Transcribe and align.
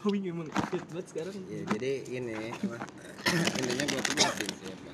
Emang 0.00 0.48
fit 0.72 0.80
banget 0.88 1.06
sekarang. 1.12 1.34
ya 1.44 1.60
jadi 1.68 1.92
ini 2.08 2.32
intinya 2.32 3.84
gue 3.84 4.00
tuh 4.00 4.48
sih 4.56 4.68
apa 4.72 4.92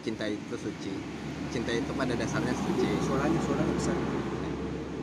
cinta 0.00 0.24
itu 0.26 0.54
suci 0.56 0.92
cinta 1.52 1.70
itu 1.76 1.92
pada 1.92 2.16
dasarnya 2.16 2.56
suci 2.56 2.88
suaranya 3.04 3.40
suaranya 3.44 3.74
besar 3.76 3.96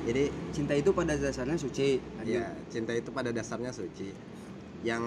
jadi 0.10 0.24
cinta 0.50 0.74
itu 0.74 0.90
pada 0.98 1.14
dasarnya 1.16 1.58
suci 1.62 2.02
ya 2.26 2.50
cinta 2.68 2.92
itu 2.98 3.10
pada 3.14 3.30
dasarnya 3.30 3.70
suci 3.70 4.10
yang 4.82 5.04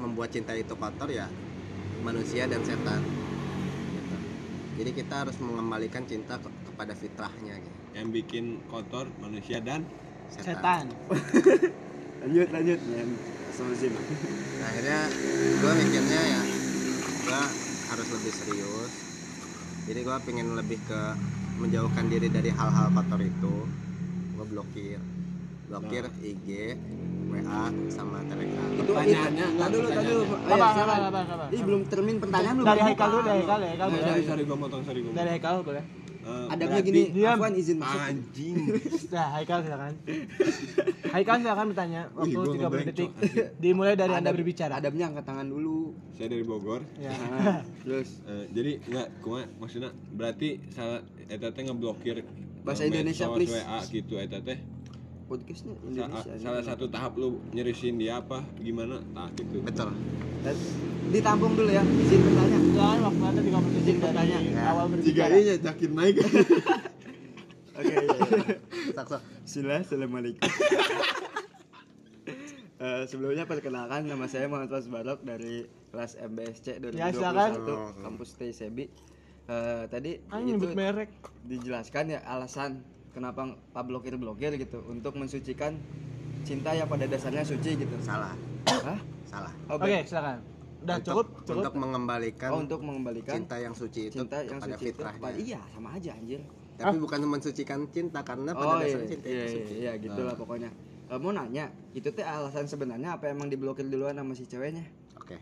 membuat 0.00 0.32
cinta 0.32 0.56
itu 0.56 0.72
kotor 0.72 1.12
ya 1.12 1.28
manusia 2.00 2.48
dan 2.48 2.64
setan 2.64 3.04
Gitu. 3.86 4.16
jadi 4.76 4.90
kita 4.92 5.14
harus 5.24 5.36
mengembalikan 5.40 6.04
cinta 6.04 6.36
ke- 6.36 6.52
kepada 6.64 6.92
fitrahnya 6.92 7.56
gitu. 7.60 7.78
yang 7.92 8.08
bikin 8.12 8.64
kotor 8.64 9.12
manusia 9.20 9.60
dan 9.60 9.84
Setan. 10.26 10.90
lanjut 12.26 12.48
lanjut. 12.50 12.78
Ya 12.82 13.04
Nah, 13.56 14.66
akhirnya 14.68 15.00
gue 15.62 15.72
mikirnya 15.78 16.20
ya 16.26 16.40
gue 17.22 17.42
harus 17.88 18.08
lebih 18.12 18.32
serius. 18.34 18.92
Jadi 19.86 20.00
gue 20.02 20.16
pengen 20.26 20.58
lebih 20.58 20.82
ke 20.84 21.00
menjauhkan 21.62 22.10
diri 22.10 22.28
dari 22.28 22.50
hal-hal 22.50 22.90
kotor 22.92 23.20
itu. 23.22 23.54
Gue 24.34 24.46
blokir. 24.50 25.00
Blokir 25.70 26.04
IG 26.20 26.76
WA 27.30 27.64
sama 27.94 28.20
Telegram. 28.26 28.68
Itu 28.74 28.90
Pertanyaannya, 28.90 29.46
itu. 29.46 29.72
dulu 29.72 29.86
tadi 29.88 30.06
dulu. 30.10 30.24
Apa, 30.36 30.66
apa, 30.76 30.94
apa? 31.22 31.44
Ih, 31.54 31.62
belum 31.62 31.80
termin 31.86 32.16
pertanyaan 32.18 32.54
belum? 32.58 32.66
Dari. 32.66 32.80
Haikal 32.82 33.08
dulu, 33.08 33.22
dari 33.22 33.40
Haikal, 33.40 33.58
dari 33.62 33.70
Haikal. 33.72 33.88
Sorry 34.02 34.22
sorry 34.26 34.42
gue 34.44 34.58
motong 34.58 34.82
sorry 34.84 35.00
gue 35.00 35.12
Dari 35.14 35.30
Haikal 35.32 35.54
boleh. 35.62 35.84
Adabnya 36.48 36.80
gini 36.80 37.00
Diam. 37.10 37.34
Afwan 37.34 37.54
izin 37.54 37.76
masuk 37.76 38.00
anjing 38.00 38.56
Nah, 39.14 39.28
Haikal 39.32 39.58
silakan. 39.62 39.92
Haikal 41.08 41.36
silakan 41.38 41.66
bertanya 41.70 42.00
waktu 42.12 42.36
30 42.36 42.58
ngeblank, 42.58 42.86
detik. 42.86 43.10
Dimulai 43.56 43.94
dari 43.94 44.12
Anda 44.12 44.20
Adab- 44.26 44.36
berbicara. 44.36 44.72
adabnya 44.76 45.04
angkat 45.06 45.24
tangan 45.24 45.46
dulu 45.46 45.78
saya 46.12 46.28
dari 46.28 46.42
Bogor 46.42 46.82
Ya. 46.96 47.12
Nah, 47.12 47.62
terus 47.82 48.20
Eh, 48.22 48.44
jadi 48.50 48.82
nggak 48.82 49.06
kuma 49.20 49.46
maksudnya 49.56 49.88
berarti 50.10 50.60
salah 50.70 51.00
eta 51.26 51.48
teh 51.48 51.62
ngeblokir 51.62 52.26
Bahasa 52.60 52.82
Indonesia, 52.82 53.30
please. 53.30 53.54
WA 53.54 53.78
gitu 53.86 54.14
eta 54.16 54.38
teh 54.38 54.58
podcastnya 55.26 55.74
Sa- 55.74 55.82
Indonesia 55.84 56.32
salah 56.38 56.62
satu 56.62 56.86
tahap 56.86 57.12
lu 57.14 57.28
nyerisin 57.50 57.96
dia 57.96 58.18
apa 58.18 58.40
gimana 58.56 59.02
nah 59.10 59.26
gitu 59.32 59.58
betul 59.60 59.90
Dan 60.38 60.54
ditampung 61.08 61.52
dulu 61.52 61.68
ya 61.68 61.82
izin 61.82 62.20
bertanya 62.20 62.58
Silakan 62.68 62.98
waktu 63.02 63.22
Anda 63.24 63.40
30 63.40 63.76
detik 63.76 63.96
dari 63.96 64.02
bertanya. 64.06 64.38
awal 64.64 64.84
jika 64.86 64.94
berbicara. 64.94 65.32
ini 65.32 65.42
yakin 65.60 65.90
naik 65.92 66.16
oke 67.76 67.84
iya, 67.84 67.98
iya. 68.00 69.02
sok 69.04 69.20
Sila, 69.44 69.74
assalamualaikum. 69.78 70.42
Eh, 72.76 73.08
sebelumnya 73.08 73.44
perkenalkan 73.44 74.04
nama 74.04 74.26
saya 74.26 74.46
Muhammad 74.46 74.68
Fas 74.68 74.84
Barok 74.86 75.24
dari 75.24 75.64
kelas 75.88 76.12
MBSC 76.20 76.76
2021 76.84 76.92
Ya, 76.92 77.08
silakan. 77.08 77.50
kampus 77.96 78.36
TISEBI. 78.36 78.84
Eh, 79.46 79.84
tadi 79.88 80.20
Ah, 80.28 80.44
itu 80.44 80.68
merek. 80.70 81.08
dijelaskan 81.42 82.04
ya 82.10 82.20
alasan 82.20 82.84
kenapa 83.16 83.40
Pak 83.72 83.82
blokir 83.82 84.12
blokir 84.14 84.52
gitu 84.54 84.84
untuk 84.84 85.16
mensucikan 85.16 85.72
cinta 86.44 86.70
yang 86.70 86.84
pada 86.84 87.08
dasarnya 87.08 87.40
suci 87.42 87.80
gitu. 87.80 87.96
salah 87.98 88.36
Hah? 88.68 89.00
salah 89.24 89.52
Oh, 89.66 89.74
Oke, 89.74 89.88
baik. 89.88 90.04
silakan. 90.04 90.38
Udah 90.76 90.96
untuk, 91.00 91.08
cukup, 91.10 91.26
cukup. 91.42 91.56
untuk 91.56 91.74
mengembalikan 91.74 92.50
Oh, 92.52 92.60
untuk 92.60 92.80
mengembalikan 92.84 93.34
cinta 93.40 93.56
yang 93.56 93.72
suci 93.72 94.12
itu 94.12 94.20
cinta 94.20 94.44
yang 94.44 94.60
kepada 94.60 94.68
suci 94.68 94.84
itu 94.84 94.92
fitrahnya 94.92 95.16
kepada- 95.18 95.38
iya 95.40 95.60
sama 95.72 95.88
aja 95.96 96.10
anjir. 96.12 96.40
tapi 96.76 96.96
bukan 97.00 97.20
mensucikan 97.24 97.80
cinta 97.88 98.20
karena 98.20 98.52
pada 98.52 98.68
Oh 98.68 98.76
iya, 98.76 98.84
dasarnya 98.84 99.08
cinta 99.08 99.26
iya, 99.26 99.32
itu 99.32 99.40
iya, 99.40 99.56
suci 99.56 99.74
iya, 99.80 99.92
gitu 99.96 100.20
lah 100.20 100.34
pokoknya. 100.36 100.70
Eh, 101.06 101.16
mau 101.16 101.32
nanya, 101.32 101.64
itu 101.90 102.08
teh 102.10 102.20
alasan 102.20 102.68
sebenarnya 102.68 103.16
apa 103.16 103.32
emang 103.32 103.48
diblokir 103.48 103.88
duluan 103.88 104.12
sama 104.12 104.36
si 104.36 104.44
ceweknya? 104.44 104.84
oke 105.16 105.40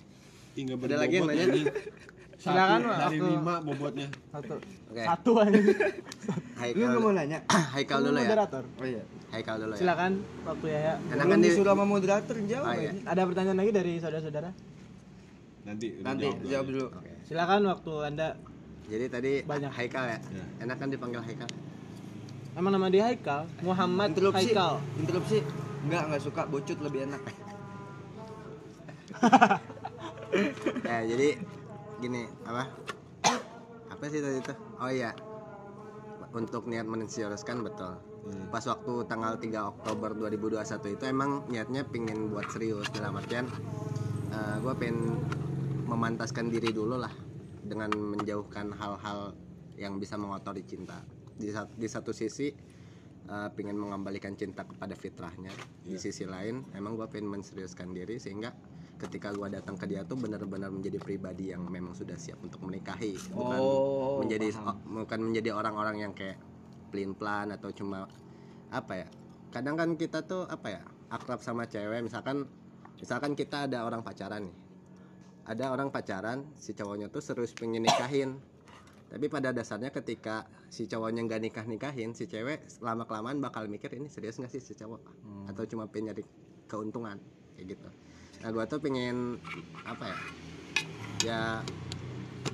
tinggal 0.55 0.78
Ada 0.78 0.94
lagi 0.97 1.19
yang 1.19 1.27
nanya? 1.27 1.47
Silakan, 2.45 2.78
Satu 2.78 2.92
dari 3.00 3.17
waktu- 3.17 3.33
lima 3.33 3.55
bobotnya 3.64 4.09
Satu. 4.28 4.55
Oke. 4.92 5.00
Satu 5.03 5.31
aja. 5.34 5.56
Lu 5.56 5.72
Haikal 6.55 6.84
nggak 6.84 7.00
mau 7.00 7.12
nanya? 7.12 7.38
Haikal 7.75 7.99
dulu 8.00 8.12
ya 8.12 8.22
moderator. 8.22 8.65
Oh 8.77 8.84
iya. 8.84 9.03
Haikal 9.32 9.55
dulu 9.56 9.72
ya 9.72 9.78
Silakan 9.81 10.12
waktu 10.44 10.66
ya. 10.69 10.78
ya. 10.78 10.94
Enak 10.94 11.09
Belum 11.16 11.31
kan 11.31 11.38
di 11.38 11.47
disuruh 11.47 11.72
sama 11.72 11.84
moderator 11.87 12.37
jawab 12.44 12.66
Oh, 12.66 12.75
iya. 12.77 12.93
Ada 13.03 13.22
pertanyaan 13.25 13.59
lagi 13.59 13.72
dari 13.72 13.93
saudara-saudara? 13.97 14.50
nanti 15.65 15.87
Nanti 15.99 16.27
jawab 16.44 16.66
dulu. 16.69 16.87
Oke. 16.93 17.12
Silakan 17.25 17.60
waktu 17.65 17.93
Anda 18.05 18.28
Jadi 18.84 19.05
tadi 19.09 19.32
Banyak. 19.43 19.71
Haikal 19.72 20.05
ya? 20.06 20.19
Ya. 20.21 20.44
Enak 20.61 20.76
kan 20.76 20.88
dipanggil 20.93 21.25
Haikal? 21.25 21.49
Emang 22.55 22.71
nama 22.71 22.87
dia 22.87 23.09
Haikal, 23.09 23.49
Muhammad 23.61 24.12
Interupsi. 24.12 24.53
Haikal. 24.53 24.72
Interupsi. 24.94 25.38
Enggak, 25.82 26.03
enggak 26.06 26.22
suka 26.22 26.43
bocut 26.44 26.76
lebih 26.78 27.09
enak. 27.09 27.22
ya 30.84 30.99
jadi 31.11 31.28
gini 32.04 32.28
apa? 32.44 32.69
Apa 33.88 34.04
sih 34.12 34.20
tadi 34.20 34.44
itu? 34.44 34.54
Oh 34.76 34.92
iya. 34.92 35.16
Untuk 36.37 36.69
niat 36.69 36.84
mensiaruskan 36.84 37.65
betul. 37.65 37.97
Pas 38.53 38.65
waktu 38.66 38.92
tanggal 39.09 39.41
3 39.41 39.72
Oktober 39.72 40.12
2021 40.12 40.97
itu 40.97 41.04
emang 41.09 41.44
niatnya 41.48 41.84
pingin 41.88 42.28
buat 42.28 42.48
serius 42.53 42.88
dalam 42.93 43.16
artian 43.16 43.48
gue 44.64 44.75
pengen 44.81 45.20
memantaskan 45.84 46.48
diri 46.48 46.72
dulu 46.72 46.97
lah 46.97 47.12
dengan 47.60 47.93
menjauhkan 47.93 48.72
hal-hal 48.72 49.37
yang 49.76 50.00
bisa 50.00 50.16
mengotori 50.16 50.64
cinta 50.64 51.04
di, 51.37 51.53
di 51.53 51.88
satu 51.88 52.16
sisi 52.16 52.48
eh, 53.28 53.48
pengen 53.53 53.76
mengembalikan 53.76 54.32
cinta 54.38 54.64
kepada 54.64 54.97
fitrahnya 54.97 55.53
di 55.84 56.00
sisi 56.00 56.25
lain 56.25 56.64
emang 56.72 56.97
gue 56.97 57.06
pengen 57.12 57.28
menseriuskan 57.28 57.93
diri 57.93 58.16
sehingga 58.16 58.56
ketika 58.94 59.34
gue 59.34 59.49
datang 59.50 59.75
ke 59.75 59.84
dia 59.91 60.06
tuh 60.06 60.15
benar-benar 60.15 60.71
menjadi 60.71 61.03
pribadi 61.03 61.50
yang 61.50 61.66
memang 61.66 61.93
sudah 61.99 62.15
siap 62.15 62.38
untuk 62.41 62.62
menikahi. 62.62 63.19
Bukan 63.34 63.60
Oh, 63.60 64.22
menjadi 64.22 64.55
paham. 64.55 64.78
bukan 65.05 65.21
menjadi 65.21 65.50
orang-orang 65.53 65.97
yang 66.00 66.12
kayak 66.15 66.38
pelin 66.94 67.12
plan 67.19 67.50
atau 67.50 67.75
cuma 67.75 68.06
apa 68.71 68.93
ya 68.94 69.09
kadang 69.50 69.75
kan 69.75 69.94
kita 69.99 70.22
tuh 70.27 70.47
apa 70.47 70.78
ya 70.78 70.82
akrab 71.10 71.43
sama 71.43 71.66
cewek. 71.66 72.06
Misalkan 72.06 72.47
misalkan 72.99 73.34
kita 73.34 73.66
ada 73.66 73.82
orang 73.82 74.06
pacaran 74.06 74.47
nih. 74.47 74.56
Ada 75.44 75.75
orang 75.75 75.93
pacaran 75.93 76.47
si 76.56 76.72
cowoknya 76.72 77.11
tuh 77.12 77.21
serius 77.21 77.53
pengen 77.53 77.84
nikahin. 77.84 78.38
Tapi 79.11 79.26
pada 79.31 79.53
dasarnya 79.55 79.93
ketika 79.94 80.49
si 80.72 80.88
cowoknya 80.88 81.22
nggak 81.28 81.41
nikah 81.43 81.66
nikahin 81.69 82.16
si 82.16 82.26
cewek 82.26 82.65
lama 82.81 83.05
kelamaan 83.05 83.38
bakal 83.38 83.66
mikir 83.69 83.93
ini 83.94 84.09
serius 84.09 84.41
nggak 84.41 84.50
sih 84.50 84.62
si 84.62 84.72
cowok? 84.75 85.03
Atau 85.50 85.66
cuma 85.69 85.87
pengen 85.91 86.15
nyari 86.15 86.25
keuntungan 86.71 87.21
kayak 87.55 87.76
gitu 87.78 87.88
nah 88.43 88.49
gua 88.50 88.65
tuh 88.67 88.81
pengen 88.83 89.39
apa 89.87 90.05
ya 90.11 90.19
ya 91.25 91.41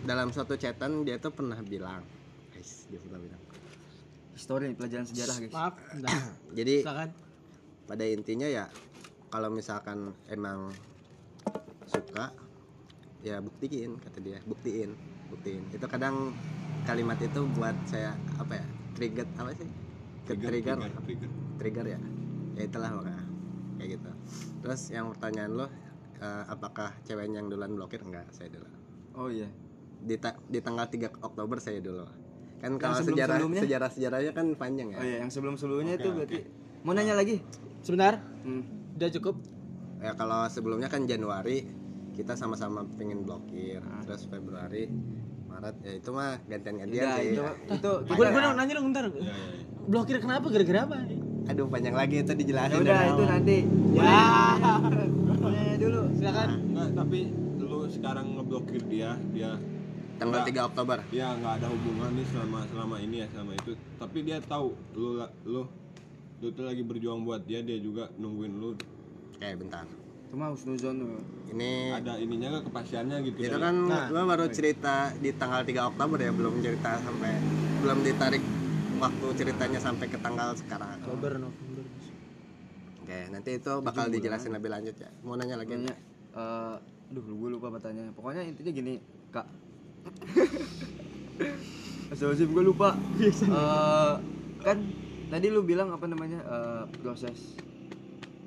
dalam 0.05 0.33
suatu 0.33 0.57
chatan 0.57 1.05
dia 1.05 1.17
tuh 1.17 1.33
pernah 1.33 1.59
bilang 1.63 2.05
guys 2.61 2.85
dia 2.93 3.01
pernah 3.01 3.21
bilang. 3.25 3.41
Histori 4.37 4.73
pelajaran 4.77 5.05
sejarah, 5.09 5.37
guys. 5.41 5.53
Maaf, 5.53 5.75
jadi 6.59 6.85
Silakan. 6.85 7.11
pada 7.89 8.05
intinya 8.05 8.49
ya 8.49 8.65
kalau 9.33 9.49
misalkan 9.49 10.13
emang 10.29 10.69
suka 11.89 12.33
ya 13.25 13.41
buktiin 13.41 13.97
kata 13.97 14.19
dia 14.21 14.39
buktiin 14.45 14.93
buktiin. 15.33 15.63
Itu 15.73 15.89
kadang 15.89 16.37
kalimat 16.85 17.17
itu 17.21 17.49
buat 17.57 17.77
saya 17.89 18.13
apa 18.37 18.61
ya 18.61 18.67
trigger 18.97 19.27
apa 19.41 19.51
sih? 19.57 19.69
Ke 20.29 20.37
trigger. 20.37 20.77
trigger, 20.77 20.77
trigger. 21.05 21.31
trigger 21.57 21.87
ya? 21.97 22.01
Ya 22.61 22.63
itulah 22.69 22.91
makanya 22.93 23.20
kayak 23.81 23.97
gitu 23.97 24.11
terus 24.61 24.81
yang 24.89 25.09
pertanyaan 25.09 25.53
lo 25.55 25.67
eh, 26.21 26.45
apakah 26.47 26.93
ceweknya 27.03 27.41
yang 27.41 27.49
duluan 27.49 27.73
blokir 27.73 28.05
enggak 28.05 28.29
saya 28.29 28.53
dulu 28.53 28.69
Oh 29.11 29.27
iya. 29.27 29.49
di, 29.99 30.15
ta- 30.15 30.39
di 30.45 30.61
tanggal 30.61 30.87
3 30.87 31.11
Oktober 31.19 31.57
saya 31.59 31.81
dulu 31.81 32.05
kan 32.57 32.71
Yang 32.71 32.75
kalau 32.77 32.95
sejarah 32.95 33.01
sebelum-sebelumnya? 33.41 33.61
sejarah 33.61 33.91
sejarahnya 33.91 34.33
kan 34.33 34.47
panjang 34.55 34.89
ya 34.91 34.97
Oh 34.97 35.07
iya, 35.07 35.17
yang 35.19 35.31
sebelum-sebelumnya 35.31 35.95
Oke, 35.95 35.99
itu 35.99 36.09
oke. 36.09 36.17
berarti 36.19 36.39
mau 36.81 36.93
nanya 36.93 37.13
lagi? 37.13 37.37
Sebentar, 37.81 38.21
Hmm. 38.41 38.65
udah 38.95 39.09
cukup. 39.11 39.35
ya 39.99 40.13
kalau 40.15 40.45
sebelumnya 40.47 40.87
kan 40.87 41.05
Januari 41.05 41.65
kita 42.11 42.33
sama-sama 42.33 42.85
pengen 42.95 43.25
blokir 43.25 43.81
terus 44.03 44.25
Februari 44.25 44.89
Maret 45.47 45.77
ya 45.81 45.93
itu 45.95 46.11
mah 46.11 46.41
gantian-gantian 46.43 47.01
Udah, 47.03 47.17
sih 47.19 47.29
itu 47.31 47.43
itu 47.71 47.91
Gue 48.07 48.25
gue 48.25 48.41
nanya 48.41 48.73
dong 48.73 48.87
bentar. 48.87 49.05
ya, 49.05 49.21
ya, 49.21 49.27
ya. 49.27 49.65
Blokir 49.83 50.17
kenapa? 50.19 50.47
Gara-gara 50.47 50.81
apa? 50.85 50.97
Aduh 51.47 51.67
panjang 51.67 51.95
lagi 51.95 52.17
itu 52.19 52.29
Ya 52.29 52.37
dijelasin 52.37 52.77
udah 52.77 52.91
dari 52.91 53.07
itu 53.07 53.15
awal. 53.17 53.31
nanti. 53.31 53.59
Ya. 53.91 54.03
Nanya 55.41 55.77
dulu. 55.77 56.01
Silakan. 56.13 56.49
Nggak, 56.69 56.89
tapi 56.95 57.19
lu 57.61 57.79
sekarang 57.89 58.27
ngeblokir 58.33 58.83
dia 58.85 59.11
dia 59.29 59.51
tanggal 60.17 60.43
3 60.43 60.53
Oktober 60.67 60.99
ya 61.09 61.33
nggak 61.33 61.53
ada 61.55 61.67
hubungan 61.67 62.13
nih 62.13 62.27
selama 62.27 62.61
selama 62.67 62.97
ini 62.99 63.17
ya 63.17 63.31
selama 63.31 63.53
itu 63.55 63.73
tapi 63.97 64.19
dia 64.21 64.37
tahu 64.39 64.69
lu 64.93 65.17
lu 65.45 65.63
lu 66.37 66.49
tuh 66.51 66.61
lagi 66.63 66.83
berjuang 66.83 67.23
buat 67.23 67.41
dia 67.43 67.61
dia 67.61 67.79
juga 67.79 68.11
nungguin 68.15 68.53
lu 68.55 68.77
oke 69.33 69.49
bentar 69.57 69.87
Cuma 70.29 70.47
husnuzon 70.47 70.95
tuh. 70.99 71.19
ini 71.51 71.91
ada 71.91 72.15
ininya 72.17 72.55
gak 72.55 72.69
kepastiannya 72.69 73.17
gitu 73.25 73.37
itu 73.41 73.49
dari- 73.51 73.65
kan 73.65 73.75
Nah. 73.81 74.07
gua 74.07 74.23
baru 74.27 74.47
cerita 74.47 74.95
di 75.15 75.31
tanggal 75.33 75.63
3 75.63 75.89
Oktober 75.89 76.19
ya 76.19 76.31
belum 76.31 76.55
cerita 76.59 77.01
sampai 77.01 77.33
belum 77.81 77.99
ditarik 78.03 78.43
waktu 79.01 79.27
ceritanya 79.33 79.81
sampai 79.81 80.07
ke 80.13 80.21
tanggal 80.21 80.53
sekarang. 80.53 81.01
Oktober, 81.01 81.41
November. 81.41 81.85
oke 83.01 83.19
nanti 83.33 83.57
itu 83.57 83.73
bakal 83.81 84.13
dijelasin 84.13 84.53
lebih 84.53 84.69
lanjut 84.69 84.93
ya. 85.01 85.09
Mau 85.25 85.41
nanya 85.41 85.57
lagi 85.57 85.73
Nanya, 85.73 85.97
eh 86.37 86.77
duh 87.11 87.25
gue 87.25 87.49
lupa 87.49 87.73
pertanyaannya. 87.73 88.13
Pokoknya 88.13 88.45
intinya 88.45 88.73
gini 88.77 89.01
kak. 89.33 89.49
Astagfirullahaladzim 92.13 92.51
gue 92.53 92.65
lupa. 92.69 92.89
Eh, 93.25 94.15
kan 94.61 94.79
tadi 95.33 95.47
lu 95.49 95.65
bilang 95.65 95.97
apa 95.97 96.05
namanya 96.05 96.45
eh, 96.45 96.85
proses 97.01 97.57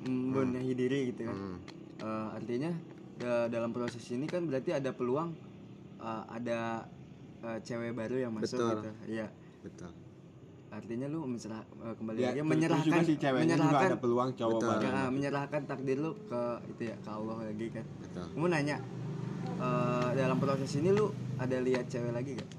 membenahi 0.06 0.72
diri 0.78 1.10
gitu 1.10 1.34
kan. 1.34 1.36
Hmm. 1.36 1.58
Eh, 1.98 2.28
artinya 2.38 2.72
da- 3.18 3.50
dalam 3.50 3.74
proses 3.74 4.06
ini 4.14 4.30
kan 4.30 4.46
berarti 4.46 4.78
ada 4.78 4.94
peluang 4.94 5.34
eh, 5.98 6.24
ada 6.30 6.86
eh, 7.42 7.58
cewek 7.66 7.98
baru 7.98 8.22
yang 8.22 8.38
masuk 8.38 8.62
Betul. 8.62 8.70
gitu. 8.78 8.90
Iya. 9.10 9.28
Betul 9.66 10.03
artinya 10.74 11.06
lu 11.06 11.20
mencerah 11.24 11.62
eh, 11.62 11.94
kembali 11.94 12.18
Ya, 12.18 12.28
lagi 12.28 12.40
menyerahkan 12.42 12.81
juga 12.84 13.02
si 13.04 13.14
ceweknya 13.16 13.46
juga 13.52 13.62
menyerahkan 13.64 13.88
ada 13.88 13.98
peluang 14.00 14.30
cowok 14.34 14.60
Betul. 14.60 14.78
ya, 14.84 15.04
menyerahkan 15.08 15.62
takdir 15.64 15.98
lu 16.00 16.12
ke 16.25 16.42
itu 16.68 16.81
ya 16.84 16.96
ke 16.98 17.10
Allah 17.10 17.38
lagi 17.40 17.68
kan 17.70 17.86
betul 18.00 18.25
Gue 18.25 18.40
mau 18.40 18.50
nanya 18.50 18.78
eh, 19.56 20.10
dalam 20.14 20.38
proses 20.38 20.72
ini 20.74 20.90
lu 20.90 21.06
ada 21.36 21.58
lihat 21.58 21.86
cewek 21.88 22.10
lagi 22.10 22.31
gak? 22.36 22.50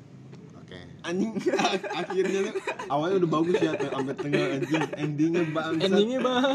oke 0.56 0.78
Anjing 1.02 1.32
akhirnya 2.00 2.38
tuh 2.44 2.54
awalnya 2.86 3.16
udah 3.18 3.30
bagus 3.32 3.56
ya 3.58 3.72
sampai 3.74 4.14
tengah 4.16 4.44
anjing 4.54 4.82
endingnya 4.96 5.42
bangsat. 5.50 5.84
endingnya 5.84 6.18
bang 6.20 6.52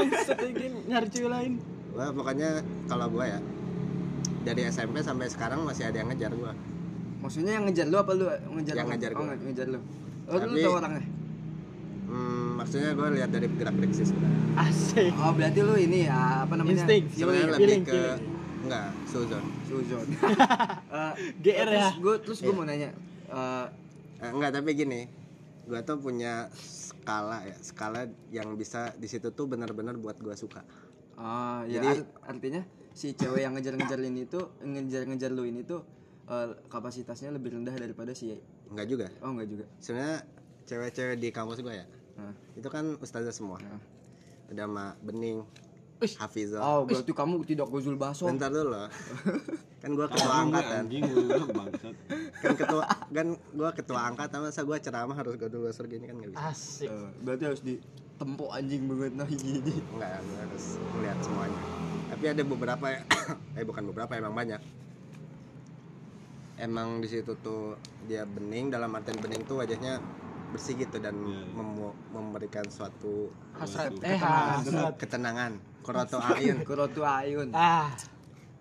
ingin 0.48 0.74
nyari 0.88 1.08
cewek 1.10 1.30
lain 1.30 1.52
gua 1.90 2.08
pokoknya 2.10 2.50
kalau 2.88 3.06
gua 3.10 3.26
ya 3.28 3.40
dari 4.40 4.62
SMP 4.66 5.04
sampai 5.04 5.28
sekarang 5.28 5.62
masih 5.62 5.84
ada 5.86 6.00
yang 6.00 6.08
ngejar 6.08 6.32
gua 6.34 6.56
Maksudnya 7.20 7.52
yang 7.52 7.68
ngejar 7.68 7.84
lu 7.86 8.00
apa 8.00 8.12
lu 8.16 8.26
ngejar 8.56 8.74
Yang 8.74 8.80
orang? 8.80 8.92
ngejar 8.96 9.12
oh, 9.12 9.18
gua. 9.18 9.26
nge- 9.28 9.44
ngejar 9.44 9.68
lu. 9.68 9.80
Oh, 10.24 10.32
lu 10.32 10.40
Tapi- 10.40 10.64
tau 10.64 10.74
orangnya? 10.80 11.04
Maksudnya 12.60 12.92
gua 12.92 13.08
lihat 13.10 13.30
dari 13.30 13.48
gerak 13.50 13.74
gerik 13.74 13.94
sih 13.94 14.06
sebenarnya 14.06 14.42
asik 14.60 15.12
Oh, 15.16 15.32
berarti 15.32 15.60
lu 15.62 15.76
ini 15.76 16.00
ya 16.04 16.44
apa 16.44 16.54
namanya? 16.54 16.84
Insting. 16.84 17.04
Feeling. 17.06 17.16
sebenarnya 17.16 17.48
lebih 17.48 17.60
feeling, 17.62 17.82
ke 17.82 17.92
feeling. 17.94 18.22
enggak 18.60 18.88
suzon 19.06 19.44
Suzon. 19.64 20.08
Eh, 20.92 21.14
GR 21.40 21.54
ya 21.64 21.64
terus 21.64 21.90
gue 21.98 22.16
terus 22.22 22.40
gue 22.42 22.52
mau 22.52 22.64
nanya 22.64 22.90
eh, 23.28 23.66
Eh, 24.20 24.30
enggak 24.30 24.52
tapi 24.52 24.70
gini 24.74 25.08
gua 25.64 25.80
tuh 25.82 25.96
punya 25.98 26.52
skala 26.52 27.40
ya 27.42 27.56
skala 27.58 28.04
yang 28.30 28.52
bisa 28.54 28.92
di 28.94 29.08
situ 29.08 29.30
tuh 29.30 29.46
benar-benar 29.46 29.96
buat 29.96 30.18
gua 30.18 30.36
suka 30.36 30.60
ah, 31.16 31.64
ya 31.64 31.80
Jadi- 31.80 32.04
art- 32.04 32.12
artinya 32.28 32.62
si 32.92 33.14
cewek 33.14 33.40
yang 33.40 33.54
ngejar-ngejar 33.54 34.00
ini 34.02 34.26
tuh 34.26 34.52
ngejar-ngejar 34.60 35.30
lu 35.30 35.44
ini 35.44 35.64
tuh 35.64 35.80
kapasitasnya 36.68 37.32
lebih 37.32 37.54
rendah 37.54 37.74
daripada 37.74 38.12
si 38.12 38.36
enggak 38.68 38.86
juga 38.86 39.08
Oh, 39.20 39.32
enggak 39.32 39.48
juga. 39.48 39.66
sebenarnya 39.80 40.20
cewek-cewek 40.66 41.16
di 41.18 41.30
kampus 41.30 41.58
gua 41.60 41.74
ya 41.76 41.86
Nah. 42.20 42.34
itu 42.54 42.68
kan 42.68 42.98
ustazah 42.98 43.32
semua 43.32 43.56
Nah. 43.58 43.80
ada 44.48 44.64
mak 44.66 45.00
bening 45.00 45.48
Wih. 45.98 46.16
Hafizah 46.16 46.60
Oh, 46.60 46.82
berarti 46.84 47.12
kamu 47.12 47.44
tidak 47.44 47.68
gozul 47.68 47.96
baso. 47.96 48.24
bentar 48.26 48.48
dulu 48.48 48.72
kan 49.82 49.90
gua 49.92 50.08
ketua 50.08 50.28
Kamu 50.30 50.44
angkatan 50.46 50.80
anjing 50.82 51.04
lu 51.06 51.24
bangsat. 51.50 51.96
kan 52.38 52.54
ketua 52.54 52.84
kan 53.10 53.28
gua 53.52 53.70
ketua 53.70 54.00
angkatan 54.06 54.38
masa 54.42 54.62
gua 54.62 54.78
ceramah 54.78 55.12
harus 55.14 55.36
godul 55.36 55.60
gosor 55.62 55.86
gini 55.86 56.04
kan 56.04 56.16
nggak 56.16 56.32
bisa 56.32 56.40
asik 56.46 56.88
Eh, 56.88 57.10
berarti 57.20 57.44
harus 57.46 57.62
ditempok 57.62 58.50
anjing 58.50 58.84
banget 58.86 59.12
nah 59.14 59.28
gini. 59.28 59.76
enggak 59.90 60.20
gua 60.22 60.38
harus 60.42 60.66
melihat 60.94 61.18
semuanya 61.20 61.60
tapi 62.10 62.24
ada 62.26 62.44
beberapa 62.44 62.86
ya 62.90 63.02
eh 63.58 63.64
bukan 63.64 63.84
beberapa 63.86 64.12
emang 64.14 64.34
banyak 64.34 64.62
emang 66.58 67.00
di 67.00 67.08
situ 67.08 67.36
tuh 67.38 67.76
dia 68.04 68.24
bening 68.26 68.68
dalam 68.68 68.92
artian 68.92 69.16
bening 69.18 69.44
tuh 69.44 69.60
wajahnya 69.60 70.00
bersih 70.50 70.74
gitu 70.76 70.98
dan 70.98 71.14
Iya, 71.16 71.40
iya. 71.40 71.54
mem- 71.54 71.96
memberikan 72.10 72.66
suatu 72.68 73.30
hasrat 73.54 73.94
eh 74.02 74.18
hasrat. 74.18 74.98
Ketenangan. 74.98 75.62
Koroto 75.80 76.18
ayun. 76.20 76.58
Kurotu 76.68 77.02
Ayun. 77.02 77.50
ah. 77.52 77.90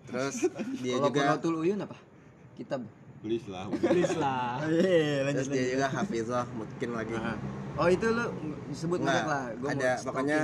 Terus 0.05 0.49
dia 0.79 0.97
Kalau 0.97 1.07
juga 1.07 1.19
Kurotul 1.35 1.55
Uyun 1.59 1.79
apa? 1.81 1.97
Kitab. 2.55 2.81
Please 3.19 3.45
lah. 3.45 3.67
please. 3.83 4.15
Lah. 4.15 4.57
Terus 4.63 5.47
dia 5.47 5.65
juga 5.69 5.87
hafizah 5.91 6.45
mungkin 6.49 6.89
lagi. 6.93 7.15
Oh, 7.75 7.87
itu 7.87 8.07
lu 8.07 8.25
sebut 8.71 8.99
Enggak, 8.99 9.13
merek 9.15 9.27
lah. 9.27 9.43
Gua 9.55 9.69
ada 9.71 9.91
pokoknya 9.99 10.39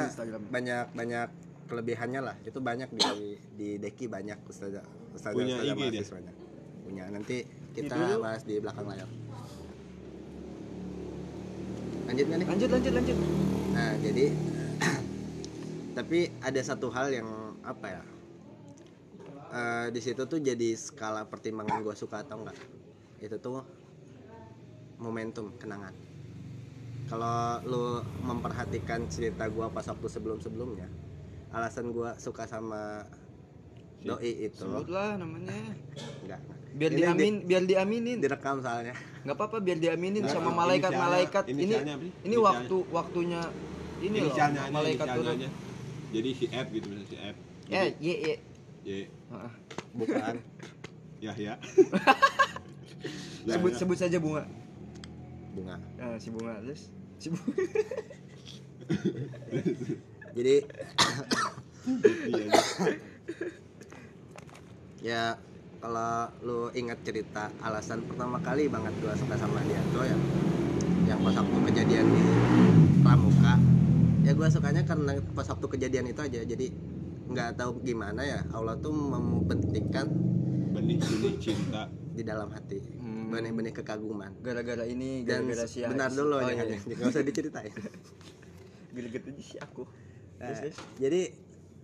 banyak 0.48 0.83
banyak 0.94 1.27
kelebihannya 1.65 2.21
lah. 2.21 2.36
Itu 2.41 2.59
banyak 2.59 2.89
di 2.91 3.06
di 3.53 3.68
deki 3.77 4.06
banyak 4.07 4.38
ustazah 4.45 4.86
ustazah 5.12 5.33
Punya 5.33 5.56
ustazah 5.57 5.65
IG 5.68 5.80
dia? 5.80 5.89
mahasiswanya. 5.94 6.33
punya. 6.81 7.03
Nanti 7.09 7.38
kita 7.74 7.98
bahas 8.19 8.41
di 8.44 8.56
belakang 8.57 8.86
layar 8.86 9.09
lanjut 12.06 12.25
nggak 12.30 12.40
nih 12.42 12.48
Lanjut, 12.48 12.69
lanjut, 12.72 12.94
lanjut. 12.94 13.18
nah 13.74 13.92
jadi 14.00 14.25
tapi 15.98 16.19
ada 16.42 16.62
satu 16.62 16.88
hal 16.94 17.07
yang 17.13 17.30
apa 17.66 17.88
ya 17.90 18.04
Eh, 19.56 19.88
di 19.96 20.04
situ 20.04 20.19
tuh 20.28 20.44
jadi 20.44 20.75
skala 20.75 21.24
pertimbangan 21.31 21.80
gue 21.80 21.96
suka 21.96 22.28
atau 22.28 22.44
enggak 22.44 22.57
itu 23.24 23.40
tuh 23.40 23.63
momentum 25.00 25.48
kenangan 25.56 25.96
kalau 27.07 27.62
lu 27.63 27.84
memperhatikan 28.25 29.06
cerita 29.08 29.46
gua 29.48 29.69
pas 29.72 29.86
waktu 29.86 30.08
sebelum 30.10 30.42
sebelumnya 30.42 30.90
alasan 31.54 31.94
gua 31.96 32.18
suka 32.19 32.50
sama 32.50 33.06
doi 34.04 34.50
itu 34.51 34.60
Sebutlah 34.60 35.16
namanya. 35.22 35.56
enggak 36.25 36.42
Biar 36.75 36.92
Ini 36.92 37.00
diamin, 37.00 37.34
biar 37.48 37.63
diaminin. 37.63 38.18
di- 38.19 38.24
direkam 38.28 38.60
soalnya 38.60 38.98
nggak 39.25 39.36
apa-apa 39.42 39.57
biar 39.57 39.81
diaminin 39.81 40.22
Nah, 40.22 40.30
sama 40.30 40.54
malaikat-malaikat. 40.54 41.50
Ini 41.50 41.81
ini 42.22 42.36
waktu 42.38 42.77
waktunya 42.94 43.42
ini 44.06 44.22
loh 44.22 44.38
malaikat 44.69 45.07
turun. 45.18 45.33
aja. 45.33 45.50
Jadi 46.13 46.30
si 46.38 46.45
F 46.48 46.68
gitu 46.69 46.86
misalnya 46.94 47.10
si 47.10 47.18
F. 47.18 47.36
Eh, 47.74 47.89
ye 47.98 48.13
ye. 48.22 48.36
Y 48.86 48.89
Heeh. 49.10 49.51
bukan 49.98 50.36
ya 51.18 51.33
ya. 51.33 51.57
Sebut 53.50 53.74
sebut 53.77 53.98
saja 53.98 54.18
bunga. 54.22 54.45
bunga 55.57 55.81
Eh, 55.98 56.18
si 56.22 56.30
bunga 56.30 56.62
terus 56.62 56.94
si 57.18 57.33
bunga. 57.33 57.54
jadi 60.38 60.56
ya 65.01 65.39
kalau 65.86 66.26
lu 66.42 66.60
ingat 66.74 66.98
cerita 67.06 67.54
alasan 67.62 68.02
pertama 68.10 68.42
kali 68.42 68.66
banget 68.66 68.90
gua 69.06 69.14
suka 69.14 69.38
sama 69.38 69.62
dia 69.70 69.78
tuh 69.94 70.02
ya 70.02 70.18
yang 71.06 71.22
pas 71.22 71.38
waktu 71.38 71.58
kejadian 71.70 72.06
di 72.10 72.26
Pramuka 73.06 73.54
ya 74.26 74.34
gua 74.34 74.50
sukanya 74.50 74.82
karena 74.82 75.14
pas 75.38 75.46
waktu 75.46 75.68
kejadian 75.78 76.10
itu 76.10 76.18
aja 76.26 76.42
jadi 76.42 76.74
nggak 77.30 77.62
tahu 77.62 77.86
gimana 77.86 78.26
ya 78.26 78.42
Allah 78.50 78.74
tuh 78.82 78.90
membentikkan 78.90 80.10
Benih-benih 80.74 81.38
cinta. 81.38 81.86
di 82.18 82.25
dalam 82.25 82.50
hati 82.50 82.82
Hmm. 82.98 83.30
benih-benih 83.30 83.74
kekaguman 83.74 84.34
Gara-gara 84.42 84.86
ini, 84.86 85.22
dan 85.22 85.46
gara-gara 85.46 85.65
si 85.70 85.86
benar 85.86 86.10
dulu 86.10 86.38
oh, 86.38 86.46
jangan 86.46 86.65
iya. 86.65 86.77
nggak 86.82 87.10
usah 87.10 87.22
diceritain 87.22 87.74
Gila-gila 88.96 89.27
aja 89.27 89.44
si 89.44 89.58
aku. 89.60 89.84
Nah, 90.39 90.56
terus. 90.56 90.77
jadi 90.96 91.22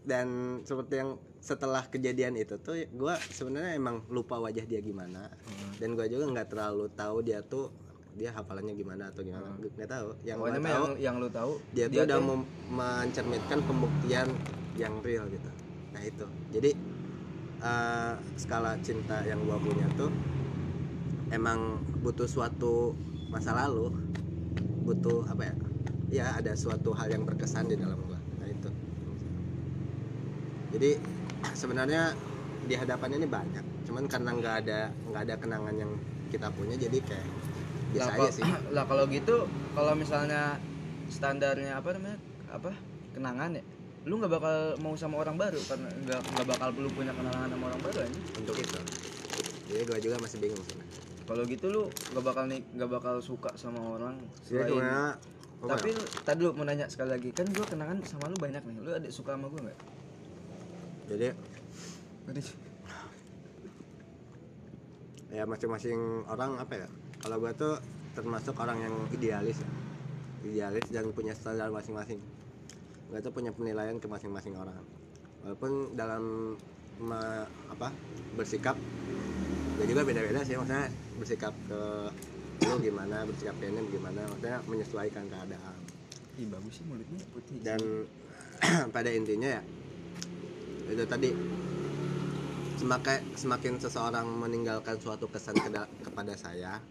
dan 0.01 0.27
seperti 0.65 0.97
yang 0.97 1.11
setelah 1.41 1.85
kejadian 1.85 2.37
itu 2.37 2.57
tuh 2.57 2.77
gue 2.77 3.15
sebenarnya 3.29 3.73
emang 3.73 4.05
lupa 4.09 4.37
wajah 4.37 4.65
dia 4.65 4.81
gimana. 4.81 5.29
Hmm. 5.45 5.73
dan 5.81 5.97
gue 5.97 6.05
juga 6.07 6.25
nggak 6.29 6.47
terlalu 6.53 6.85
tahu 6.93 7.25
dia 7.25 7.41
tuh 7.41 7.73
dia 8.13 8.29
hafalannya 8.29 8.75
gimana 8.75 9.09
atau 9.09 9.23
gimana. 9.23 9.55
Nggak 9.57 9.89
tahu. 9.89 10.09
Yang 10.21 10.37
gue 10.37 10.49
Hmm. 10.51 10.53
Pokoknya 10.53 10.59
mah 10.61 10.69
tahu 10.69 10.85
yang, 10.85 10.95
yang 10.99 11.15
lu 11.17 11.29
tahu? 11.31 11.51
dia 11.73 11.85
tuh 11.87 12.03
udah 12.05 12.19
mem- 12.19 12.49
mencerminkan 12.69 13.59
pembuktian 13.65 14.27
yang 14.75 14.93
real 15.01 15.25
gitu. 15.27 15.49
Nah 15.95 16.01
itu. 16.03 16.25
Jadi 16.53 16.71
eh, 17.61 18.13
skala 18.35 18.77
cinta 18.81 19.21
yang 19.25 19.41
gue 19.41 19.57
punya 19.57 19.87
tuh 19.95 20.11
emang 21.31 21.79
butuh 22.01 22.27
suatu 22.27 22.93
masa 23.31 23.55
lalu 23.55 23.89
butuh 24.83 25.23
apa 25.25 25.47
ya? 25.47 25.53
Ya 26.11 26.25
ada 26.35 26.51
suatu 26.53 26.91
hal 26.91 27.07
yang 27.09 27.23
berkesan 27.23 27.71
di 27.71 27.79
dalam 27.79 27.95
jadi 30.71 30.97
sebenarnya 31.61 32.15
di 32.65 32.75
hadapan 32.77 33.17
ini 33.17 33.27
banyak. 33.27 33.65
Cuman 33.89 34.05
karena 34.07 34.31
nggak 34.31 34.55
ada 34.65 34.79
nggak 35.09 35.21
ada 35.27 35.35
kenangan 35.37 35.75
yang 35.75 35.91
kita 36.31 36.47
punya 36.53 36.79
jadi 36.79 36.97
kayak 37.03 37.27
biasa 37.91 38.07
lah, 38.07 38.15
aja 38.23 38.29
sih. 38.31 38.43
lah 38.75 38.83
kalau 38.87 39.03
gitu 39.09 39.35
kalau 39.75 39.93
misalnya 39.97 40.57
standarnya 41.11 41.75
apa 41.75 41.91
namanya 41.99 42.17
apa 42.51 42.71
kenangan 43.11 43.59
ya 43.59 43.63
lu 44.01 44.17
nggak 44.17 44.33
bakal 44.33 44.55
mau 44.81 44.97
sama 44.97 45.21
orang 45.21 45.37
baru 45.37 45.61
karena 45.69 45.85
nggak 45.93 46.21
nggak 46.33 46.47
bakal 46.57 46.67
perlu 46.73 46.89
punya 46.89 47.13
kenalan 47.13 47.45
sama 47.45 47.65
orang 47.69 47.81
baru 47.85 47.97
aja 48.01 48.19
untuk 48.39 48.55
itu. 48.57 48.79
Jadi 49.69 49.81
gua 49.85 49.99
juga 50.01 50.15
masih 50.17 50.37
bingung 50.41 50.63
sih. 50.65 50.77
Kalau 51.29 51.43
gitu 51.45 51.65
lu 51.69 51.81
nggak 52.15 52.25
bakal 52.25 52.43
nih 52.49 52.59
nggak 52.75 52.89
bakal 52.89 53.15
suka 53.21 53.53
sama 53.53 53.77
orang 53.77 54.17
Jadi 54.49 54.73
selain 54.73 55.19
tapi 55.61 55.93
ya? 55.93 56.01
lu- 56.01 56.09
tadi 56.25 56.39
lu 56.41 56.49
mau 56.57 56.65
nanya 56.65 56.89
sekali 56.89 57.13
lagi 57.13 57.29
kan 57.29 57.45
gua 57.53 57.65
kenangan 57.69 58.01
sama 58.01 58.25
lu 58.25 58.37
banyak 58.41 58.63
nih. 58.65 58.75
Lu 58.81 58.89
ada 58.89 59.09
suka 59.13 59.37
sama 59.37 59.53
gua 59.53 59.69
nggak 59.69 59.77
jadi 61.17 61.35
ya 65.31 65.43
masing-masing 65.47 66.27
orang 66.27 66.59
apa 66.59 66.73
ya 66.75 66.87
kalau 67.23 67.39
gua 67.39 67.51
tuh 67.55 67.79
termasuk 68.11 68.55
orang 68.59 68.77
yang 68.83 68.95
idealis 69.15 69.57
ya. 69.59 69.69
Idealis 70.41 70.85
dan 70.91 71.13
punya 71.15 71.37
standar 71.37 71.69
masing-masing. 71.71 72.19
Gue 73.11 73.19
tuh 73.19 73.31
punya 73.31 73.51
penilaian 73.53 73.99
ke 73.99 74.07
masing-masing 74.07 74.55
orang. 74.57 74.83
Walaupun 75.45 75.95
dalam 75.95 76.55
me- 77.01 77.49
apa 77.71 77.89
bersikap 78.37 78.77
gue 79.79 79.85
juga 79.89 80.05
beda-beda 80.05 80.45
sih 80.45 80.53
maksudnya 80.53 80.93
bersikap 81.17 81.49
ke 81.65 81.81
lu 82.61 82.77
gimana 82.77 83.25
bersikap 83.25 83.57
ke 83.57 83.65
ini 83.65 83.81
gimana 83.89 84.21
maksudnya 84.29 84.61
menyesuaikan 84.69 85.25
keadaan. 85.25 85.77
Ih 86.37 86.45
bagus 86.45 86.77
sih 86.77 86.85
mulutnya 86.85 87.21
putih. 87.33 87.57
dan 87.65 87.81
pada 88.95 89.09
intinya 89.09 89.57
ya 89.57 89.61
itu 90.91 91.03
tadi. 91.07 91.31
Semakin 92.77 93.19
semakin 93.37 93.73
seseorang 93.77 94.25
meninggalkan 94.25 94.97
suatu 94.97 95.29
kesan 95.29 95.53
keda- 95.55 95.89
kepada 96.01 96.33
saya 96.33 96.81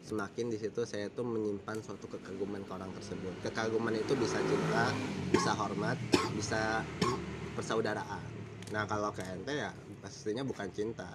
semakin 0.00 0.50
di 0.50 0.58
situ 0.58 0.82
saya 0.82 1.06
tuh 1.12 1.22
menyimpan 1.22 1.78
suatu 1.86 2.10
kekaguman 2.10 2.66
ke 2.66 2.72
orang 2.74 2.90
tersebut. 2.98 3.30
Kekaguman 3.46 3.94
itu 3.94 4.18
bisa 4.18 4.42
cinta 4.42 4.90
bisa 5.30 5.54
hormat 5.54 5.94
bisa 6.34 6.82
persaudaraan. 7.54 8.24
Nah 8.74 8.90
kalau 8.90 9.14
ke 9.14 9.22
ente 9.22 9.54
ya 9.54 9.70
pastinya 10.02 10.42
bukan 10.42 10.66
cinta. 10.74 11.06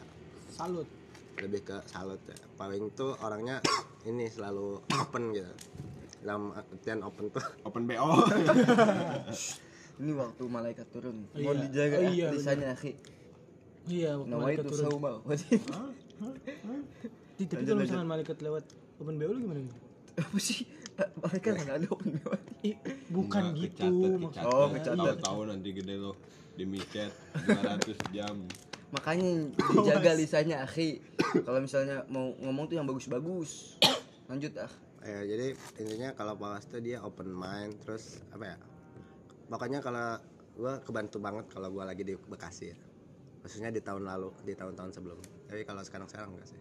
Salut. 0.50 0.88
lebih 1.36 1.68
ke 1.68 1.78
salut 1.92 2.24
ya. 2.32 2.40
Paling 2.56 2.96
tuh 2.96 3.12
orangnya 3.20 3.60
ini 4.08 4.32
selalu 4.32 4.80
open 4.96 5.36
gitu. 5.36 5.52
Dalam 6.24 6.56
artian 6.56 7.04
open 7.04 7.28
tuh. 7.28 7.44
Open 7.68 7.84
BO 7.84 8.08
Ini 9.96 10.12
waktu 10.14 10.44
malaikat 10.46 10.88
turun. 10.92 11.18
Oh, 11.32 11.40
Mau 11.40 11.54
iya. 11.56 11.62
dijaga 11.68 11.96
Oh, 11.96 12.04
ya 12.04 12.10
iya, 12.12 12.28
lisannya 12.36 12.68
akhi. 12.76 12.92
Iya, 13.86 14.10
waktu 14.20 14.30
Nama 14.32 14.42
malaikat 14.44 14.64
itu 14.66 14.72
turun. 14.76 14.86
sauma. 14.92 15.12
Di, 17.36 17.44
tapi 17.52 17.64
kalau 17.68 17.80
misalkan 17.84 18.08
malaikat 18.08 18.38
lewat 18.40 18.66
open 18.98 19.16
BO 19.20 19.32
lu 19.36 19.40
gimana 19.44 19.60
gitu? 19.68 19.78
Apa 20.16 20.38
sih? 20.40 20.60
Malaikat 21.20 21.52
nggak 21.60 21.76
ada 21.84 21.88
open 21.92 22.10
BO. 22.16 22.32
Bukan 23.12 23.44
Nggak, 23.52 23.60
gitu 23.62 23.84
kecatat, 23.86 24.20
maksudnya. 24.20 24.44
kecatat. 24.44 24.56
Oh, 24.56 24.68
kecatat. 24.72 24.98
tahu-tahu 25.20 25.42
nanti 25.52 25.70
gede 25.76 25.96
lo 26.00 26.12
di 26.56 26.64
micet 26.64 27.12
200 27.44 28.16
jam 28.16 28.36
Makanya 28.96 29.52
dijaga 29.76 30.12
lisannya 30.16 30.58
akhi. 30.64 31.04
Kalau 31.44 31.60
misalnya 31.60 32.08
mau 32.08 32.32
ngomong 32.40 32.72
tuh 32.72 32.80
yang 32.80 32.88
bagus-bagus. 32.88 33.76
Lanjut 34.32 34.56
ah. 34.56 34.72
ya 35.06 35.22
jadi 35.22 35.54
intinya 35.78 36.10
kalau 36.18 36.34
Pawas 36.34 36.66
tuh 36.66 36.82
dia 36.82 36.98
open 36.98 37.30
mind 37.30 37.78
terus 37.86 38.18
apa 38.34 38.56
ya 38.56 38.58
pokoknya 39.48 39.80
kalau 39.80 40.18
gua 40.54 40.80
kebantu 40.80 41.18
banget 41.18 41.46
kalau 41.48 41.68
gua 41.70 41.86
lagi 41.86 42.02
di 42.02 42.16
Bekasi 42.16 42.66
ya 42.68 42.78
khususnya 43.40 43.70
di 43.70 43.80
tahun 43.80 44.04
lalu 44.04 44.34
di 44.42 44.54
tahun-tahun 44.54 44.92
sebelum 44.92 45.18
tapi 45.46 45.62
kalau 45.62 45.82
sekarang 45.82 46.08
sekarang 46.08 46.32
enggak 46.32 46.50
sih 46.50 46.60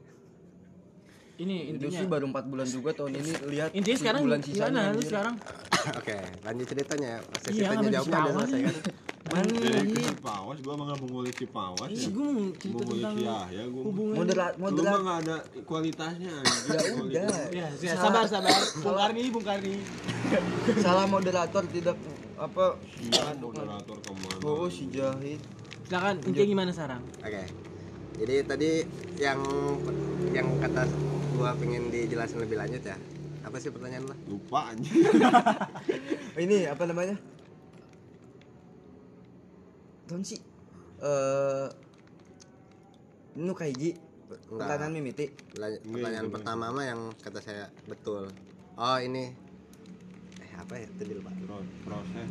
Ini 1.35 1.57
Itu 1.67 1.91
intinya. 1.91 1.99
sih 1.99 2.07
baru 2.07 2.31
4 2.31 2.47
bulan 2.47 2.63
juga 2.65 2.91
tahun 2.95 3.11
ini 3.17 3.33
lihat 3.51 3.75
Intinya 3.75 3.99
sekarang 3.99 4.21
bulan 4.23 4.39
gimana 4.39 4.55
sisanya 4.55 4.71
lu 4.71 4.91
anjir. 4.95 5.09
sekarang? 5.11 5.35
oke 5.99 6.17
lanjut 6.45 6.67
ceritanya 6.69 7.13
sesi 7.37 7.51
Iya, 7.51 7.65
tanya 7.65 7.75
ngambil 7.75 7.91
jawab 7.91 8.05
si 8.05 8.13
udah 8.15 8.23
selesai 8.31 8.55
ini. 8.55 8.65
kan 8.65 8.77
Mana 9.25 9.51
jadi 9.51 9.83
nih? 9.83 10.05
si 10.05 10.15
Pawas 10.21 10.59
gua 10.61 10.75
mah 10.77 10.85
nggak 10.87 11.01
mengulik 11.03 11.35
si 11.35 11.47
Pawas 11.49 11.89
Iya, 11.91 11.99
ya 11.99 12.09
gue 12.13 12.29
mau 12.29 12.45
cerita 12.55 12.83
tentang 12.85 13.15
si 13.17 13.23
Yahya 13.25 13.63
gua 13.67 13.83
hubungan. 13.83 14.15
Moderat 14.15 14.53
lu 14.53 14.61
mah 14.61 14.71
moderat. 14.71 14.99
nggak 15.01 15.19
ada 15.19 15.37
kualitasnya. 15.65 16.35
Ya 16.39 16.81
udah. 16.95 17.29
Ya, 17.51 17.67
ya, 17.75 17.93
sabar 17.97 18.25
sabar. 18.25 18.55
Bung 18.79 18.95
Karni, 18.95 19.23
Bung 19.33 19.43
Karni. 19.43 19.75
Salah 20.79 21.07
moderator 21.09 21.65
tidak 21.67 21.97
apa? 22.37 22.65
Iya, 22.99 23.35
moderator 23.37 23.97
ke 23.97 24.11
mana? 24.13 24.37
Oh 24.43 24.67
si 24.67 24.89
Jahit 24.89 25.41
Silakan, 25.85 26.17
intinya 26.23 26.47
gimana 26.49 26.71
sekarang? 26.71 27.03
oke. 27.19 27.45
Jadi 28.15 28.35
tadi 28.43 28.71
yang 29.17 29.41
yang 30.31 30.47
kata 30.59 30.87
gua 31.33 31.51
pengen 31.55 31.91
dijelasin 31.91 32.39
lebih 32.39 32.57
lanjut 32.57 32.81
ya. 32.81 32.97
Apa 33.43 33.59
sih 33.59 33.69
pertanyaan 33.69 34.07
lo? 34.07 34.17
Lupa 34.27 34.71
anjing. 34.71 35.05
Oh, 36.33 36.41
ini 36.45 36.65
apa 36.65 36.83
namanya? 36.85 37.19
Don 40.05 40.23
sih? 40.23 40.41
Eh 40.99 41.67
nu 43.35 43.53
kaiji? 43.53 43.99
Pertanyaan 44.47 44.91
mimiti. 44.91 45.27
Pertanya- 45.51 45.83
pertanyaan 45.83 46.29
pertama 46.31 46.65
mah 46.71 46.85
yang 46.87 47.01
kata 47.19 47.39
saya 47.39 47.67
betul. 47.85 48.31
Oh 48.75 48.99
ini 48.99 49.35
apa 50.57 50.75
ya? 50.75 50.87
Tadi 50.93 51.13
lupa 51.13 51.31
Pro- 51.41 51.69
proses 51.83 52.29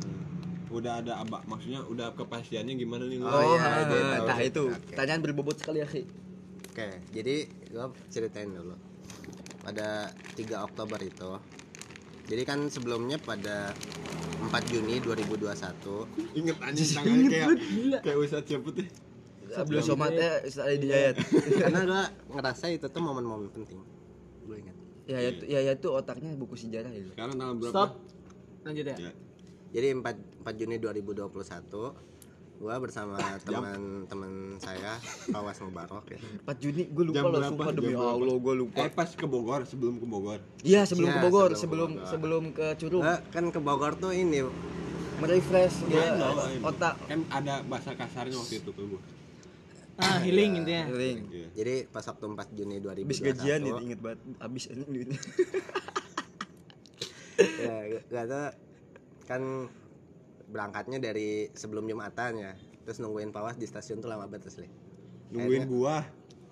Hmm. 0.00 0.22
udah 0.70 0.92
ada 0.98 1.12
abak 1.18 1.42
maksudnya 1.44 1.82
udah 1.82 2.14
kepastiannya 2.14 2.74
gimana 2.74 3.04
nih 3.04 3.18
lu 3.18 3.26
Oh, 3.26 3.42
iya, 3.50 3.58
ah, 3.58 3.82
iya, 3.82 4.00
nah 4.24 4.38
sih. 4.38 4.48
itu. 4.48 4.64
Oke. 4.66 4.86
pertanyaan 4.88 5.20
berbobot 5.20 5.56
sekali 5.56 5.78
ya 5.78 5.86
Ki. 5.86 6.06
Oke, 6.66 6.88
jadi 7.10 7.34
gue 7.66 7.84
ceritain 8.08 8.46
dulu. 8.46 8.78
Pada 9.60 10.08
3 10.32 10.62
Oktober 10.62 10.96
itu, 10.98 11.30
jadi 12.24 12.42
kan 12.44 12.64
sebelumnya 12.66 13.18
pada 13.18 13.76
4 14.40 14.48
Juni 14.64 14.96
2021, 14.98 16.08
inget 16.32 16.56
anjing 16.58 16.88
tangannya 16.88 17.26
kayak 17.28 17.48
kayak 18.00 18.16
Ustadz 18.16 18.48
siapa 18.48 18.68
tuh? 18.70 18.86
Sebelum 19.50 19.82
somatnya 19.82 20.30
saya 20.46 20.78
diayat 20.78 21.18
karena 21.58 21.80
gue 21.82 22.02
ngerasa 22.30 22.70
itu 22.70 22.86
tuh 22.86 23.02
momen-momen 23.02 23.50
penting. 23.50 23.82
Ya 25.10 25.18
ya 25.18 25.28
itu- 25.28 25.46
ya 25.48 25.58
ya 25.60 25.72
itu 25.74 25.88
otaknya 25.90 26.30
buku 26.32 26.54
sejarah 26.54 26.86
itu 26.88 27.10
sekarang 27.10 27.34
tanggal 27.34 27.56
berapa 27.58 27.74
Stop. 27.74 27.90
Lanjut 28.62 28.84
ya. 28.86 28.96
ya 29.00 29.12
Jadi 29.70 29.86
4, 29.96 30.02
4 30.42 30.54
Juni 30.56 30.76
2021, 30.76 31.94
gue 32.60 32.74
bersama 32.76 33.14
teman-teman 33.46 34.30
saya, 34.56 34.98
Pawas 35.26 35.58
Mubarok 35.58 36.06
ya. 36.08 36.18
4 36.44 36.58
Juni 36.58 36.82
gue 36.86 37.04
lupa 37.04 37.16
Jam 37.16 37.24
loh 37.24 37.32
berapa? 37.36 37.50
sumpah 37.50 37.66
demi? 37.72 37.92
Allah 37.92 38.36
gue 38.36 38.54
lupa 38.56 38.78
eh 38.78 38.90
pas 38.90 39.08
ke 39.08 39.26
Bogor 39.26 39.60
sebelum 39.64 39.94
ke 39.96 40.06
Bogor 40.06 40.38
iya 40.62 40.82
sebelum 40.84 41.08
Iya, 41.08 41.16
ke 41.16 41.24
Bogor 41.24 41.50
sebelum 41.52 41.58
sebelum 41.58 41.90
ke 41.90 41.96
Bogor. 41.96 42.10
sebelum 42.10 42.42
ke 42.52 42.66
Curug 42.76 43.00
Gua 43.00 43.16
kan 43.28 43.44
ke 43.48 43.58
Bogor 43.58 43.92
tuh 43.96 44.12
ini 44.12 44.38
merefresh 45.16 45.84
ya, 45.86 46.16
ini. 46.16 46.60
otak 46.60 46.94
kan 47.02 47.20
ada 47.30 47.60
bahasa 47.62 47.92
kasarnya 47.92 48.34
waktu 48.34 48.58
itu 48.58 48.70
ke 48.70 48.82
gue 48.82 49.00
Ah, 50.00 50.18
healing 50.24 50.64
intinya. 50.64 50.84
healing. 50.88 51.18
Iya. 51.28 51.48
jadi 51.54 51.74
pas 51.92 52.04
waktu 52.04 52.24
4 52.24 52.56
Juni 52.56 52.76
2021 52.80 53.04
habis 53.04 53.20
gajian 53.20 53.60
itu 53.64 53.82
inget 53.84 54.00
banget. 54.00 54.18
Habis 54.40 54.64
ini. 54.72 54.84
Duitnya 54.88 55.20
ya 57.60 58.00
gak 58.12 58.26
tau 58.28 58.46
kan 59.24 59.42
berangkatnya 60.50 60.98
dari 60.98 61.52
sebelum 61.54 61.86
jumatan 61.86 62.32
ya. 62.40 62.52
Terus 62.88 62.98
nungguin 63.04 63.30
pawas 63.30 63.60
di 63.60 63.68
stasiun 63.68 64.02
tuh 64.02 64.10
lama 64.10 64.26
banget 64.26 64.50
asli. 64.50 64.68
Nungguin 65.30 65.68
gua? 65.70 66.02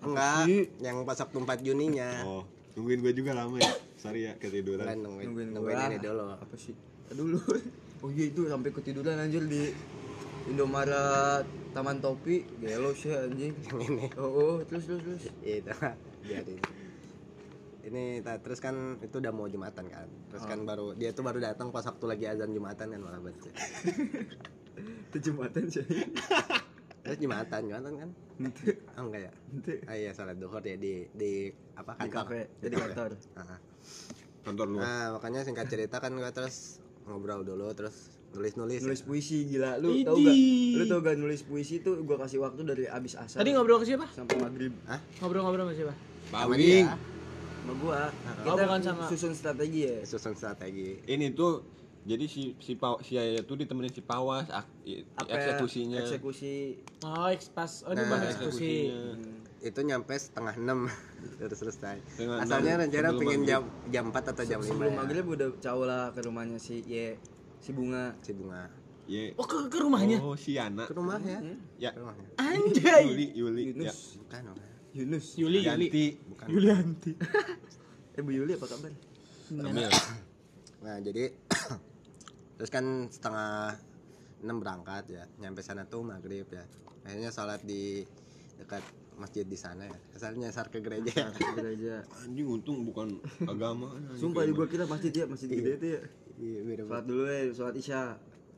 Enggak 0.04 0.46
yang 0.78 1.02
pas 1.02 1.18
waktu 1.18 1.36
4 1.42 1.66
Juninya. 1.66 2.10
Oh 2.22 2.44
nungguin 2.78 3.02
gua 3.02 3.12
juga 3.12 3.30
lama 3.34 3.58
ya? 3.58 3.74
Sorry 3.98 4.30
ya 4.30 4.38
ketiduran. 4.38 4.86
Kan 4.86 5.02
nungguin, 5.02 5.26
nungguin 5.26 5.48
nungguin, 5.50 5.74
gua. 5.74 5.90
ini 5.90 5.98
dulu. 5.98 6.24
Apa 6.30 6.54
sih? 6.54 6.74
Dulu 7.10 7.38
oh 8.06 8.10
iya 8.14 8.24
itu 8.30 8.46
sampai 8.46 8.70
ketiduran 8.70 9.18
anjir 9.18 9.42
di 9.50 9.74
Indomaret 10.46 11.44
Taman 11.72 12.00
Topi 12.00 12.42
gelo 12.58 12.90
sih 12.96 13.12
anjing. 13.12 13.54
Yang 13.68 13.80
ini. 13.92 14.06
Oh, 14.16 14.28
oh 14.28 14.54
terus 14.64 14.88
terus 14.88 15.02
terus. 15.04 15.22
Ya 15.44 15.54
itu. 15.60 15.72
Jadi 16.24 16.56
ini 17.88 18.20
ta- 18.20 18.40
terus 18.40 18.60
kan 18.60 19.00
itu 19.00 19.16
udah 19.16 19.32
mau 19.32 19.48
jumatan 19.48 19.88
kan. 19.88 20.08
Terus 20.28 20.44
kan 20.44 20.60
baru 20.64 20.92
dia 20.92 21.16
tuh 21.16 21.24
baru 21.24 21.40
datang 21.40 21.72
pas 21.72 21.84
waktu 21.84 22.04
lagi 22.04 22.24
azan 22.28 22.52
jumatan 22.52 22.86
kan 22.92 23.00
malah 23.00 23.20
banget 23.20 23.48
itu 25.08 25.18
jumatan 25.30 25.64
sih. 25.72 25.84
Terus 27.08 27.18
jumatan 27.24 27.60
jumatan 27.64 27.92
kan? 27.96 28.10
Ente, 28.38 28.70
oh 28.94 29.08
enggak 29.08 29.22
ya? 29.24 29.32
Ah 29.88 29.96
iya 29.96 30.10
salat 30.12 30.36
duhur 30.36 30.60
ya 30.60 30.76
di 30.76 31.08
di 31.16 31.48
apa 31.74 31.96
di 31.96 32.12
kantor. 32.12 32.28
kafe 32.28 32.40
jadi 32.60 32.74
kafe. 32.76 32.84
kantor. 32.92 33.10
Ah. 33.34 33.58
kantor 34.44 34.66
lu 34.68 34.76
Nah, 34.78 35.04
makanya 35.16 35.40
singkat 35.42 35.66
cerita 35.72 35.96
kan 35.98 36.12
gue 36.12 36.30
terus 36.30 36.84
ngobrol 37.08 37.40
dulu 37.42 37.72
terus 37.72 38.17
nulis-nulis. 38.30 38.80
nulis 38.80 39.00
ya. 39.00 39.04
puisi 39.04 39.38
gila 39.46 39.70
lu 39.76 39.88
tau 40.02 40.14
Idih. 40.14 40.24
gak 40.24 40.36
lu 40.74 40.84
tau 40.86 41.00
gak 41.00 41.16
nulis 41.16 41.40
puisi 41.42 41.80
tuh 41.80 42.02
gua 42.02 42.16
kasih 42.18 42.38
waktu 42.38 42.60
dari 42.62 42.84
abis 42.84 43.14
asar 43.14 43.38
Tadi 43.38 43.50
ngobrol 43.50 43.78
ke 43.78 43.86
siapa? 43.86 44.06
sampai 44.08 44.36
maghrib 44.36 44.72
Hah? 44.84 45.00
Ngobrol-ngobrol 45.18 45.64
sama 45.64 45.74
siapa? 45.74 45.94
Sama 46.24 46.32
Pawing 46.44 46.60
dia. 46.60 46.84
sama 47.58 47.72
gua 47.76 48.00
Oh, 48.38 48.54
kita 48.54 48.62
bukan 48.62 48.80
sama- 48.82 49.08
susun 49.08 49.32
strategi 49.32 49.80
ya 49.82 49.96
Susun 50.02 50.34
strategi. 50.34 51.00
ini 51.04 51.32
tuh 51.32 51.64
jadi 52.00 52.24
si 52.24 52.56
si 52.56 52.72
Paw, 52.72 52.96
si 52.98 53.14
Yaya 53.14 53.42
tuh 53.42 53.52
ditemenin 53.54 53.90
si 53.90 54.00
Pawas 54.00 54.48
ak, 54.48 54.64
apa 55.14 55.28
eksekusinya 55.30 56.00
eksekusi 56.00 56.80
Oh, 57.02 57.28
eks- 57.28 57.50
pas 57.50 57.68
oh 57.82 57.90
ini 57.90 57.98
Nah, 57.98 58.08
bang 58.10 58.22
eksekusi. 58.24 58.72
Itu 59.60 59.80
nyampe 59.82 60.14
setengah 60.14 60.54
enam 60.54 60.86
terus 61.36 61.58
selesai. 61.58 61.98
Setengah 62.08 62.38
Asalnya 62.40 62.74
rencana 62.78 63.08
pengen 63.12 63.40
jam 63.42 63.62
jam 63.88 64.04
4 64.08 64.32
atau 64.32 64.44
jam 64.46 64.58
5 64.58 64.68
sebelum 64.68 64.88
ya. 64.88 64.96
maghrib 64.96 65.24
udah 65.26 65.48
caw 65.58 65.78
lah 65.80 66.04
ke 66.08 66.20
rumahnya 66.22 66.56
si 66.56 66.80
Ye 66.82 67.18
si 67.60 67.70
bunga 67.72 68.14
Si 68.22 68.32
bunga. 68.32 68.70
Ye. 69.08 69.32
Oh, 69.40 69.48
ke, 69.48 69.72
ke 69.72 69.80
rumahnya. 69.80 70.20
oh 70.20 70.36
si 70.36 70.52
Yana 70.52 70.84
Ke 70.84 70.92
rumahnya. 70.92 71.40
ya 71.80 71.96
Ke 71.96 72.00
rumahnya. 72.04 72.28
Anjay. 72.36 73.02
Yuli 73.08 73.26
Yuli 73.32 73.62
ya 73.64 73.68
Yunus 73.72 73.98
Bukan, 74.20 74.42
bukan. 74.44 74.66
Yunus 74.92 75.26
Yuli, 75.40 75.58
Yuli. 75.64 75.88
bukan. 76.28 76.46
Yulianti. 76.52 77.12
eh 78.16 78.22
Bu 78.22 78.30
Yuli 78.30 78.52
apa 78.52 78.66
kabar 78.66 78.92
Ambil. 79.48 79.88
Nah, 80.84 80.96
jadi 81.00 81.24
terus 82.60 82.68
kan 82.68 82.84
setengah 83.08 83.80
6 84.44 84.60
berangkat 84.60 85.04
ya. 85.08 85.24
Nyampe 85.40 85.64
sana 85.64 85.88
tuh 85.88 86.04
maghrib 86.04 86.44
ya. 86.46 86.68
Akhirnya 87.02 87.32
sholat 87.32 87.64
di 87.64 88.04
dekat 88.60 88.84
masjid 89.16 89.42
di 89.42 89.56
sana 89.56 89.88
ya. 89.88 89.96
Asalnya 90.12 90.52
nyasar 90.52 90.68
ke 90.68 90.84
gereja 90.84 91.10
ya. 91.10 91.32
ke 91.32 91.48
gereja 91.56 91.94
anjing 92.22 92.44
untung 92.46 92.84
bukan 92.84 93.16
agama 93.50 93.88
sumpah 94.14 94.44
di 94.44 94.52
gua 94.52 94.68
kira 94.68 94.84
masjid 94.84 95.10
ya 95.10 95.24
masjid 95.24 95.48
gede 95.48 95.72
itu 95.74 95.86
ya 95.96 96.00
Iya, 96.38 96.60
beda 96.62 96.82
sholat 96.84 97.04
dulu 97.04 97.22
ya 97.24 97.40
sholat 97.50 97.74
isya 97.76 98.00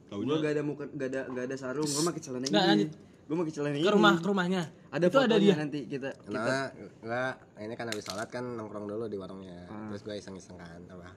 Taunya- 0.07 0.27
gue 0.27 0.37
gak 0.39 0.53
ada 0.53 0.63
muka 0.63 0.85
gak 0.91 1.09
ada 1.09 1.21
gak 1.29 1.45
ada 1.45 1.57
sarung 1.57 1.87
gue 1.87 2.03
pakai 2.05 2.21
celana 2.21 2.45
Nggak, 2.45 2.61
ini 2.61 2.71
lanjut. 2.77 2.91
gue 3.23 3.37
pakai 3.39 3.53
celana 3.53 3.75
ini 3.75 3.83
Ke 3.83 3.93
rumah 3.93 4.15
ke 4.15 4.27
rumahnya. 4.27 4.63
ada 4.91 5.05
itu 5.07 5.19
ada 5.19 5.37
dia. 5.37 5.55
nanti 5.55 5.79
kita 5.87 6.09
kita 6.21 6.35
Nah, 6.35 6.67
enggak, 7.01 7.33
ini 7.59 7.75
kan 7.75 7.87
habis 7.87 8.05
sholat 8.05 8.29
kan 8.29 8.45
nongkrong 8.45 8.85
dulu 8.85 9.07
di 9.07 9.15
warungnya. 9.15 9.65
Ah. 9.67 9.87
Terus 9.89 10.03
gue 10.03 10.15
iseng-iseng 10.17 10.57
kan, 10.57 10.83
apa? 10.89 11.15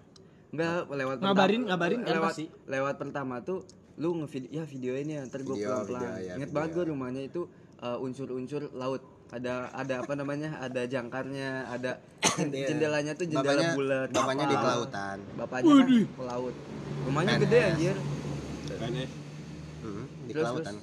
Enggak, 0.52 0.86
lewat 0.88 1.18
Ngabarin- 1.20 1.66
pertama- 1.66 1.68
ngabarin 1.68 2.00
kan 2.00 2.14
lewat, 2.14 2.30
pasti. 2.30 2.46
Lewat 2.64 2.96
pertama 2.98 3.36
tuh 3.42 3.60
lu 3.96 4.10
ngevideo 4.16 4.50
ya 4.52 4.64
video 4.64 4.94
ini 4.96 5.12
ya, 5.12 5.22
ntar 5.24 5.42
gue 5.42 5.54
Video, 5.54 5.70
pelan 5.70 5.86
pelan. 5.86 6.02
video, 6.02 6.14
ya, 6.20 6.34
Ingat 6.38 6.50
banget 6.50 6.70
gue 6.72 6.86
rumahnya 6.88 7.22
itu 7.24 7.42
uh, 7.80 7.98
unsur-unsur 8.00 8.70
laut. 8.72 9.02
Ada 9.34 9.54
ada 9.74 9.94
apa 10.00 10.14
namanya? 10.14 10.50
Ada 10.60 10.86
jangkarnya, 10.86 11.66
ada 11.68 11.98
Iya. 12.40 12.70
jendelanya 12.70 13.12
tuh 13.14 13.26
jendela 13.26 13.50
Bapaknya, 13.56 13.70
bulat. 13.74 14.08
bapaknya 14.10 14.46
di 14.46 14.56
kelautan. 14.56 15.18
Bapaknya 15.34 15.74
kan 15.76 15.88
pelaut. 16.14 16.56
Rumahnya 17.04 17.34
gede 17.42 17.60
anjir. 17.66 17.96
PNS 18.64 19.12
Hmm, 19.82 20.06
di 20.24 20.32
Terus, 20.32 20.44
kelautan. 20.46 20.76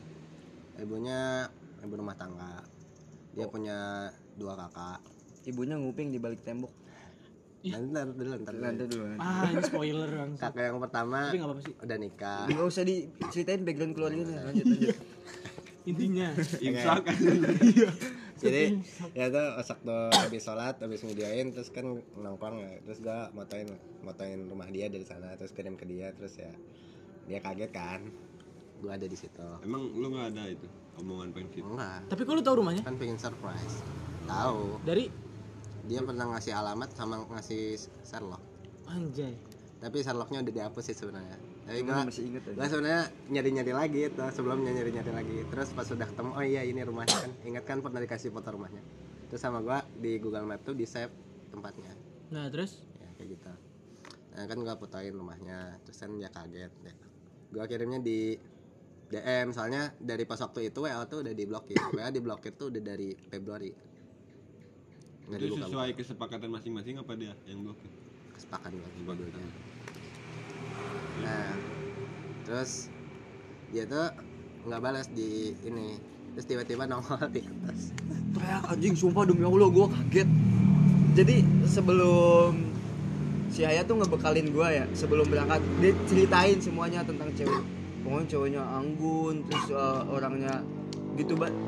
Ibunya 0.77 1.21
ibu 1.81 1.95
rumah 1.95 2.13
tangga. 2.15 2.61
Dia 3.33 3.45
Oh. 3.45 3.49
punya 3.49 3.79
dua 4.35 4.53
kakak. 4.55 4.99
Ibunya 5.43 5.77
nguping 5.77 6.11
di 6.11 6.19
balik 6.19 6.43
tembok. 6.43 6.69
Nanti 7.63 7.87
ntar 7.89 8.09
dulu, 8.11 8.35
ntar 8.37 8.51
dulu. 8.51 8.63
Lantai 8.63 8.87
dulu. 8.87 9.05
Ah, 9.17 9.45
ini 9.47 9.63
spoiler 9.63 10.09
bang. 10.11 10.31
Kakak 10.35 10.63
yang 10.67 10.81
pertama 10.81 11.19
Tapi 11.23 11.37
nggak 11.37 11.49
apa-apa 11.49 11.63
sih. 11.63 11.75
udah 11.79 11.97
nikah. 11.97 12.41
Enggak 12.47 12.67
usah 12.67 12.83
diceritain 12.83 13.63
background 13.63 13.93
keluarganya. 13.95 14.39
Lanjut 14.43 14.65
lanjut. 14.67 14.97
Intinya. 15.83 16.29
imsak 16.61 16.99
kan 17.03 17.17
Jadi 18.41 18.63
ya 19.13 19.29
tuh 19.29 19.47
osak 19.57 19.79
tuh 19.81 20.09
habis 20.11 20.41
sholat, 20.41 20.75
habis 20.77 21.01
videoin 21.01 21.53
terus 21.53 21.69
kan 21.69 21.85
nongkrong 22.15 22.57
ya. 22.59 22.73
Terus 22.83 22.99
gua 22.99 23.29
motoin 23.31 23.69
motoin 24.01 24.49
rumah 24.49 24.67
dia 24.67 24.89
dari 24.89 25.05
sana 25.05 25.37
terus 25.37 25.53
kirim 25.53 25.77
ke 25.77 25.85
dia 25.85 26.11
terus 26.13 26.35
ya 26.35 26.51
dia 27.25 27.39
kaget 27.39 27.71
kan. 27.71 28.01
Gua 28.81 28.97
ada 28.97 29.05
di 29.05 29.13
situ. 29.13 29.45
emang 29.61 29.93
lu 29.93 30.09
nggak 30.09 30.33
ada 30.33 30.45
itu 30.49 30.65
omongan 30.97 31.33
pengen 31.33 31.49
gitu 31.53 31.69
Enggak, 31.69 32.01
Tapi 32.09 32.21
kok 32.25 32.33
lu 32.33 32.43
tahu 32.43 32.57
rumahnya? 32.61 32.83
kan 32.83 32.97
pengen 32.97 33.17
surprise. 33.17 33.85
Tahu, 34.25 34.81
Dari 34.85 35.05
dia 35.85 36.01
pernah 36.01 36.33
ngasih 36.33 36.53
alamat 36.53 36.89
sama 36.93 37.25
ngasih 37.29 37.77
Sherlock. 38.01 38.41
anjay. 38.87 39.37
Tapi 39.81 39.97
Sherlocknya 40.01 40.41
udah 40.41 40.55
dihapus 40.55 40.85
sih 40.87 40.97
sebenarnya. 40.97 41.37
Tapi 41.71 41.87
Emang 41.87 42.03
gua 42.03 42.11
masih 42.11 42.25
inget 42.27 42.43
aja. 42.51 42.57
gua 42.59 42.67
sebenarnya 42.67 43.03
nyari-nyari 43.31 43.73
lagi 43.79 44.01
itu 44.11 44.25
sebelumnya 44.35 44.71
nyari-nyari 44.75 45.13
lagi. 45.15 45.37
Terus 45.55 45.69
pas 45.71 45.87
sudah 45.87 46.07
ketemu, 46.11 46.31
oh 46.35 46.43
iya 46.43 46.63
ini 46.67 46.83
rumahnya 46.83 47.15
kan. 47.15 47.31
Ingat 47.47 47.63
kan 47.63 47.79
pernah 47.79 48.03
dikasih 48.03 48.35
foto 48.35 48.51
rumahnya. 48.51 48.83
Terus 49.31 49.39
sama 49.39 49.63
gua 49.63 49.87
di 50.03 50.19
Google 50.19 50.51
Map 50.51 50.67
tuh 50.67 50.75
di 50.75 50.83
save 50.83 51.15
tempatnya. 51.55 51.95
Nah 52.35 52.51
terus 52.51 52.83
Ya 52.99 53.07
kayak 53.15 53.39
gitu. 53.39 53.53
Nah 54.35 54.45
kan 54.51 54.59
gua 54.67 54.75
fotoin 54.75 55.15
rumahnya, 55.15 55.79
terus 55.87 56.03
kan 56.03 56.11
dia 56.19 56.27
kaget. 56.35 56.73
Ya. 56.83 56.95
Gua 57.55 57.65
kirimnya 57.71 58.03
di 58.03 58.35
DM 59.15 59.55
soalnya 59.55 59.95
dari 60.03 60.27
pas 60.27 60.43
waktu 60.43 60.75
itu 60.75 60.83
WA 60.83 61.07
tuh 61.07 61.23
udah 61.23 61.35
diblokir. 61.39 61.79
WA 61.95 62.11
diblokir 62.11 62.59
tuh 62.59 62.75
udah 62.75 62.83
dari 62.83 63.15
Februari. 63.15 63.71
Nggak 65.31 65.39
itu 65.39 65.55
sesuai 65.55 65.91
kesepakatan 65.95 66.51
masing-masing 66.51 66.99
apa 66.99 67.15
dia 67.15 67.31
yang 67.47 67.63
blokir 67.63 67.91
kesepakatan 68.35 68.75
dua-duanya. 69.07 69.70
Nah, 71.23 71.53
terus 72.45 72.89
dia 73.71 73.87
tuh 73.87 74.11
nggak 74.67 74.81
balas 74.81 75.07
di 75.13 75.55
ini. 75.65 75.99
Terus 76.35 76.47
tiba-tiba 76.47 76.87
nongol 76.87 77.27
di 77.35 77.43
atas. 77.43 77.91
teriak 78.31 78.63
anjing 78.71 78.95
sumpah 78.95 79.27
demi 79.27 79.43
allah 79.43 79.67
gue 79.67 79.87
kaget 79.91 80.29
jadi 81.19 81.37
sebelum 81.67 82.71
si 83.51 83.67
Haya 83.67 83.83
tuh 83.83 83.99
ngebekalin 83.99 84.55
gue 84.55 84.69
ya 84.71 84.85
sebelum 84.95 85.27
berangkat 85.27 85.59
dia 85.83 85.93
ceritain 86.07 86.59
semuanya 86.63 87.03
tentang 87.03 87.35
cewek 87.35 87.65
pokoknya 88.07 88.27
ceweknya 88.31 88.63
anggun 88.63 89.43
terus 89.51 89.67
uh, 89.75 90.07
orangnya 90.07 90.63
gitu 91.19 91.35
banget 91.35 91.59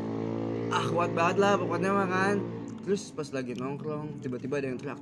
ah 0.71 0.87
kuat 0.89 1.11
banget 1.13 1.37
lah 1.43 1.55
pokoknya 1.59 1.91
mah 1.91 2.09
kan 2.09 2.37
terus 2.87 3.11
pas 3.11 3.29
lagi 3.35 3.59
nongkrong 3.59 4.23
tiba-tiba 4.23 4.63
ada 4.63 4.67
yang 4.71 4.79
teriak 4.79 5.01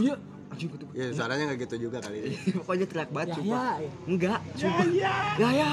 iya 0.00 0.16
anjing 0.46 0.68
gue 0.70 0.78
tuh 0.78 0.88
Ya 0.94 1.04
suaranya 1.12 1.44
nggak 1.48 1.58
gitu 1.66 1.74
juga 1.88 1.98
kali 2.00 2.18
ini. 2.22 2.36
pokoknya 2.62 2.86
teriak 2.86 3.10
banget 3.10 3.28
ya 3.28 3.36
sumpah. 3.36 3.56
ya, 3.56 3.72
ya. 3.76 3.90
enggak 4.06 4.40
sumpah. 4.54 4.86
Ya 5.36 5.48
ya 5.52 5.68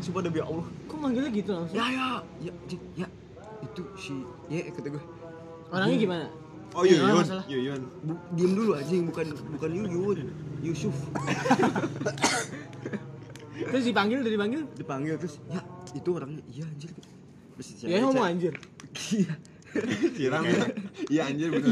sumpah 0.00 0.20
demi 0.22 0.40
allah. 0.40 0.66
Kok 0.86 0.96
manggilnya 0.96 1.30
gitu 1.32 1.50
langsung? 1.52 1.76
ya 1.76 1.86
ya 1.90 2.06
ya 2.40 2.52
anjing, 2.54 2.82
ya. 2.94 3.06
Itu 3.62 3.82
si 3.96 4.14
ya 4.48 4.60
kata 4.70 4.88
gue. 4.90 5.02
Orangnya 5.68 5.98
gimana? 5.98 6.26
oh 6.72 6.82
Iya, 6.84 6.98
Yuyun. 7.00 7.26
Yuyun 7.48 7.80
Bu, 8.04 8.12
diem 8.36 8.52
dulu 8.54 8.70
anjing. 8.76 9.02
Bukan 9.08 9.26
bukan 9.56 9.70
Yuyun 9.72 10.18
Yusuf. 10.62 10.94
Terus 13.56 13.84
dipanggil, 13.88 14.20
udah 14.20 14.32
dipanggil? 14.32 14.62
dipanggil 14.76 15.14
terus? 15.16 15.40
Ya 15.48 15.64
itu 15.96 16.08
orangnya. 16.12 16.44
Iya 16.52 16.64
anjir. 16.68 16.90
Terus 17.56 17.68
Ya 17.82 17.98
ngomong 18.04 18.26
anjir. 18.28 18.52
iya. 19.10 19.32
Siram 20.16 20.40
ya 20.48 20.64
iya 21.12 21.22
anjir 21.28 21.52
bener 21.52 21.68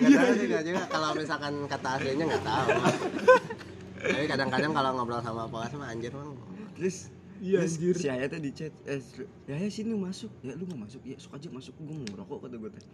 Nggak 0.00 0.18
tahu 0.18 0.32
sih 0.34 0.46
nggak 0.46 0.64
juga 0.64 0.82
kalau 0.88 1.08
misalkan 1.14 1.52
kata 1.66 1.88
aslinya 1.94 2.24
nggak 2.26 2.44
tahu. 2.44 2.68
Tapi 4.00 4.24
kadang-kadang 4.26 4.72
kalau 4.72 4.90
ngobrol 4.94 5.20
sama 5.20 5.44
Poas 5.46 5.72
mah 5.72 5.88
anjir 5.88 6.10
mah. 6.10 6.24
terus 6.72 7.12
Iya, 7.38 7.64
anjir. 7.64 7.94
si 7.94 8.04
Ayah 8.06 8.28
tuh 8.28 8.36
di 8.36 8.50
chat 8.50 8.68
eh 8.84 9.00
ya 9.46 9.56
ya 9.56 9.68
sini 9.68 9.92
masuk 9.92 10.28
ya 10.40 10.52
lu 10.52 10.64
mau 10.66 10.84
masuk 10.84 11.00
ya 11.02 11.16
sok 11.16 11.36
aja 11.36 11.48
masuk 11.48 11.72
gue 11.74 11.94
mau 11.94 12.04
ngerokok 12.06 12.36
kata 12.38 12.56
gue 12.58 12.70
teh 12.70 12.84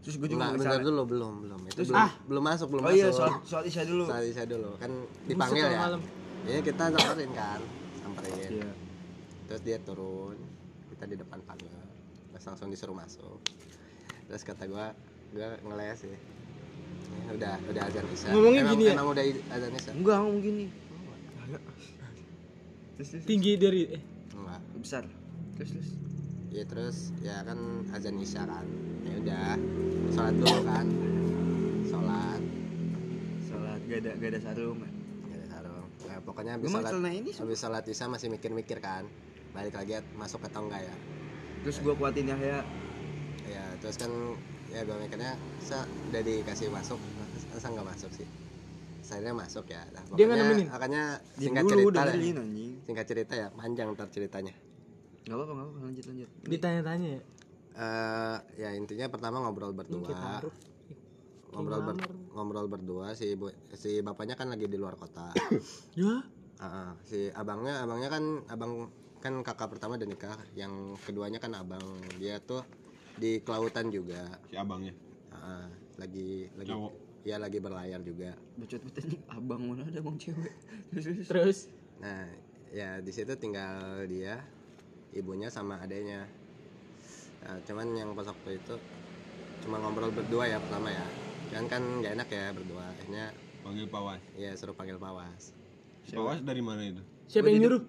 terus 0.00 0.14
gue 0.14 0.28
juga 0.28 0.44
Enggak, 0.44 0.48
mau 0.50 0.60
bentar 0.60 0.68
ke 0.70 0.76
sana. 0.76 0.84
dulu 0.86 1.02
belum 1.06 1.34
belum. 1.40 1.60
Itu 1.62 1.72
Terus- 1.74 1.88
belum 1.88 2.00
ah. 2.02 2.12
belum 2.22 2.42
masuk 2.44 2.66
belum 2.68 2.82
oh 2.82 2.86
masuk. 2.86 2.98
iya 2.98 3.08
soal 3.10 3.32
soal 3.42 3.62
Isya 3.64 3.82
dulu 3.82 4.04
Soal 4.04 4.22
Isya 4.22 4.44
dulu 4.44 4.70
kan 4.76 4.90
dipanggil 5.24 5.64
ya. 5.66 5.78
malam. 5.78 6.00
Iya 6.44 6.58
kita 6.60 6.84
samperin 6.90 7.30
kan, 7.32 7.60
samperin. 7.98 8.36
iya 8.54 8.70
Terus 9.44 9.60
dia 9.62 9.78
turun, 9.78 10.36
kita 10.90 11.04
di 11.06 11.16
depan 11.16 11.38
pagar. 11.40 11.84
Terus 12.30 12.44
langsung 12.46 12.68
disuruh 12.68 12.92
masuk. 12.94 13.40
Terus 14.22 14.42
kata 14.42 14.64
gua, 14.66 14.92
gua 15.30 15.48
ngeles 15.62 15.96
sih. 15.98 16.12
Ya, 16.12 16.18
udah 17.34 17.54
udah 17.66 17.82
azan 17.84 18.06
isya. 18.08 18.26
Ngomongnya 18.30 18.62
emang, 18.62 18.72
gini 18.72 18.84
ya? 18.84 18.92
Emang 18.94 19.08
udah 19.10 19.24
azan 19.50 19.72
isya? 19.74 19.92
enggak 19.92 20.16
ngomong 20.18 20.40
gini 20.40 20.66
Ya. 21.44 21.58
terus 22.96 23.08
terus 23.12 23.24
Tinggi 23.28 23.52
dari 23.54 23.80
eh 23.90 24.02
Enggak. 24.32 24.60
besar 24.80 25.04
terus 25.54 25.70
terus 25.70 25.88
Ya 26.48 26.62
terus 26.64 26.96
ya 27.18 27.42
kan 27.42 27.58
azan 27.90 28.16
isya 28.16 28.46
kan. 28.46 28.62
Ya 29.02 29.14
udah 29.18 29.44
sholat 30.08 30.34
dulu 30.34 30.60
kan. 30.62 30.86
Sholat. 31.84 32.40
sholat 33.44 33.80
gak 33.84 33.98
ada 34.00 34.10
gak 34.14 34.28
ada 34.30 34.40
sarung 34.40 34.78
Gak 34.78 34.90
ada 35.34 35.46
sarung. 35.50 35.86
Nah, 36.06 36.18
pokoknya 36.22 36.52
habis 36.54 36.70
Emang 36.70 36.82
sholat, 36.86 37.10
ini 37.12 37.30
habis 37.34 37.58
sholat 37.58 37.84
isya 37.84 38.06
masih 38.06 38.28
mikir-mikir 38.30 38.78
kan. 38.78 39.02
Balik 39.50 39.74
lagi 39.74 39.98
masuk 40.14 40.40
atau 40.44 40.62
enggak 40.64 40.82
ya. 40.82 40.94
terus 41.60 41.80
gue 41.80 41.94
kuatin 41.94 42.28
Yahya 42.28 42.60
ya 43.44 43.64
terus 43.78 43.96
kan 43.96 44.12
ya 44.74 44.82
gue 44.82 44.96
mikirnya 45.06 45.32
sa 45.62 45.86
udah 46.10 46.22
dikasih 46.26 46.66
masuk 46.74 46.98
masa 47.54 47.66
nggak 47.70 47.86
masuk 47.86 48.10
sih. 48.10 48.26
Saya 49.06 49.30
masuk 49.30 49.70
ya. 49.70 49.86
Nah, 49.94 50.02
Dia 50.18 50.24
nggak 50.26 50.38
nemenin? 50.42 50.66
makanya 50.66 51.02
singkat 51.38 51.62
dulu 51.62 51.70
cerita 51.94 52.00
ya. 52.02 52.04
dengerin 52.10 52.36
anjing. 52.42 52.72
Singkat 52.82 53.06
cerita 53.06 53.32
ya 53.38 53.46
panjang 53.54 53.86
ntar 53.94 54.08
ceritanya. 54.10 54.54
Nggak 55.24 55.36
apa-apa 55.38 55.52
nggak 55.54 55.66
apa-apa 55.70 55.86
lanjut 55.86 56.04
lanjut. 56.10 56.28
Ditanya-tanya 56.50 57.06
ya. 57.06 57.20
Eh 57.74 58.38
ya 58.58 58.70
intinya 58.74 59.06
pertama 59.06 59.36
ngobrol 59.46 59.70
berdua. 59.70 60.42
ngobrol 61.54 61.86
ber- 61.86 62.18
ngobrol 62.34 62.66
berdua 62.66 63.14
si 63.14 63.38
ibu 63.38 63.46
si 63.78 64.02
bapaknya 64.02 64.34
kan 64.34 64.50
lagi 64.50 64.66
di 64.66 64.74
luar 64.74 64.98
kota. 64.98 65.30
Ya, 65.94 66.18
ah. 66.58 66.98
si 67.06 67.30
abangnya 67.30 67.86
abangnya 67.86 68.10
kan 68.10 68.24
abang 68.50 68.90
kan 69.22 69.38
kakak 69.46 69.70
pertama 69.70 69.94
dan 69.94 70.10
nikah 70.10 70.34
yang 70.58 70.98
keduanya 71.06 71.38
kan 71.38 71.54
abang. 71.54 71.86
Dia 72.18 72.42
tuh 72.42 72.66
di 73.20 73.38
kelautan 73.42 73.90
juga 73.90 74.38
si 74.50 74.58
abangnya 74.58 74.94
ah. 75.30 75.70
lagi 76.00 76.50
lagi 76.58 76.72
Cowok. 76.74 76.92
ya 77.22 77.36
lagi 77.38 77.58
berlayar 77.62 78.00
juga 78.02 78.34
bacot 78.58 78.80
bacot 78.82 79.02
anjing 79.06 79.24
abang 79.30 79.62
mana 79.64 79.82
ada 79.86 79.98
abang 80.02 80.18
cewek 80.18 80.54
terus 80.90 81.04
terus 81.08 81.26
terus 81.28 81.58
Nah, 82.02 82.26
ya 82.74 82.98
di 82.98 83.12
situ 83.14 83.32
tinggal 83.38 84.04
dia, 84.08 84.42
ibunya 85.14 85.52
sama 85.52 85.78
adanya. 85.78 86.26
Nah, 87.44 87.60
cuman 87.68 87.92
yang 87.94 88.10
pas 88.16 88.26
waktu 88.26 88.58
itu 88.58 88.74
cuma 89.62 89.78
ngobrol 89.78 90.10
berdua 90.10 90.48
ya 90.48 90.58
pertama 90.58 90.90
ya. 90.90 91.06
Kan 91.52 91.70
kan 91.70 91.82
gak 92.02 92.18
enak 92.18 92.28
ya 92.32 92.50
berdua. 92.50 92.82
Akhirnya 92.96 93.30
panggil 93.64 93.88
pawas 93.88 94.20
ya 94.36 94.52
suruh 94.52 94.76
panggil 94.76 95.00
Pawas. 95.00 95.56
pawas 96.04 96.44
dari 96.44 96.60
mana 96.60 96.84
itu 96.84 97.00
siapa 97.24 97.48
yang 97.48 97.64
nyuruh? 97.64 97.82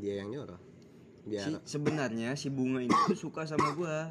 Dia 0.00 0.24
yang 0.24 0.32
nyuruh. 0.32 0.56
Biar 1.28 1.44
si, 1.44 1.76
sebenarnya 1.76 2.32
si 2.32 2.48
bunga 2.48 2.80
ini 2.80 2.96
tuh 3.12 3.28
suka 3.28 3.44
sama 3.44 3.76
gua 3.76 4.08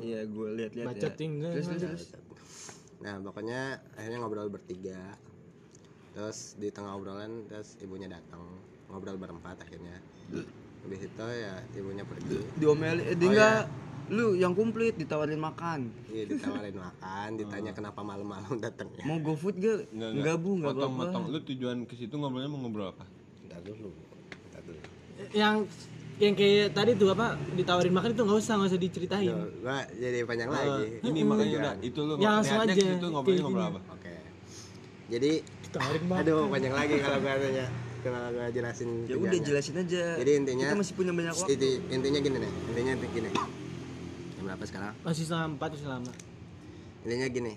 ya 0.00 0.20
gue 0.24 0.48
lihat-lihat 0.56 0.86
ya 0.86 0.96
Bacot 0.96 1.14
tinggal. 1.18 1.52
terus 1.54 1.66
terus, 1.68 1.82
terus. 1.82 2.04
Nah, 3.00 3.16
pokoknya 3.24 3.80
akhirnya 3.96 4.18
ngobrol 4.20 4.52
bertiga. 4.52 5.16
Terus 6.12 6.58
di 6.58 6.68
tengah 6.68 6.98
obrolan 6.98 7.46
terus 7.48 7.78
ibunya 7.80 8.10
datang. 8.10 8.42
Ngobrol 8.90 9.16
berempat 9.16 9.62
akhirnya. 9.62 10.02
Habis 10.84 11.00
itu 11.06 11.24
ya 11.28 11.54
ibunya 11.76 12.04
pergi. 12.08 12.40
diomeli 12.56 13.02
eh, 13.04 13.16
dia 13.16 13.28
Oh, 13.28 13.32
enggak 13.32 13.60
lu 14.10 14.34
yang 14.34 14.58
komplit 14.58 14.98
ditawarin 14.98 15.38
makan 15.38 15.86
iya 16.10 16.26
ditawarin 16.26 16.74
makan 16.74 17.28
ditanya 17.38 17.70
kenapa 17.70 18.02
malam-malam 18.02 18.58
datangnya 18.58 19.06
mau 19.06 19.22
go 19.22 19.38
food 19.38 19.54
gak 19.62 19.86
Enggak, 19.94 20.10
enggak 20.18 20.36
bu 20.42 20.50
enggak 20.58 20.74
potong, 20.74 20.92
apa-apa 20.98 21.06
potong. 21.14 21.24
Lu 21.30 21.38
tujuan 21.46 21.78
ke 21.86 21.94
situ 21.94 22.14
ngobrolnya 22.18 22.50
mau 22.50 22.58
ngobrol 22.58 22.90
apa? 22.90 23.06
Ntar 23.46 23.60
dulu 23.62 23.94
Ntar 24.50 24.60
dulu 24.66 24.80
Yang 25.30 25.56
yang 26.20 26.34
kayak 26.34 26.66
tadi 26.70 26.90
tuh 26.94 27.08
apa 27.10 27.26
ditawarin 27.52 27.90
makan 27.90 28.10
itu 28.12 28.22
nggak 28.22 28.38
usah 28.38 28.54
nggak 28.54 28.68
usah 28.68 28.80
diceritain. 28.80 29.32
Gua 29.58 29.78
jadi 29.90 30.18
panjang 30.22 30.48
lagi. 30.48 31.00
Ini 31.00 31.20
makanya 31.22 31.56
udah 31.58 31.74
itu 31.80 32.00
lu 32.00 32.14
Ya, 32.14 32.30
langsung 32.34 32.58
aja, 32.58 32.68
ngobrolnya 32.68 32.84
kayak 33.24 33.40
ngobrol 33.40 33.40
gini. 33.58 33.62
apa? 33.66 33.80
oke. 33.90 34.14
Jadi 35.08 35.30
Ditawarin 35.60 36.04
makan. 36.04 36.20
aduh 36.22 36.42
panjang 36.46 36.74
lagi 36.74 36.94
kalau 36.98 37.18
gua 37.18 37.34
tanya 37.36 37.66
kalau 38.00 38.20
gua 38.30 38.46
jelasin 38.48 38.88
ya 39.04 39.14
udah 39.16 39.40
jelasin 39.40 39.74
aja. 39.76 40.04
Jadi 40.16 40.30
intinya 40.36 40.66
kita 40.66 40.76
masih 40.76 40.94
punya 40.94 41.12
banyak 41.12 41.34
waktu. 41.34 41.52
Inti, 41.52 41.70
intinya 41.88 42.18
gini 42.18 42.36
nih 42.38 42.52
intinya 42.68 42.92
gini. 43.02 43.30
Jam 44.30 44.42
berapa 44.44 44.64
sekarang? 44.64 44.92
Masih 45.00 45.24
selama 45.24 45.46
empat 45.54 45.68
masih 45.72 45.88
lama. 45.88 46.12
intinya 47.00 47.26
gini 47.26 47.54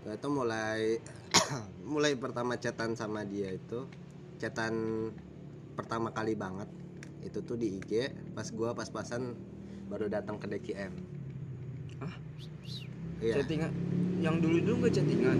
gue 0.00 0.14
tuh 0.16 0.30
mulai 0.30 0.96
mulai 1.84 2.14
pertama 2.14 2.54
chatan 2.54 2.94
sama 2.94 3.20
dia 3.22 3.50
itu 3.50 3.84
chatan 4.38 4.72
pertama 5.74 6.08
kali 6.08 6.32
banget 6.32 6.70
itu 7.24 7.38
tuh 7.44 7.56
di 7.56 7.80
IG 7.80 8.10
pas 8.32 8.48
gua 8.52 8.72
pas-pasan 8.72 9.36
baru 9.90 10.06
datang 10.06 10.38
ke 10.38 10.46
DKM 10.46 10.92
Hah? 12.00 12.14
iya. 13.20 13.40
chattingan 13.40 13.70
yang 14.20 14.36
dulu 14.36 14.60
dulu 14.60 14.74
nggak 14.84 15.00
chattingan? 15.00 15.38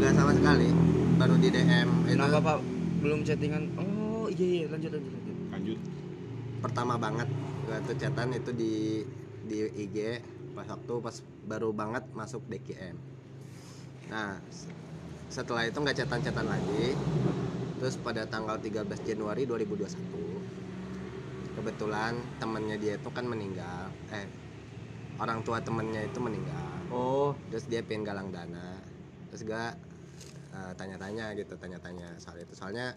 Nggak 0.00 0.12
sama 0.16 0.32
sekali. 0.32 0.72
Baru 1.20 1.36
di 1.36 1.52
DM 1.52 1.88
itu. 2.08 2.16
Kenapa 2.16 2.40
pak 2.40 2.58
belum 3.04 3.20
chattingan? 3.20 3.62
Oh 3.76 4.32
iya 4.32 4.64
iya 4.64 4.66
lanjut 4.72 4.90
lanjut 4.96 5.12
lanjut. 5.12 5.36
Lanjut. 5.52 5.80
pertama 6.64 6.96
banget 6.96 7.28
gua 7.68 7.76
tuh 7.84 7.92
chatan 8.00 8.32
itu 8.32 8.50
di 8.56 9.04
di 9.44 9.68
IG 9.76 10.24
pas 10.56 10.64
waktu 10.64 10.94
pas 11.04 11.16
baru 11.44 11.76
banget 11.76 12.08
masuk 12.16 12.40
DKM 12.48 12.96
nah 14.08 14.40
setelah 15.34 15.66
itu 15.66 15.76
nggak 15.82 15.96
chatan-chatan 15.98 16.46
lagi. 16.46 16.94
Terus 17.82 17.98
pada 18.00 18.22
tanggal 18.24 18.56
13 18.56 18.86
Januari 19.02 19.44
2021 19.44 20.33
kebetulan 21.64 22.12
temennya 22.36 22.76
dia 22.76 23.00
itu 23.00 23.08
kan 23.08 23.24
meninggal. 23.24 23.88
Eh 24.12 24.28
orang 25.16 25.40
tua 25.40 25.64
temennya 25.64 26.04
itu 26.04 26.20
meninggal. 26.20 26.68
Oh. 26.92 27.32
Terus 27.48 27.64
dia 27.64 27.80
pengen 27.80 28.04
galang 28.04 28.28
dana. 28.28 28.76
Terus 29.32 29.48
gak 29.48 29.72
eh, 30.52 30.72
tanya-tanya 30.76 31.32
gitu 31.32 31.56
tanya-tanya 31.56 32.20
soal 32.20 32.36
itu. 32.36 32.52
Soalnya 32.52 32.92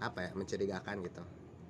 apa 0.00 0.24
ya 0.24 0.30
mencurigakan 0.32 1.04
gitu. 1.04 1.20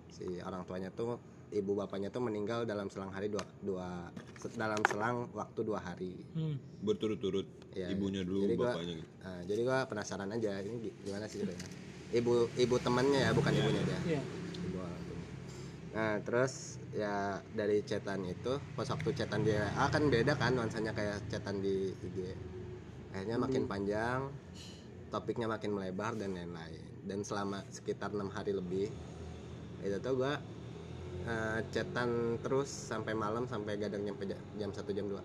Si 0.09 0.39
orang 0.39 0.63
tuanya 0.63 0.95
tuh 0.95 1.19
ibu 1.51 1.75
bapaknya 1.75 2.09
tuh 2.09 2.23
meninggal 2.23 2.63
dalam 2.63 2.87
selang 2.87 3.11
hari 3.11 3.27
dua, 3.27 3.43
dua 3.59 4.07
dalam 4.55 4.87
selang 4.87 5.27
waktu 5.35 5.67
dua 5.67 5.83
hari. 5.83 6.15
Hmm. 6.33 6.55
Berturut-turut 6.81 7.51
Iya, 7.75 7.91
ibunya 7.93 8.23
dulu 8.23 8.47
Jadi 8.47 8.55
gua- 8.55 8.73
bapaknya 8.73 8.95
gitu. 8.97 9.11
Nah, 9.21 9.41
jadi 9.45 9.61
gua 9.61 9.79
penasaran 9.85 10.31
aja 10.31 10.53
ini 10.63 10.77
gi- 10.81 10.97
gimana 11.03 11.27
sih 11.27 11.43
gitu 11.43 11.51
ya. 11.51 11.67
ibu 12.07 12.47
ibu 12.55 12.79
temannya 12.79 13.19
ya 13.19 13.31
bukan 13.35 13.51
ibunya 13.53 13.83
dia. 13.83 14.01
Iya. 14.07 14.23
Nah 15.97 16.21
terus 16.21 16.77
ya 16.93 17.41
dari 17.57 17.81
chatan 17.81 18.29
itu 18.29 18.61
pas 18.77 18.85
waktu 18.85 19.17
chatan 19.17 19.49
dia 19.49 19.65
ah 19.81 19.89
kan 19.89 20.13
beda 20.13 20.37
kan 20.37 20.53
nuansanya 20.53 20.93
kayak 20.93 21.25
chatan 21.33 21.65
di 21.65 21.89
IG 22.05 22.19
akhirnya 23.17 23.41
makin 23.41 23.65
panjang 23.65 24.29
topiknya 25.09 25.49
makin 25.49 25.73
melebar 25.73 26.13
dan 26.21 26.37
lain-lain. 26.37 26.85
Dan 27.07 27.25
selama 27.25 27.65
sekitar 27.73 28.13
enam 28.13 28.29
hari 28.29 28.53
lebih 28.53 28.93
itu 29.81 29.97
tuh 30.05 30.13
gua 30.21 30.37
eh, 31.25 31.61
chatan 31.73 32.37
terus 32.45 32.69
sampai 32.69 33.17
malam 33.17 33.49
sampai 33.49 33.81
gadang 33.81 34.05
nyampe 34.05 34.29
ja- 34.29 34.47
jam 34.61 34.69
satu 34.77 34.93
jam 34.93 35.09
2 35.09 35.17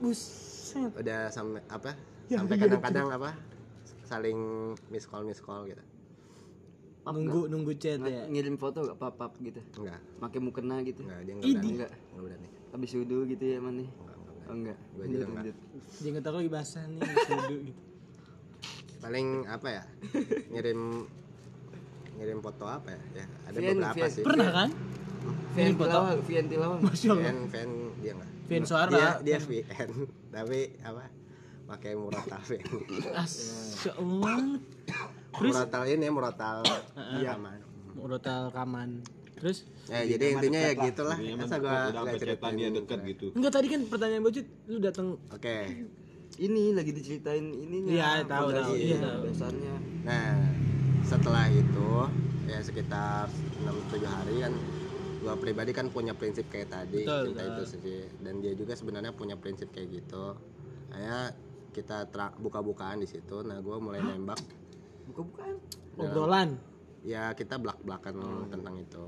Buset. 0.00 0.90
udah 0.96 1.28
sampai 1.28 1.60
apa? 1.68 1.92
Ya, 2.32 2.40
sampai 2.40 2.56
iya, 2.56 2.62
kadang-kadang 2.64 3.08
apa? 3.12 3.30
Saling 4.08 4.38
miss 4.88 5.04
call 5.04 5.28
miss 5.28 5.44
call 5.44 5.68
gitu 5.68 5.84
Nunggu 7.04 7.52
nunggu 7.52 7.72
chat 7.76 8.00
ya. 8.00 8.24
ngirim 8.26 8.56
foto 8.56 8.80
gak 8.80 8.96
pap-pap 8.96 9.36
gitu 9.38 9.60
enggak 9.76 10.00
pakai 10.18 10.38
mukena 10.40 10.80
gitu 10.80 11.04
enggak 11.04 11.20
dia 11.20 11.34
enggak 11.36 11.52
berani 11.52 11.68
enggak 11.70 11.90
enggak 11.92 12.22
berani 12.24 12.48
habis 12.72 12.90
wudhu 12.96 13.18
gitu 13.28 13.44
ya 13.44 13.58
mana 13.60 13.84
enggak, 13.84 13.92
enggak 13.92 14.16
berani. 14.16 14.48
oh 14.48 14.54
enggak 14.56 14.78
Gua 14.90 15.04
juga 15.04 15.16
enggak. 15.20 15.36
lanjut. 15.36 15.56
Jenggot 16.00 16.24
aku 16.24 16.36
lagi 16.40 16.50
basah 16.50 16.82
nih, 16.84 17.00
sudu 17.28 17.56
gitu. 17.60 17.80
paling 18.98 19.26
apa 19.44 19.68
ya 19.68 19.84
ngirim 20.48 20.80
ngirim 22.14 22.38
foto 22.40 22.64
apa 22.64 22.88
ya 22.88 23.02
ya 23.20 23.26
ada 23.44 23.58
Vian, 23.58 23.74
beberapa 23.76 23.96
Vian. 24.00 24.08
sih 24.10 24.22
Pernah 24.24 24.48
kan? 24.48 24.68
Vian 24.72 25.54
Ngirim 25.54 25.76
foto? 25.76 25.88
Tilawang 25.92 26.18
Vian 26.24 26.44
Tilawang 26.48 26.80
Masya 26.80 27.08
Allah. 27.10 27.24
fan 27.24 27.38
fan 27.52 27.70
dia 28.00 28.12
enggak 28.16 28.30
Vian 28.44 28.62
dia 28.62 28.68
Suara. 28.68 29.00
dia 29.20 29.38
VN 29.38 29.90
tapi 30.30 30.60
apa 30.80 31.04
pakai 31.66 31.92
muratal 31.94 32.40
VN 32.40 32.68
Masya 33.12 33.92
Allah. 33.94 34.36
Terus? 35.34 35.52
Muratal 35.54 35.82
ini 35.90 36.06
muratal 36.10 36.56
rekaman. 36.94 37.58
Urotal 37.98 38.42
kaman. 38.54 38.90
Terus? 39.34 39.66
Ya 39.90 40.00
jadi 40.06 40.24
intinya 40.38 40.60
ya 40.62 40.72
gitulah. 40.78 41.18
Masa 41.18 41.56
gua 41.60 41.68
udah 41.68 41.78
nggak 41.84 41.92
sampai 41.92 42.14
chatan 42.16 42.22
ceritain 42.22 42.54
dia 42.56 42.68
dekat 42.70 42.98
gitu. 43.04 43.26
enggak 43.36 43.52
tadi 43.52 43.66
kan 43.68 43.80
pertanyaan 43.90 44.22
bocit 44.24 44.46
lu 44.70 44.78
datang 44.80 45.06
oke. 45.28 45.58
Ini 46.34 46.62
lagi 46.74 46.90
diceritain 46.90 47.46
ininya. 47.46 47.92
Iya, 47.94 48.10
tahu, 48.26 48.50
tahu, 48.50 48.74
iya, 48.74 48.98
dasarnya 49.22 49.74
Nah, 50.02 50.34
setelah 51.06 51.46
itu 51.46 51.90
ya 52.50 52.58
sekitar 52.58 53.30
6-7 53.62 54.02
hari 54.02 54.42
kan 54.42 54.52
gua 55.22 55.34
pribadi 55.38 55.70
kan 55.70 55.88
punya 55.94 56.10
prinsip 56.12 56.50
kayak 56.50 56.74
tadi 56.74 57.06
Betul, 57.06 57.30
cinta 57.30 57.42
betul. 57.46 57.54
itu 57.54 57.62
sih. 57.70 58.02
Dan 58.18 58.42
dia 58.42 58.52
juga 58.58 58.74
sebenarnya 58.74 59.14
punya 59.14 59.38
prinsip 59.38 59.70
kayak 59.70 60.02
gitu. 60.02 60.34
Akhirnya 60.90 61.34
kita 61.70 62.06
buka-bukaan 62.40 63.02
di 63.02 63.06
situ. 63.06 63.44
Nah, 63.46 63.60
gua 63.62 63.78
mulai 63.78 64.02
nembak. 64.02 64.40
Buka-bukaan 65.06 65.56
obrolan. 65.96 66.48
Ya 67.02 67.32
kita 67.32 67.56
belak-belakan 67.56 68.14
tentang 68.48 68.74
itu. 68.76 69.04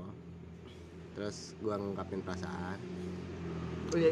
Terus 1.13 1.37
gua 1.59 1.75
ngungkapin 1.75 2.21
perasaan. 2.21 2.77
oh 3.87 3.95
iya 3.95 4.11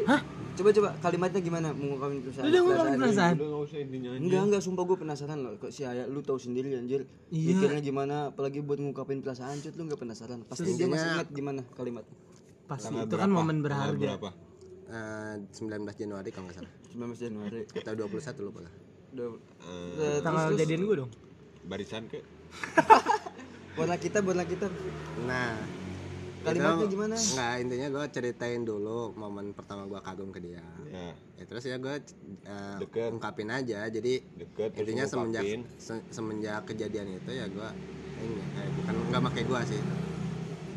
coba 0.56 0.72
coba 0.72 0.88
kalimatnya 0.98 1.36
gimana 1.38 1.68
mengungkapin 1.70 2.24
perasaan 2.24 2.44
Lu 2.44 2.56
udah 2.56 2.62
ngomongin 2.64 2.96
perasaan. 2.98 3.34
Udah 3.34 3.44
enggak 3.46 3.62
usah 3.62 3.78
intinya 3.78 4.08
aja. 4.08 4.18
Enggak 4.18 4.42
enggak 4.42 4.62
sumpah 4.62 4.82
gue 4.82 4.96
penasaran 4.96 5.38
loh 5.38 5.52
kok 5.54 5.68
si 5.68 5.82
Ayah 5.84 6.06
lu 6.06 6.20
tahu 6.20 6.38
sendiri 6.38 6.72
anjir 6.72 7.04
Iya. 7.28 7.52
mikirnya 7.52 7.80
gimana 7.80 8.14
apalagi 8.32 8.58
buat 8.58 8.78
ngungkapin 8.78 9.20
perasaan 9.20 9.60
cut 9.60 9.76
lu 9.76 9.84
nggak 9.84 10.00
penasaran 10.00 10.40
pasti 10.42 10.72
dia 10.72 10.88
masih 10.88 11.08
ingat 11.12 11.28
gimana 11.30 11.60
kalimatnya 11.70 12.16
Pasti 12.66 12.88
itu 12.88 13.04
kan 13.12 13.28
berapa? 13.28 13.30
momen 13.30 13.56
Tanggal 13.58 13.66
berharga. 13.92 14.06
berapa? 14.16 14.30
Eh, 14.88 15.34
19 15.52 15.92
Januari 15.94 16.28
kalau 16.32 16.44
nggak 16.48 16.56
salah. 16.56 16.72
19 16.88 17.20
Januari 17.20 17.60
Atau 17.68 17.92
21 17.94 18.42
lupa 18.42 18.58
lah. 18.64 18.72
udah 19.12 19.26
Eh, 19.94 20.18
Tanggal 20.20 20.44
jadian 20.56 20.80
gue 20.82 20.96
dong. 20.96 21.10
Barisan 21.66 22.06
ke? 22.06 22.22
buatlah 23.76 23.98
kita 23.98 24.18
buatlah 24.20 24.46
kita 24.46 24.66
Nah, 25.22 25.58
Kalimatnya 26.40 26.78
itu- 26.80 26.92
gimana? 26.94 27.16
Nggak, 27.18 27.52
intinya 27.58 27.86
gua 27.90 28.04
ceritain 28.06 28.62
dulu 28.62 29.10
momen 29.12 29.50
pertama 29.50 29.82
gua 29.84 29.98
kagum 29.98 30.30
ke 30.30 30.38
dia. 30.38 30.62
Ya, 30.86 31.10
ya 31.34 31.44
terus 31.44 31.64
ya 31.64 31.74
gue 31.76 31.98
Deket. 32.78 33.10
ungkapin 33.10 33.50
aja 33.50 33.82
jadi 33.84 34.22
deket 34.32 34.70
intinya 34.76 35.04
semenjak 35.04 35.42
se- 35.76 36.06
semenjak 36.08 36.62
kejadian 36.64 37.10
itu 37.12 37.30
ya 37.32 37.44
gue 37.44 37.68
ini 38.16 38.38
eh, 38.54 38.68
bukan 38.72 38.94
nggak 39.10 39.22
pakai 39.26 39.42
gua 39.42 39.60
sih 39.62 39.82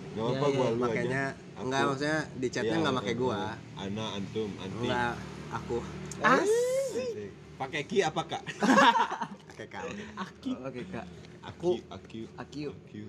Gak 0.10 0.26
apa 0.26 0.42
iya, 0.44 0.58
gua 0.58 0.68
lu 0.68 0.78
makanya 0.82 1.24
Aku. 1.56 1.70
maksudnya 1.70 2.20
di 2.34 2.48
chatnya 2.50 2.74
Iya, 2.74 2.82
nggak 2.82 2.96
pakai 2.98 3.14
aku. 3.14 3.24
gua 3.24 3.40
Ana, 3.78 4.06
antum, 4.12 4.50
anti. 4.58 4.78
enggak 4.82 5.14
aku 5.52 5.78
Asik. 6.20 7.30
Pakai 7.56 7.82
ki 7.86 8.02
apa 8.02 8.22
kak? 8.26 8.44
pakai 9.60 9.76
kau 9.76 9.92
Aki. 10.24 10.52
oke 10.64 10.82
kak. 10.88 11.06
Aku, 11.44 11.70
aku, 11.92 12.22
Aki 12.40 12.60
aku. 12.72 13.04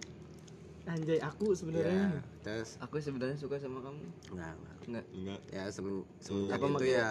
Anjay 0.91 1.23
aku 1.23 1.55
ya 1.55 1.57
sebenarnya. 1.63 2.07
terus? 2.43 2.75
Aku 2.83 2.99
sebenarnya 2.99 3.39
suka 3.39 3.63
sama 3.63 3.79
kamu. 3.79 4.03
Enggak 4.35 4.55
enggak. 4.59 4.77
Enggak? 4.91 5.05
Enggak. 5.15 5.41
ya 5.55 5.63
semen, 5.71 6.03
semenjak 6.19 6.59
Apa 6.59 6.67
itu 6.75 6.87
ya 6.91 7.11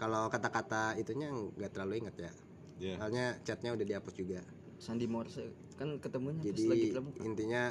kalau 0.00 0.22
kata-kata 0.32 0.96
itunya 0.96 1.28
nggak 1.28 1.72
terlalu 1.76 2.00
inget 2.00 2.16
ya. 2.16 2.32
Ya. 2.80 2.94
soalnya 2.98 3.26
chatnya 3.44 3.70
udah 3.76 3.84
dihapus 3.84 4.14
juga. 4.16 4.40
Sandi 4.80 5.04
Morse 5.04 5.44
kan 5.76 6.00
ketemunya 6.00 6.40
pas 6.40 6.48
jadi 6.48 6.64
lagi 6.70 6.88
intinya 7.26 7.62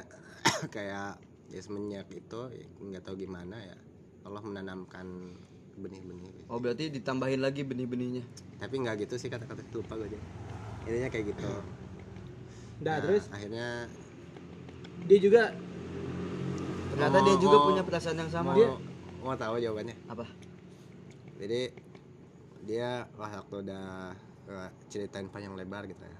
kayak 0.74 1.18
ya 1.50 1.60
semenjak 1.64 2.06
itu 2.14 2.40
ya 2.54 2.66
nggak 2.78 3.02
tahu 3.02 3.18
gimana 3.18 3.58
ya. 3.58 3.78
Allah 4.22 4.42
menanamkan 4.46 5.34
benih-benih 5.74 6.30
gitu. 6.30 6.46
oh 6.50 6.58
berarti 6.62 6.84
ditambahin 6.90 7.40
lagi 7.42 7.66
benih-benihnya? 7.66 8.24
Tapi 8.62 8.74
nggak 8.80 9.06
gitu 9.06 9.14
sih 9.18 9.28
kata-kata 9.28 9.60
itu 9.62 9.82
lupa 9.82 9.98
gue 9.98 10.14
aja. 10.14 10.18
Intinya 10.86 11.08
kayak 11.10 11.24
gitu. 11.34 11.48
Nah, 12.84 12.96
terus? 13.00 13.24
akhirnya 13.30 13.88
dia 15.04 15.18
juga 15.20 15.42
ternyata 16.94 17.18
dia 17.26 17.36
juga 17.42 17.56
oh. 17.58 17.64
punya 17.70 17.82
perasaan 17.82 18.18
yang 18.18 18.30
sama. 18.30 18.54
mau 18.54 18.78
mau 19.24 19.34
tahu 19.34 19.58
jawabannya. 19.58 19.96
Apa? 20.06 20.24
Jadi 21.38 21.60
dia 22.64 23.04
wah 23.18 23.32
waktu 23.44 23.56
udah 23.66 23.86
eh, 24.48 24.68
ceritain 24.88 25.28
panjang 25.28 25.54
lebar 25.58 25.90
gitu 25.90 26.00
ya. 26.00 26.18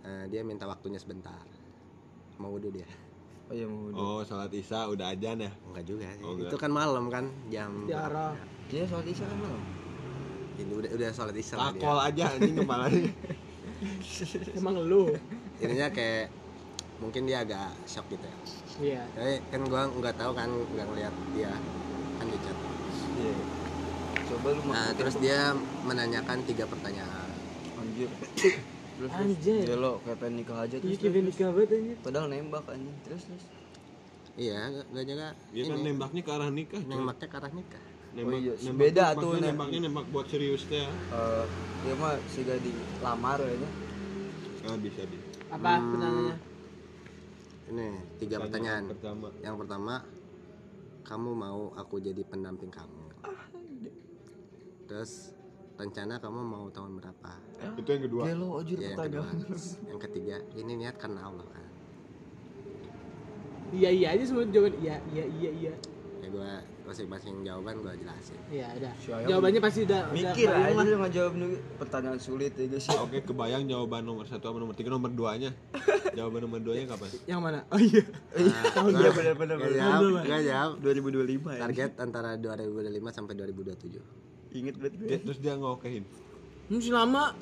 Eh, 0.00 0.24
dia 0.32 0.40
minta 0.44 0.68
waktunya 0.68 1.00
sebentar. 1.00 1.44
Mau 2.40 2.56
wudhu 2.56 2.72
dia 2.72 2.88
oh 3.50 3.52
iya 3.52 3.66
mau 3.66 3.90
Oh, 3.92 4.20
salat 4.22 4.54
Isya 4.54 4.86
udah 4.86 5.10
ajan 5.10 5.42
ya. 5.42 5.50
enggak 5.66 5.84
juga 5.84 6.06
sih. 6.08 6.22
Oh, 6.22 6.32
enggak. 6.32 6.48
itu 6.48 6.56
kan 6.56 6.70
malam 6.70 7.04
kan 7.06 7.24
jam 7.48 7.84
Tiara. 7.84 8.38
dia 8.70 8.86
sholat 8.86 9.02
isya 9.04 9.26
kan 9.26 9.38
malam 9.40 9.62
ini 10.54 10.72
udah 10.72 10.90
udah 10.94 11.08
sholat 11.10 11.34
isya. 11.34 11.54
Takol 11.58 11.98
aja 11.98 12.24
anjing 12.30 12.54
kepalanya. 12.54 13.10
Emang 14.54 14.74
lu. 14.78 15.10
ininya 15.56 15.88
kayak 15.88 16.30
mungkin 16.96 17.24
dia 17.24 17.40
agak 17.40 17.72
shock 17.84 18.06
gitu 18.08 18.22
ya 18.22 18.36
Iya. 18.78 19.02
tapi 19.10 19.34
kan 19.50 19.60
gua 19.66 19.82
nggak 19.90 20.14
tahu 20.14 20.32
kan 20.32 20.48
nggak 20.48 20.86
ngeliat 20.86 21.14
dia 21.32 21.52
kan 22.14 22.26
di 22.26 22.38
chat 22.38 22.56
iya 23.18 23.34
coba 24.26 24.48
lu 24.50 24.60
nah 24.68 24.88
terus 24.94 25.16
dia 25.16 25.52
menanyakan 25.82 26.44
tiga 26.44 26.64
pertanyaan 26.64 27.28
anjir 27.74 28.08
terus 29.00 29.12
Anjir. 29.14 29.64
dia 29.64 29.76
lo 29.76 29.96
kayak 29.98 30.18
pengen 30.18 30.34
nikah 30.36 30.58
aja 30.60 30.76
Iya 30.76 30.82
terus, 30.82 30.98
kayak 31.00 31.24
nikah 31.24 31.48
banget 31.50 31.70
anjir. 31.72 31.96
padahal 32.00 32.26
nembak 32.28 32.64
anjing 32.68 32.96
terus 33.00 33.22
terus 33.24 33.44
iya 34.36 34.58
nggak 34.68 35.04
jaga 35.06 35.26
Dia 35.50 35.62
kan 35.64 35.78
nembaknya 35.80 36.20
ke 36.20 36.30
arah 36.30 36.50
nikah. 36.50 36.82
nembaknya 36.82 37.26
ke 37.26 37.36
arah 37.36 37.52
nikah 37.52 37.82
Nembak, 38.10 38.26
Oh 38.28 38.42
iya, 38.42 38.54
nembak 38.60 38.80
beda 38.82 39.06
tuh, 39.14 39.32
nembaknya 39.38 39.78
nembak 39.86 40.06
buat 40.10 40.26
serius 40.26 40.66
teh. 40.66 40.76
ya. 40.76 40.90
Eh, 40.90 41.44
dia 41.80 41.94
mah 41.94 42.18
sih 42.26 42.42
gak 42.42 42.58
dilamar 42.58 43.38
kayaknya 43.38 43.70
Ah, 44.60 44.76
bisa 44.76 45.00
bisa. 45.02 45.28
Apa 45.48 45.70
pertanyaannya? 45.80 46.36
ini 47.70 47.86
tiga 48.18 48.36
pertanyaan 48.36 48.84
Pertama. 48.84 49.26
yang 49.40 49.56
pertama 49.56 49.94
kamu 51.00 51.30
mau 51.32 51.70
aku 51.72 51.96
jadi 51.98 52.20
pendamping 52.22 52.68
kamu 52.68 53.04
terus 54.84 55.30
rencana 55.80 56.14
kamu 56.16 56.40
mau 56.42 56.68
tahun 56.68 56.92
berapa 56.94 57.32
Itu 57.74 57.88
yang 57.88 58.02
kedua. 58.04 58.22
gelo 58.26 58.48
anjir 58.56 58.76
ya, 58.76 58.84
yang 58.86 59.00
kedua 59.00 59.26
yang 59.82 60.00
ketiga 60.00 60.36
ini 60.54 60.72
niat 60.76 60.96
karena 60.96 61.24
Allah 61.24 61.46
kan 61.46 61.64
Iya 63.70 63.88
iya 63.88 64.06
aja 64.12 64.24
semua 64.24 64.42
jawaban 64.44 64.74
iya 64.78 64.98
iya 65.08 65.24
iya 65.30 65.50
iya. 65.56 65.72
ya 66.20 66.28
gua 66.28 66.58
masing-masing 66.82 67.40
jawaban 67.40 67.78
gua 67.78 67.94
jelasin 67.94 68.34
Iya 68.50 68.66
udah. 68.74 68.92
Ayam 69.14 69.28
Jawabannya 69.30 69.60
pasti 69.62 69.80
udah 69.86 70.00
udah 70.02 70.12
mikir 70.12 70.42
kebayang 70.44 70.66
aja 70.66 70.74
lah. 70.74 70.84
lu 70.84 70.96
ngejawab 71.00 71.32
nih 71.32 71.48
pertanyaan 71.78 72.18
sulit 72.18 72.52
ya 72.52 72.66
guys 72.66 72.86
Oke, 72.98 73.18
kebayang 73.22 73.62
jawaban 73.64 74.02
nomor 74.02 74.26
satu 74.26 74.44
sama 74.44 74.58
nomor 74.58 74.74
tiga, 74.74 74.90
nomor 74.90 75.08
duanya. 75.08 75.54
Jawaban 76.10 76.40
nomor 76.42 76.58
duanya 76.58 76.84
kapan? 76.88 77.08
Yang 77.24 77.40
mana? 77.40 77.58
Oh 77.70 77.78
iya. 77.78 78.02
tahun 78.74 78.90
iya 78.92 79.10
benar 79.12 79.34
benar 79.34 79.56
Gak 79.56 79.64
benar 79.64 79.78
jawab, 79.78 80.26
gak 80.26 80.40
jawab 80.42 80.72
2025 80.82 81.30
ya 81.48 81.60
target 81.62 81.90
antara 81.96 82.30
2025 82.34 82.90
sampai 83.12 83.34
2027 83.38 84.39
inget 84.52 84.74
banget 84.76 84.94
gue 84.96 85.06
Dia, 85.06 85.18
terus 85.20 85.38
dia 85.38 85.54
ngokehin. 85.54 86.04
Masih 86.68 86.92
lama. 86.92 87.34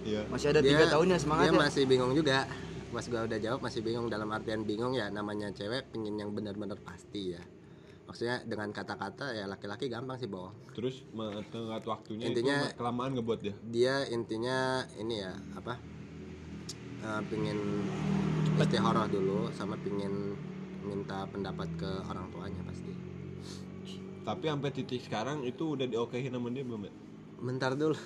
Iya. 0.00 0.24
masih 0.26 0.48
ada 0.48 0.64
tiga 0.64 0.88
tahun 0.88 1.12
ya 1.12 1.18
semangat 1.20 1.44
dia 1.44 1.52
ya 1.52 1.60
masih 1.60 1.82
bingung 1.84 2.12
juga 2.16 2.48
pas 2.88 3.04
gua 3.04 3.22
udah 3.22 3.36
jawab 3.36 3.60
masih 3.60 3.80
bingung 3.80 4.08
dalam 4.08 4.32
artian 4.32 4.64
bingung 4.64 4.90
ya 4.90 5.06
namanya 5.08 5.52
cewek 5.52 5.92
pingin 5.92 6.16
yang 6.16 6.32
benar-benar 6.32 6.80
pasti 6.80 7.36
ya 7.36 7.42
maksudnya 8.08 8.40
dengan 8.42 8.72
kata-kata 8.72 9.30
ya 9.30 9.44
laki-laki 9.44 9.86
gampang 9.86 10.16
sih 10.16 10.24
bohong 10.24 10.56
Terus 10.72 11.04
tenggat 11.52 11.84
waktunya 11.84 12.26
Intinya- 12.26 12.64
itu 12.64 12.80
kelamaan 12.80 13.12
ngebuat 13.12 13.38
dia. 13.38 13.54
dia 13.62 13.94
intinya 14.08 14.58
ini 14.96 15.20
ya 15.20 15.36
apa 15.52 15.76
eh, 17.04 17.20
pingin 17.28 17.60
istikharah 18.56 19.04
dulu 19.04 19.52
sama 19.52 19.76
pingin 19.78 20.32
minta 20.80 21.28
pendapat 21.28 21.68
ke 21.76 21.90
orang 22.08 22.24
tuanya 22.30 22.64
pasti 22.64 22.90
Tapi 24.30 24.46
sampai 24.46 24.70
titik 24.70 25.02
sekarang 25.02 25.42
itu 25.42 25.74
udah 25.74 25.90
diokehin 25.90 26.30
sama 26.30 26.54
dia 26.54 26.62
belum 26.62 26.86
ya? 26.86 26.92
bentar 27.40 27.72
dulu. 27.72 27.96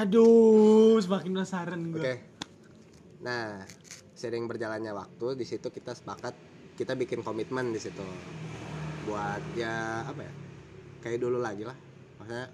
Aduh, 0.00 0.96
semakin 0.98 1.30
penasaran 1.36 1.80
oke. 1.92 2.00
Gue. 2.00 2.16
nah 3.16 3.64
sering 4.12 4.44
berjalannya 4.44 4.92
waktu 4.92 5.40
di 5.40 5.44
situ 5.48 5.72
kita 5.72 5.96
sepakat 5.96 6.36
kita 6.76 6.96
bikin 6.96 7.20
komitmen 7.20 7.72
di 7.72 7.80
situ. 7.80 8.04
Buat 9.08 9.44
ya 9.56 10.04
apa 10.04 10.20
ya 10.24 10.32
kayak 11.04 11.18
dulu 11.20 11.38
lagi 11.40 11.64
lah. 11.64 11.76
Maksudnya 12.20 12.48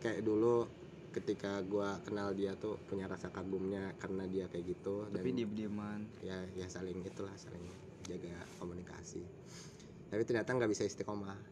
kayak 0.00 0.20
dulu 0.24 0.68
ketika 1.12 1.60
gua 1.68 2.00
kenal 2.00 2.32
dia 2.32 2.56
tuh 2.56 2.80
punya 2.88 3.04
rasa 3.04 3.28
kagumnya 3.28 3.92
karena 4.00 4.24
dia 4.24 4.48
kayak 4.48 4.64
gitu 4.64 5.04
tapi 5.12 5.36
diem 5.36 5.52
dieman 5.52 6.08
ya 6.24 6.40
ya 6.56 6.64
saling 6.72 7.04
itulah 7.04 7.32
saling 7.36 7.64
jaga 8.08 8.36
komunikasi. 8.56 9.20
Tapi 10.08 10.22
ternyata 10.24 10.52
nggak 10.56 10.72
bisa 10.72 10.84
istiqomah 10.88 11.51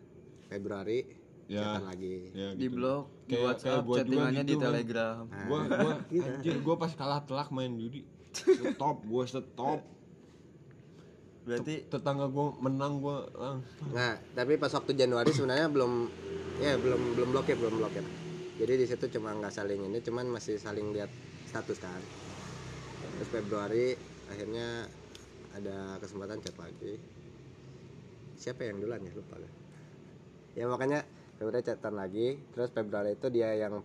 Februari 0.51 1.01
Ya. 1.47 1.63
chatan 1.65 1.83
lagi 1.85 2.31
Ya, 2.31 2.49
di 2.53 2.63
gitu. 2.63 2.75
blog 2.77 3.05
di 3.25 3.33
Kayak- 3.33 3.43
WhatsApp 3.45 3.71
kayak 3.73 3.83
gua 3.83 3.97
chattingannya 3.97 4.39
di 4.41 4.47
gitu, 4.47 4.55
kan. 4.57 4.67
Telegram 4.69 5.19
Gua 5.49 5.59
gua 5.81 5.93
anjir 6.05 6.57
gua 6.61 6.77
pas 6.77 6.93
kalah 6.93 7.21
telak 7.25 7.49
main 7.51 7.73
judi. 7.73 8.01
Stop, 8.31 8.97
gua 9.05 9.25
stop. 9.25 9.81
berarti 11.41 11.75
Tetangga 11.85 12.29
gua 12.29 12.55
menang 12.57 13.01
gua 13.01 13.27
langsung. 13.33 13.91
nah 13.91 14.15
tapi 14.31 14.55
pas 14.57 14.71
waktu 14.71 14.93
Januari 14.93 15.33
sebenarnya 15.33 15.67
belum 15.67 15.93
ya 16.59 16.77
belum 16.77 17.17
belum 17.17 17.29
blokir 17.33 17.57
belum 17.57 17.81
blokir 17.81 18.05
jadi 18.55 18.77
di 18.77 18.85
situ 18.85 19.09
cuma 19.11 19.33
nggak 19.33 19.51
saling 19.51 19.81
ini 19.83 19.99
cuman 19.99 20.29
masih 20.29 20.55
saling 20.55 20.93
lihat 20.93 21.09
status 21.43 21.81
kan 21.81 21.99
terus 23.17 23.27
Februari 23.27 23.97
akhirnya 24.29 24.85
ada 25.51 25.97
kesempatan 25.97 26.39
chat 26.39 26.55
lagi 26.55 27.01
siapa 28.37 28.63
yang 28.63 28.79
duluan 28.79 29.01
ya 29.01 29.11
lupa 29.11 29.35
gue 29.35 29.51
ya 30.55 30.65
makanya 30.67 31.07
Februari 31.37 31.63
chatan 31.63 31.95
lagi 31.95 32.37
terus 32.53 32.71
Februari 32.71 33.15
itu 33.15 33.27
dia 33.29 33.55
yang 33.55 33.81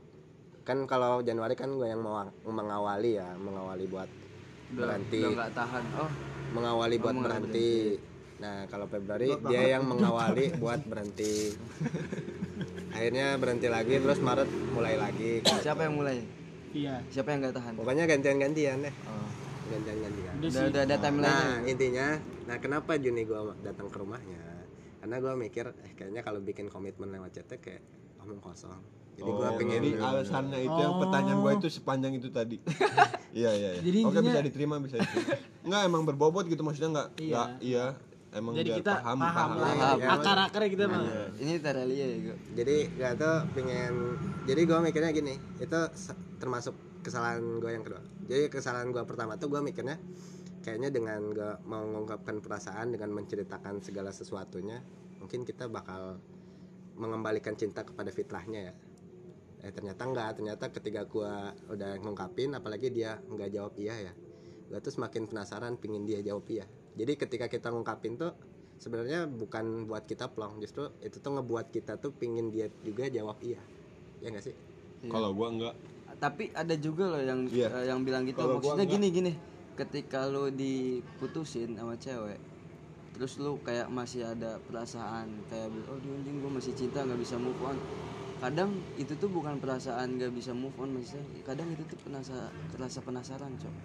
kan 0.65 0.83
kalau 0.89 1.21
Januari 1.21 1.53
kan 1.53 1.69
gue 1.71 1.85
yang 1.85 2.01
mau 2.01 2.25
mengawali 2.43 3.15
ya 3.15 3.37
mengawali 3.37 3.85
buat 3.85 4.09
udah 4.73 4.77
berhenti 4.81 5.21
udah 5.21 5.31
nggak 5.37 5.53
tahan 5.53 5.83
oh 6.01 6.11
mengawali 6.55 6.95
buat 6.97 7.13
mengawali 7.13 7.41
berhenti. 7.41 7.71
Nah, 8.35 8.67
kalau 8.67 8.83
Februari 8.87 9.31
dia 9.47 9.75
yang 9.75 9.87
mengawali 9.87 10.51
buat 10.55 10.83
berhenti. 10.83 11.55
Akhirnya 12.91 13.35
berhenti 13.35 13.67
lagi 13.67 13.95
terus 13.99 14.19
Maret 14.19 14.47
mulai 14.71 14.95
lagi. 14.95 15.39
siapa 15.43 15.87
yang 15.87 15.95
mulai 15.99 16.23
Iya. 16.75 16.99
siapa 17.07 17.31
yang 17.31 17.39
nggak 17.39 17.55
tahan 17.55 17.73
Pokoknya 17.79 18.03
gantian-gantian 18.03 18.83
deh. 18.83 18.93
oh. 19.07 19.27
Gantian-gantian. 19.71 20.33
Udah 20.39 20.47
udah 20.47 20.63
udah 20.67 20.81
ada 20.83 20.95
timeline 20.99 21.27
Nah, 21.31 21.51
intinya 21.63 22.07
nah 22.45 22.57
kenapa 22.59 22.91
Juni 22.99 23.23
gua 23.23 23.55
datang 23.63 23.87
ke 23.87 23.97
rumahnya? 23.99 24.39
Karena 25.05 25.21
gua 25.21 25.37
mikir 25.37 25.69
eh 25.69 25.93
kayaknya 25.93 26.25
kalau 26.25 26.41
bikin 26.41 26.65
komitmen 26.65 27.13
lewat 27.13 27.29
chat 27.31 27.45
kayak 27.55 27.85
omong 28.17 28.41
kosong. 28.41 28.73
Jadi 29.13 29.29
gua 29.29 29.47
Oh, 29.47 29.55
pengen 29.55 29.77
jadi 29.77 29.89
alasannya 29.95 30.59
itu 30.59 30.79
yang 30.81 30.97
pertanyaan 30.97 31.37
gua 31.37 31.51
itu 31.53 31.67
sepanjang 31.69 32.17
itu 32.17 32.33
tadi. 32.33 32.57
iya 33.37 33.53
iya 33.53 33.69
iya. 33.71 33.81
Jadi 33.85 33.99
Oke 34.01 34.17
intinya- 34.17 34.25
bisa 34.27 34.41
diterima 34.41 34.75
bisa 34.81 34.97
diterima. 34.97 35.37
Enggak 35.61 35.81
emang 35.85 36.01
berbobot 36.03 36.49
gitu 36.49 36.57
maksudnya 36.59 36.89
enggak 36.89 37.07
Iya. 37.15 37.29
enggak 37.29 37.49
iya 37.61 37.85
emang 38.33 38.53
Jadi 38.55 38.65
biar 38.67 38.79
kita 38.81 38.93
paham 38.97 39.19
paham, 39.21 39.49
lah. 39.53 39.69
Paham. 39.69 39.95
ya. 39.95 40.07
Akar-akarnya 40.11 40.69
kita 40.71 40.83
mah. 40.89 41.01
ini 41.37 41.53
Terelia 41.55 42.01
ya 42.03 42.17
gue 42.19 42.37
jadi 42.51 42.75
gak 42.95 43.13
tuh 43.15 43.35
pengen 43.53 43.93
jadi 44.43 44.61
gue 44.63 44.77
mikirnya 44.81 45.11
gini 45.11 45.33
itu 45.55 45.79
termasuk 46.35 46.73
kesalahan 46.99 47.45
gue 47.55 47.69
yang 47.69 47.83
kedua 47.83 48.01
jadi 48.25 48.49
kesalahan 48.49 48.89
gue 48.89 49.03
pertama 49.05 49.37
tuh 49.37 49.47
gue 49.47 49.61
mikirnya 49.61 50.01
kayaknya 50.65 50.89
dengan 50.89 51.21
mau 51.69 51.85
mengungkapkan 51.85 52.41
perasaan 52.41 52.89
dengan 52.97 53.13
menceritakan 53.13 53.85
segala 53.85 54.09
sesuatunya 54.09 54.81
mungkin 55.21 55.45
kita 55.45 55.69
bakal 55.69 56.17
mengembalikan 56.97 57.53
cinta 57.53 57.85
kepada 57.85 58.09
fitrahnya 58.09 58.73
ya. 58.73 58.73
Eh 59.61 59.69
ternyata 59.69 60.09
enggak 60.09 60.41
ternyata 60.41 60.65
ketika 60.73 61.05
gue 61.05 61.33
udah 61.69 62.01
ngungkapin 62.01 62.57
apalagi 62.57 62.89
dia 62.89 63.21
nggak 63.29 63.49
jawab 63.53 63.77
iya 63.77 64.09
ya 64.09 64.13
gue 64.65 64.79
tuh 64.81 64.89
semakin 64.89 65.29
penasaran 65.29 65.77
pingin 65.77 66.09
dia 66.09 66.25
jawab 66.25 66.49
iya. 66.49 66.65
Jadi 66.97 67.13
ketika 67.13 67.45
kita 67.45 67.69
ngungkapin 67.69 68.17
tuh 68.17 68.33
sebenarnya 68.81 69.29
bukan 69.29 69.85
buat 69.85 70.09
kita 70.09 70.33
plong 70.33 70.57
justru 70.65 70.89
itu 71.05 71.21
tuh 71.21 71.37
ngebuat 71.37 71.69
kita 71.69 72.01
tuh 72.01 72.09
pingin 72.09 72.49
dia 72.49 72.73
juga 72.81 73.05
jawab 73.05 73.37
iya. 73.45 73.61
Ya 74.17 74.33
nggak 74.33 74.41
sih? 74.49 74.55
Kalau 75.13 75.29
gua 75.37 75.53
enggak 75.53 75.75
tapi 76.15 76.47
ada 76.55 76.71
juga 76.79 77.11
loh 77.11 77.19
yang 77.19 77.43
Iya. 77.51 77.67
eh, 77.75 77.85
yang 77.91 77.99
bilang 78.07 78.23
gitu 78.23 78.39
gua 78.39 78.55
maksudnya 78.55 78.87
gini 78.87 79.07
gini 79.11 79.31
ketika 79.75 80.27
lo 80.31 80.47
diputusin 80.47 81.75
sama 81.75 81.99
cewek 81.99 82.39
terus 83.15 83.39
lu 83.39 83.55
kayak 83.63 83.87
masih 83.87 84.27
ada 84.27 84.59
perasaan 84.67 85.31
kayak 85.47 85.71
oh 85.87 85.99
dia 86.03 86.11
anjing 86.15 86.43
gue 86.43 86.51
masih 86.51 86.73
cinta 86.75 87.03
nggak 87.03 87.19
bisa 87.19 87.35
move 87.39 87.59
on 87.63 87.79
kadang 88.43 88.75
itu 88.99 89.15
tuh 89.15 89.31
bukan 89.31 89.55
perasaan 89.63 90.19
nggak 90.19 90.35
bisa 90.35 90.51
move 90.51 90.75
on 90.75 90.91
maksudnya 90.91 91.23
kadang 91.47 91.71
itu 91.71 91.83
tuh 91.87 91.95
penasa 92.03 92.51
rasa 92.75 92.99
penasaran 92.99 93.55
cok 93.55 93.75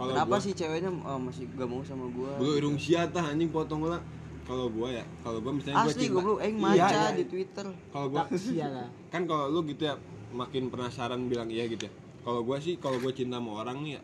kalau 0.00 0.16
kenapa 0.16 0.32
gua 0.32 0.40
sih 0.40 0.52
ceweknya 0.56 0.90
oh, 1.04 1.20
masih 1.20 1.44
gak 1.52 1.68
mau 1.68 1.84
sama 1.84 2.08
gue 2.08 2.30
Gua 2.40 2.52
irung 2.56 2.80
siata 2.80 3.20
anjing 3.20 3.52
potong 3.52 3.84
lah. 3.84 4.00
Kalau 4.48 4.72
gua 4.72 4.88
ya, 4.88 5.04
kalau 5.20 5.44
gua 5.44 5.52
misalnya 5.52 5.84
gua 5.84 5.92
asli 5.92 6.08
cinta. 6.08 6.16
gue 6.24 6.34
aing 6.40 6.56
Iya, 6.56 6.64
maca 6.64 6.88
iya. 6.88 7.08
di 7.12 7.24
twitter 7.28 7.66
Kalau 7.68 8.06
gua 8.08 8.22
Iya 8.32 8.68
kan 9.12 9.22
kalau 9.28 9.44
lu 9.52 9.60
gitu 9.68 9.82
ya 9.84 9.94
makin 10.32 10.72
penasaran 10.72 11.20
bilang 11.28 11.52
iya 11.52 11.68
gitu 11.68 11.84
ya. 11.84 11.92
Kalau 12.24 12.40
gua 12.40 12.56
sih 12.56 12.80
kalau 12.80 12.96
gua 12.96 13.12
cinta 13.12 13.36
sama 13.36 13.60
orang 13.60 13.84
nih 13.84 14.00
ya 14.00 14.02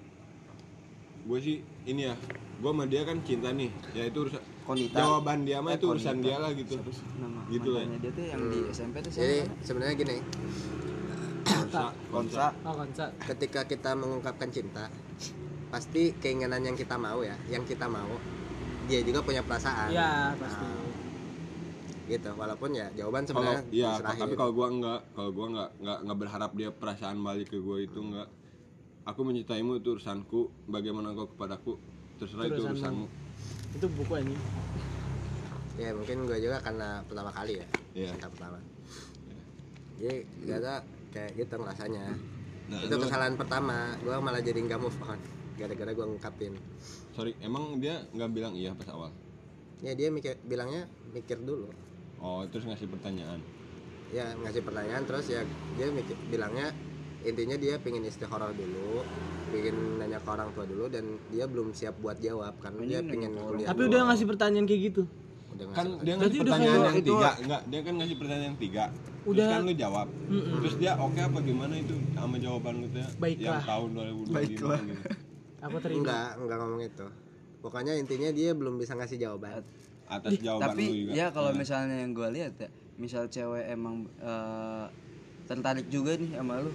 gua 1.27 1.39
sih 1.39 1.57
ini 1.85 2.03
ya 2.03 2.15
gua 2.57 2.71
sama 2.71 2.85
dia 2.87 3.03
kan 3.03 3.19
cinta 3.21 3.51
nih. 3.51 3.71
Ya 3.93 4.05
itu 4.05 4.19
urusan 4.23 4.43
Konita. 4.63 4.97
jawaban 4.97 5.39
dia 5.43 5.59
mah 5.59 5.71
Eh, 5.71 5.77
itu 5.77 5.87
urusan 5.89 6.17
Konita. 6.17 6.25
dia 6.25 6.37
lah 6.39 6.51
gitu. 6.53 6.75
Siapa 6.75 6.91
sih? 6.91 7.07
Nama 7.17 7.41
Gitu 7.47 7.69
lah. 7.69 7.83
mantannya 7.83 7.99
dia 8.01 8.13
tuh 8.13 8.25
yang 8.25 8.43
di 8.47 8.61
SMP 8.69 8.95
tuh 8.99 9.11
siapa? 9.11 9.23
Jadi 9.23 9.37
sebenarnya 9.61 9.95
gini. 9.97 10.17
Konsa. 11.45 11.83
Konsa. 12.09 12.47
Oh, 12.63 12.75
konsa. 12.77 13.05
ketika 13.25 13.61
kita 13.65 13.91
mengungkapkan 13.93 14.49
cinta 14.49 14.87
pasti 15.67 16.15
keinginan 16.17 16.63
yang 16.63 16.75
kita 16.75 16.95
mau 16.97 17.21
ya 17.21 17.35
yang 17.47 17.63
kita 17.63 17.87
mau 17.87 18.07
dia 18.87 19.03
juga 19.03 19.19
punya 19.21 19.43
perasaan. 19.43 19.91
Iya, 19.91 20.35
pasti. 20.37 20.63
Nah, 20.63 20.87
gitu. 22.07 22.31
Walaupun 22.33 22.71
ya 22.71 22.87
jawaban 22.95 23.27
sebenarnya 23.27 23.63
iya 23.69 23.99
tapi 23.99 24.35
kalau 24.35 24.53
gua 24.53 24.69
enggak 24.69 25.01
kalau 25.13 25.31
gua 25.31 25.47
enggak 25.49 25.69
enggak 25.77 25.99
enggak 26.01 26.19
berharap 26.19 26.51
dia 26.53 26.71
perasaan 26.71 27.19
balik 27.19 27.51
ke 27.51 27.59
gua 27.59 27.79
itu 27.79 27.99
enggak 27.99 28.31
aku 29.07 29.21
mencintaimu 29.23 29.79
itu 29.79 29.89
urusanku. 29.97 30.51
Bagaimana 30.67 31.15
kau 31.15 31.31
kepadaku? 31.31 31.79
Terserah 32.19 32.51
itu 32.51 32.61
Urusanmu. 32.61 33.07
urusanmu. 33.07 33.07
Itu 33.79 33.87
buku 33.95 34.13
anjing. 34.13 34.43
ya 35.77 35.93
mungkin 35.93 36.25
gue 36.25 36.39
juga 36.41 36.57
karena 36.65 37.05
pertama 37.05 37.29
kali 37.31 37.61
ya. 37.61 37.67
Iya. 37.93 38.11
cinta 38.17 38.29
pertama. 38.33 38.59
Jadi 40.01 40.17
gak 40.49 40.61
tau 40.65 40.81
kayak 41.13 41.31
gitu 41.37 41.55
rasanya. 41.61 42.05
Nah, 42.67 42.81
itu 42.81 42.95
kesalahan 42.97 43.35
pertama. 43.37 43.93
Gue 44.01 44.17
malah 44.19 44.41
jadi 44.41 44.57
nggak 44.57 44.81
move 44.81 44.97
on. 45.05 45.21
Gara-gara 45.61 45.93
gue 45.93 46.05
ngungkapin. 46.09 46.53
Sorry 47.13 47.33
emang 47.45 47.77
dia 47.81 48.05
nggak 48.13 48.31
bilang 48.33 48.53
iya 48.57 48.73
pas 48.73 48.89
awal? 48.89 49.13
Ya 49.85 49.93
dia 49.93 50.09
mikir 50.09 50.41
bilangnya 50.49 50.89
mikir 51.13 51.37
dulu. 51.45 51.69
Oh 52.25 52.41
terus 52.49 52.65
ngasih 52.65 52.89
pertanyaan? 52.89 53.45
Ya 54.17 54.33
ngasih 54.41 54.65
pertanyaan 54.65 55.05
terus 55.05 55.29
ya 55.29 55.45
dia 55.77 55.93
mikir 55.93 56.17
bilangnya 56.33 56.73
intinya 57.23 57.57
dia 57.57 57.75
pingin 57.77 58.03
istikharah 58.03 58.51
dulu 58.51 59.01
pingin 59.49 59.73
nanya 59.97 60.19
ke 60.19 60.29
orang 60.29 60.51
tua 60.53 60.65
dulu 60.65 60.85
dan 60.87 61.05
dia 61.29 61.45
belum 61.45 61.71
siap 61.71 61.97
buat 61.97 62.19
jawab 62.19 62.59
karena 62.59 62.81
dia 62.83 63.01
pingin 63.01 63.33
kuliah 63.33 63.67
Tapi 63.67 63.83
udah 63.85 64.01
ngasih 64.05 64.27
pertanyaan 64.27 64.65
kayak 64.65 64.83
gitu. 64.85 65.03
udah 65.49 65.67
kan 65.71 65.87
ngasih 65.87 66.03
dia 66.03 66.15
ngasih 66.15 66.39
pertanyaan 66.39 66.81
yang 66.83 66.97
itu- 66.97 67.09
tiga. 67.09 67.31
enggak 67.39 67.61
dia 67.65 67.81
kan 67.81 67.95
ngasih 67.97 68.17
pertanyaan 68.17 68.47
yang 68.47 68.61
tiga. 68.61 68.85
Terus 69.27 69.33
Udah- 69.33 69.49
kan 69.49 69.61
lu 69.61 69.75
jawab. 69.75 70.07
Mm-mm. 70.29 70.57
terus 70.61 70.75
dia 70.77 70.93
oke 70.97 71.19
apa 71.19 71.39
gimana 71.41 71.75
itu 71.75 71.95
sama 72.13 72.37
jawaban 72.37 72.75
lu 72.77 72.87
tuh 72.89 73.01
ya? 73.01 73.09
Baiklah. 73.17 73.47
yang 73.49 73.63
tahun 73.65 73.89
2025 73.91 74.51
gitu 74.51 74.65
Aku 75.59 75.77
terima. 75.81 75.99
enggak 75.99 76.29
enggak 76.37 76.57
ngomong 76.61 76.83
itu. 76.85 77.07
Pokoknya 77.59 77.93
intinya 77.97 78.31
dia 78.31 78.51
belum 78.53 78.75
bisa 78.77 78.93
ngasih 78.95 79.19
jawaban. 79.19 79.65
Atas 80.07 80.39
jawaban 80.39 80.63
tapi 80.71 80.85
lu 80.85 80.95
juga. 81.03 81.13
ya 81.13 81.27
kalau 81.29 81.51
Nah, 81.51 81.59
misalnya 81.59 81.97
yang 81.99 82.13
gue 82.13 82.29
lihat 82.33 82.55
ya 82.57 82.69
misal 82.97 83.27
cewek 83.27 83.65
emang 83.67 84.07
eh, 84.21 84.87
tertarik 85.47 85.87
juga 85.87 86.15
nih 86.15 86.31
sama 86.33 86.59
lu 86.59 86.71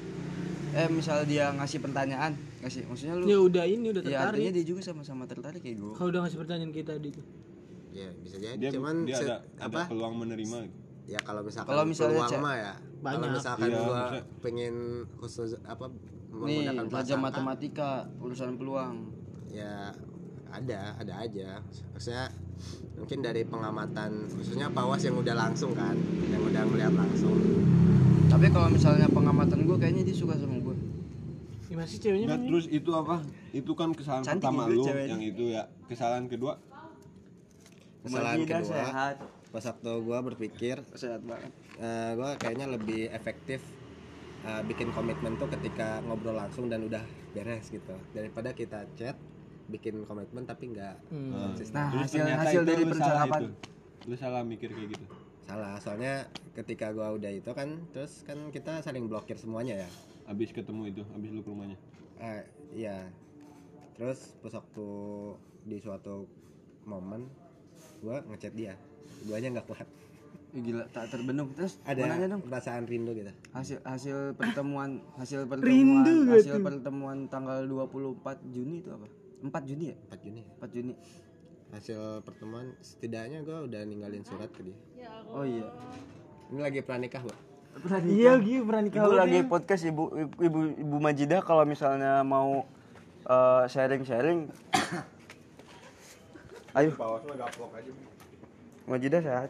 eh 0.71 0.88
misal 0.88 1.23
dia 1.23 1.51
ngasih 1.51 1.79
pertanyaan 1.79 2.31
ngasih 2.60 2.88
maksudnya 2.88 3.15
lu 3.15 3.25
Ya 3.25 3.38
udah 3.38 3.63
ini 3.65 3.88
udah 3.89 4.01
ya 4.01 4.23
artinya 4.23 4.31
tertarik. 4.47 4.55
dia 4.55 4.65
juga 4.65 4.81
sama-sama 4.81 5.23
tertarik 5.25 5.60
kayak 5.60 5.77
gue 5.77 5.91
Kalau 5.93 6.10
udah 6.10 6.21
ngasih 6.23 6.39
pertanyaan 6.39 6.71
kita 6.71 6.91
tadi 6.93 7.10
tuh. 7.12 7.25
ya 7.91 8.07
bisa 8.17 8.36
jadi 8.38 8.55
dia 8.55 8.69
cuman 8.71 8.95
dia 9.03 9.17
ada, 9.17 9.36
ada 9.53 9.67
apa 9.67 9.79
peluang 9.86 10.15
menerima 10.17 10.57
gitu. 10.63 10.77
ya 11.07 11.19
kalau 11.19 11.41
misalkan 11.41 11.67
Kalau 11.67 11.84
misalnya 11.84 12.15
peluang 12.17 12.31
cek- 12.31 12.39
mah 12.41 12.55
ya 12.55 12.73
kalau 12.73 13.03
Banyak. 13.03 13.29
misalkan 13.34 13.67
Iya, 13.67 13.79
gua 13.81 14.01
pengen 14.39 14.75
khusus 15.13 15.49
apa 15.62 15.86
nih 15.89 15.99
menggunakan 16.63 16.84
raja 16.86 16.95
prasangka, 17.12 17.19
matematika 17.19 17.89
urusan 18.17 18.51
peluang 18.55 18.95
ya 19.49 19.91
ada 20.51 20.95
ada 20.99 21.13
aja 21.23 21.59
maksudnya 21.95 22.29
mungkin 22.99 23.19
dari 23.25 23.41
pengamatan 23.47 24.29
khususnya 24.29 24.69
pawas 24.69 25.01
yang 25.01 25.17
udah 25.17 25.33
langsung 25.33 25.73
kan 25.73 25.97
yang 26.29 26.43
udah 26.45 26.63
melihat 26.69 26.93
langsung 26.93 27.35
tapi 28.29 28.47
kalau 28.53 28.69
misalnya 28.71 29.07
pengamatan 29.11 29.65
gue 29.65 29.77
kayaknya 29.79 30.03
dia 30.07 30.15
suka 30.15 30.35
sama 30.37 30.59
gue 30.59 30.77
Gimana 31.71 31.87
sih 31.87 32.03
ceweknya? 32.03 32.35
Nah, 32.35 32.39
terus 32.51 32.67
itu 32.67 32.91
apa? 32.91 33.23
Itu 33.55 33.79
kan 33.79 33.95
kesalahan 33.95 34.27
Cantik 34.27 34.43
pertama 34.43 34.67
lu 34.67 34.83
ceweknya. 34.83 35.15
yang 35.15 35.23
itu 35.23 35.55
ya. 35.55 35.71
Kesalahan 35.87 36.27
kedua 36.27 36.59
kesalahan 38.01 38.37
Majidah 38.41 38.59
kedua 38.61 38.73
sehat 38.73 39.15
pas 39.51 39.63
waktu 39.67 39.91
gua 40.01 40.19
berpikir 40.23 40.75
sehat 40.95 41.21
banget 41.27 41.51
eh, 41.77 42.11
gua 42.17 42.39
kayaknya 42.39 42.71
lebih 42.71 43.11
efektif 43.13 43.61
eh, 44.47 44.61
bikin 44.65 44.89
komitmen 44.95 45.37
tuh 45.37 45.51
ketika 45.51 46.01
ngobrol 46.07 46.33
langsung 46.33 46.71
dan 46.71 46.81
udah 46.87 47.03
beres 47.35 47.69
gitu 47.69 47.93
daripada 48.15 48.55
kita 48.55 48.87
chat 48.97 49.13
bikin 49.67 50.02
komitmen 50.04 50.43
tapi 50.43 50.69
nggak 50.69 50.95
Hmm. 51.08 51.32
konsisten 51.52 51.76
nah 51.76 51.89
Terus 51.91 52.10
hasil 52.10 52.24
hasil 52.28 52.62
dari 52.63 52.84
percakapan 52.84 53.41
itu. 53.41 53.54
Lu 54.04 54.15
salah 54.15 54.41
mikir 54.41 54.69
kayak 54.69 54.89
gitu. 54.91 55.06
salah 55.41 55.76
soalnya 55.76 56.26
ketika 56.54 56.89
gua 56.89 57.12
udah 57.12 57.28
itu 57.30 57.50
kan 57.50 57.67
terus 57.91 58.24
kan 58.24 58.38
kita 58.50 58.80
saling 58.80 59.06
blokir 59.06 59.36
semuanya 59.36 59.76
ya 59.78 59.89
Abis 60.24 60.50
ketemu 60.50 60.88
itu, 60.88 61.04
abis 61.12 61.30
lu 61.30 61.41
ke 61.41 61.50
rumahnya. 61.50 61.76
eh 62.17 62.45
iya 62.71 63.10
terus 63.93 64.38
pas 64.39 64.54
waktu 64.54 64.88
di 65.63 65.78
suatu 65.78 66.24
momen 66.82 67.28
gua 68.00 68.21
ngechat 68.24 68.54
dia 68.54 68.74
duanya 69.21 69.52
nggak 69.52 69.67
kuat 69.67 69.86
Ih, 70.52 70.62
gila 70.62 70.84
tak 70.89 71.08
terbendung 71.08 71.47
terus 71.52 71.80
ada 71.82 72.00
nanya 72.02 72.28
dong 72.30 72.43
perasaan 72.43 72.84
rindu 72.84 73.12
gitu 73.13 73.32
hasil 73.52 73.80
hasil 73.82 74.17
pertemuan 74.36 75.00
hasil 75.15 75.45
pertemuan 75.45 76.04
Rindu 76.04 76.15
hasil 76.30 76.54
tuh? 76.54 76.63
pertemuan 76.63 77.17
tanggal 77.26 77.63
24 77.63 78.19
Juni 78.47 78.80
itu 78.80 78.89
apa 78.89 79.08
4 79.41 79.49
Juni 79.65 79.86
ya? 79.91 79.97
4 80.13 80.21
Juni. 80.21 80.41
4 80.62 80.75
Juni. 80.75 80.93
Hasil 81.71 82.19
pertemuan 82.27 82.75
setidaknya 82.84 83.41
gua 83.41 83.63
udah 83.63 83.82
ninggalin 83.88 84.21
surat 84.27 84.51
ke 84.51 84.62
dia. 84.62 84.77
Oh 85.32 85.47
iya. 85.47 85.71
Ini 86.51 86.60
lagi 86.60 86.84
pranikah 86.84 87.23
bu 87.23 87.32
Iya, 88.04 88.36
gitu 88.43 88.67
pernah 88.67 88.84
nikah. 88.84 88.99
Ibu 88.99 89.15
lagi 89.15 89.39
podcast 89.47 89.88
ibu 89.88 90.12
ibu 90.43 90.60
ibu 90.75 90.95
Majidah 90.99 91.39
kalau 91.39 91.63
misalnya 91.63 92.19
mau 92.27 92.67
eh, 93.23 93.63
sharing-sharing. 93.71 94.51
Ayo. 96.77 96.91
Bawas 96.99 97.23
mah 97.23 97.36
gaplok 97.39 97.71
aja. 97.80 97.91
Majidah 98.91 99.21
sehat? 99.23 99.49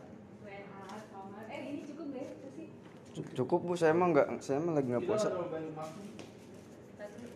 Eh 1.49 1.59
ini 1.65 1.81
cukup 1.89 2.05
deh 2.13 2.25
sih. 2.53 2.69
C- 3.17 3.29
cukup 3.33 3.59
bu. 3.65 3.73
Saya 3.73 3.97
emang 3.97 4.13
nggak 4.13 4.45
saya 4.45 4.61
emang 4.61 4.77
lagi 4.77 4.93
nggak 4.93 5.05
puasa. 5.09 5.33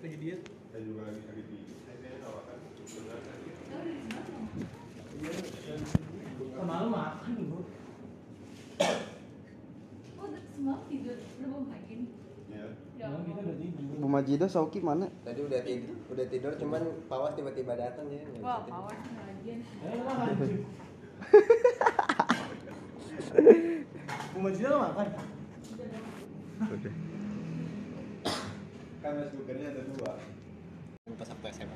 Lagi 0.05 0.17
diet. 0.21 0.41
Saya 5.25 5.41
juga 5.41 5.73
lagi 5.73 5.89
sakit 5.89 6.13
gigi. 6.13 6.45
Malu 6.61 6.93
makan 6.93 7.49
bu. 7.49 7.65
Oh 10.21 10.29
semalam 10.53 10.85
tidur 10.85 11.17
udah 11.17 11.47
bangun 11.49 11.65
pagi 11.65 11.93
nih. 11.97 12.09
Ya. 12.53 12.69
Ya. 13.01 13.09
Bu 13.97 14.05
Majidah 14.07 14.45
Sauki 14.45 14.85
mana 14.85 15.09
tadi 15.25 15.41
udah 15.41 15.65
tidur 15.65 15.97
udah 16.13 16.25
tidur 16.29 16.53
cuman 16.61 16.81
pawas 17.09 17.33
tiba-tiba 17.33 17.73
datang 17.73 18.05
ya 18.13 18.21
Wah 18.39 18.61
lah, 18.69 18.85
lanjut. 20.29 20.61
Bu 24.35 24.43
Majida 24.43 24.67
lo 24.69 24.77
makan? 24.83 25.07
Kan 29.01 29.11
rice 29.15 29.31
cookernya 29.33 29.67
ada 29.73 29.81
dua. 29.89 30.11
pas 31.15 31.31
waktu 31.31 31.47
SMA 31.55 31.71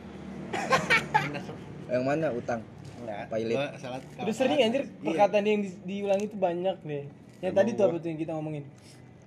yang 1.88 2.04
mana 2.04 2.28
utang 2.36 2.60
enggak 3.00 3.22
Pilot. 3.30 3.56
gua 3.56 3.66
salat 3.76 4.02
Udah 4.16 4.36
sering 4.36 4.60
anjir 4.60 4.84
perkataan 5.00 5.42
dia 5.42 5.52
yang 5.52 5.64
di- 5.64 5.80
diulang 5.84 6.20
itu 6.20 6.36
banyak 6.36 6.78
deh. 6.82 7.04
Yang 7.40 7.54
tadi 7.54 7.70
tuh 7.74 7.84
apa 7.86 7.98
tuh 7.98 8.08
yang 8.08 8.20
kita 8.20 8.32
ngomongin? 8.34 8.64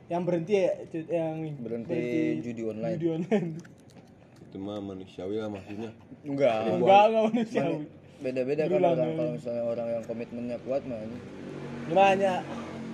Yang 0.06 0.22
berhenti 0.22 0.52
ya, 0.54 0.72
yang. 1.08 1.36
Berhenti 1.56 2.00
judi 2.40 2.62
online. 2.62 2.94
Judi 2.94 3.08
online. 3.10 3.48
Itu 4.44 4.56
mah 4.58 4.78
manusiawi 4.78 5.36
lah 5.36 5.48
maksudnya. 5.48 5.90
enggak 6.22 6.56
Enggak, 6.70 7.02
enggak 7.08 7.22
manusiawi. 7.26 7.84
beda-beda 8.22 8.62
kan 8.62 8.78
orang 8.78 8.94
ya. 9.02 9.16
kalau 9.16 9.32
misalnya 9.34 9.64
orang 9.64 9.88
yang 9.90 10.02
komitmennya 10.04 10.56
kuat 10.62 10.82
mah 10.84 11.00
ini. 11.00 11.18
Cuma 11.88 12.02
hanya 12.06 12.32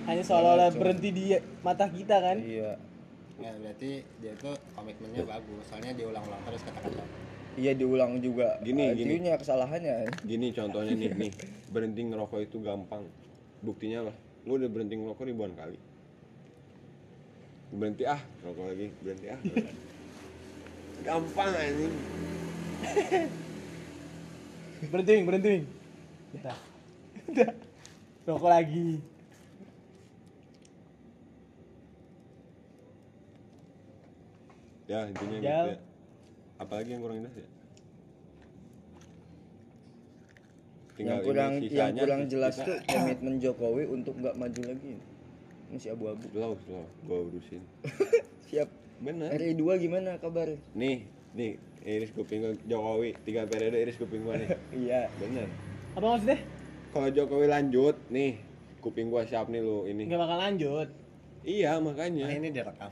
hanya 0.03 0.23
seolah-olah 0.23 0.73
berhenti 0.73 1.09
di 1.11 1.23
mata 1.61 1.85
kita 1.85 2.17
kan. 2.17 2.37
iya 2.39 2.73
ya 3.39 3.55
berarti 3.55 4.03
dia 4.19 4.35
tuh 4.35 4.51
komitmennya 4.75 5.23
bagus 5.23 5.63
soalnya 5.63 5.95
diulang-ulang 5.95 6.43
terus 6.43 6.59
kata-kata 6.59 7.03
iya 7.59 7.75
diulang 7.75 8.23
juga 8.23 8.55
Gini, 8.63 8.95
gini. 8.95 9.19
artinya 9.19 9.33
kesalahannya 9.35 9.95
Gini 10.23 10.47
contohnya 10.55 10.95
nih, 10.95 11.11
nih 11.11 11.31
berhenti 11.69 12.01
ngerokok 12.07 12.39
itu 12.47 12.57
gampang. 12.63 13.03
Buktinya 13.59 14.07
apa? 14.07 14.13
Lu 14.47 14.55
udah 14.55 14.69
berhenti 14.71 14.95
ngerokok 14.95 15.25
ribuan 15.27 15.51
kali. 15.53 15.77
Berhenti 17.69 18.03
ah, 18.07 18.21
rokok 18.41 18.65
lagi, 18.65 18.87
berhenti 19.03 19.27
ah. 19.29 19.39
Gampang 21.05 21.51
anjing. 21.53 21.93
Berhenti, 24.89 25.15
berhenti. 25.27 25.55
Udah. 26.39 26.57
Rokok 28.25 28.49
lagi. 28.49 29.03
Ya 34.89 35.05
intinya 35.05 35.37
Jal. 35.37 35.45
gitu 35.45 35.69
ya. 35.77 35.88
Apalagi 36.59 36.91
yang 36.93 37.01
kurang 37.01 37.23
jelas 37.23 37.35
ya? 37.39 37.47
yang 40.99 41.23
ini 41.23 41.27
kurang 41.31 41.53
yang 41.63 41.95
kurang 41.95 42.21
jelas 42.27 42.55
tuh 42.59 42.75
komitmen 42.83 43.39
Jokowi 43.39 43.87
untuk 43.87 44.19
nggak 44.19 44.35
maju 44.35 44.61
lagi 44.67 44.99
masih 45.71 45.95
abu-abu 45.95 46.25
Slow, 46.33 46.53
slow, 46.65 46.85
gua 47.07 47.17
urusin. 47.29 47.61
siap 48.51 48.67
Bener. 48.99 49.31
RI 49.31 49.55
2 49.55 49.79
gimana 49.79 50.19
kabar 50.19 50.59
Nih, 50.75 51.07
nih, 51.37 51.55
iris 51.87 52.11
kuping 52.11 52.43
gua 52.43 52.51
Jokowi 52.67 53.15
tiga 53.23 53.47
periode 53.47 53.79
iris 53.79 53.95
kuping 53.95 54.27
gua 54.27 54.35
nih. 54.35 54.49
iya 54.83 55.07
Bener. 55.21 55.47
Apa 55.95 56.17
maksudnya? 56.17 56.39
Kalau 56.89 57.09
Jokowi 57.13 57.47
lanjut, 57.47 57.95
nih 58.11 58.41
kuping 58.83 59.07
gua 59.07 59.23
siap 59.23 59.47
nih 59.47 59.61
lu 59.63 59.87
ini. 59.87 60.09
Enggak 60.09 60.19
bakal 60.25 60.37
lanjut. 60.41 60.89
Iya 61.47 61.79
makanya. 61.79 62.27
nah 62.27 62.35
ini 62.35 62.49
direkam 62.51 62.91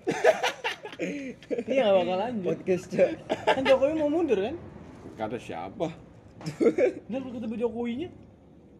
Iya 1.00 1.82
enggak 1.88 1.96
bakal 1.96 2.16
lanjut. 2.20 2.46
podcast 2.52 2.84
Cok. 2.92 3.10
Kan 3.48 3.62
Jokowi 3.64 3.92
mau 3.96 4.10
mundur 4.12 4.38
kan? 4.38 4.56
Kata 5.16 5.36
siapa? 5.40 5.88
Nah, 7.08 7.18
kalau 7.20 7.32
ketemu 7.36 7.54
Jokowinya, 7.56 8.08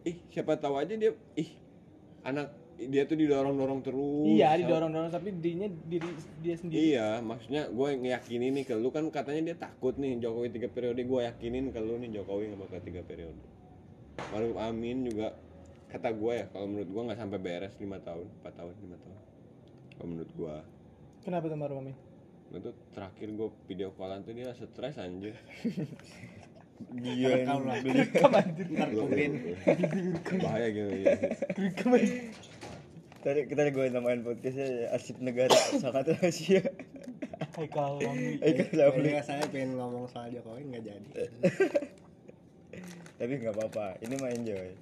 ih 0.01 0.17
siapa 0.29 0.57
tahu 0.57 0.81
aja 0.81 0.93
dia 0.97 1.13
ih 1.37 1.49
anak 2.25 2.49
dia 2.81 3.05
tuh 3.05 3.13
didorong 3.13 3.53
dorong 3.53 3.85
terus 3.85 4.25
iya 4.25 4.57
didorong-dorong 4.57 5.13
tapi 5.13 5.29
dirinya 5.37 5.69
diri 5.85 6.09
dia 6.41 6.55
sendiri. 6.57 6.81
iya 6.81 7.21
maksudnya 7.21 7.69
gue 7.69 7.87
ngeyakinin 8.01 8.57
nih 8.57 8.65
ke 8.65 8.73
lu 8.73 8.89
kan 8.89 9.05
katanya 9.13 9.53
dia 9.53 9.57
takut 9.61 9.93
nih 10.01 10.17
Jokowi 10.17 10.49
tiga 10.49 10.65
periode 10.65 10.97
gue 11.05 11.19
yakinin 11.21 11.69
ke 11.69 11.77
lu 11.77 12.01
nih 12.01 12.09
Jokowi 12.17 12.49
nggak 12.49 12.61
bakal 12.65 12.79
tiga 12.81 13.01
periode 13.05 13.37
Maruf 14.33 14.57
Amin 14.57 15.05
juga 15.05 15.37
kata 15.93 16.09
gue 16.09 16.33
ya 16.33 16.45
kalau 16.49 16.65
menurut 16.65 16.89
gue 16.89 17.01
nggak 17.05 17.19
sampai 17.21 17.37
beres 17.37 17.73
lima 17.77 18.01
tahun 18.01 18.25
empat 18.41 18.53
tahun 18.57 18.73
lima 18.81 18.97
tahun 18.97 19.17
kalau 19.93 20.07
menurut 20.09 20.31
gue 20.33 20.55
Kenapa 21.21 21.45
tuh 21.45 21.59
Maruf 21.61 21.77
Amin? 21.77 21.93
Itu 22.51 22.71
terakhir 22.91 23.27
gue 23.31 23.49
video 23.71 23.89
callan 23.95 24.21
tuh 24.27 24.35
dia 24.35 24.51
stres 24.51 24.99
anjir 24.99 25.35
Dia 26.91 27.45
beli 27.45 28.09
bahaya 30.41 30.67
gitu 30.73 30.91
ya 30.97 31.13
Rekam 31.55 31.93
anjir. 31.93 32.33
Tadi 33.21 33.45
kita 33.45 33.69
gue 33.69 33.85
namain 33.93 34.25
podcastnya 34.25 34.89
arsip 34.89 35.21
negara 35.21 35.53
sangat 35.77 36.09
rahasia. 36.17 36.65
Haikal. 37.53 38.01
Eh 38.41 38.51
kan 38.57 38.67
Sabli. 38.73 39.13
Jadi 39.13 39.21
saya 39.21 39.45
pengen 39.53 39.77
ngomong 39.77 40.09
soal 40.09 40.33
Jokowi 40.33 40.73
nggak 40.73 40.83
jadi. 40.89 41.11
Tapi 43.21 43.33
nggak 43.45 43.53
apa-apa. 43.53 44.01
Ini 44.01 44.13
mah 44.17 44.31
enjoy. 44.33 44.73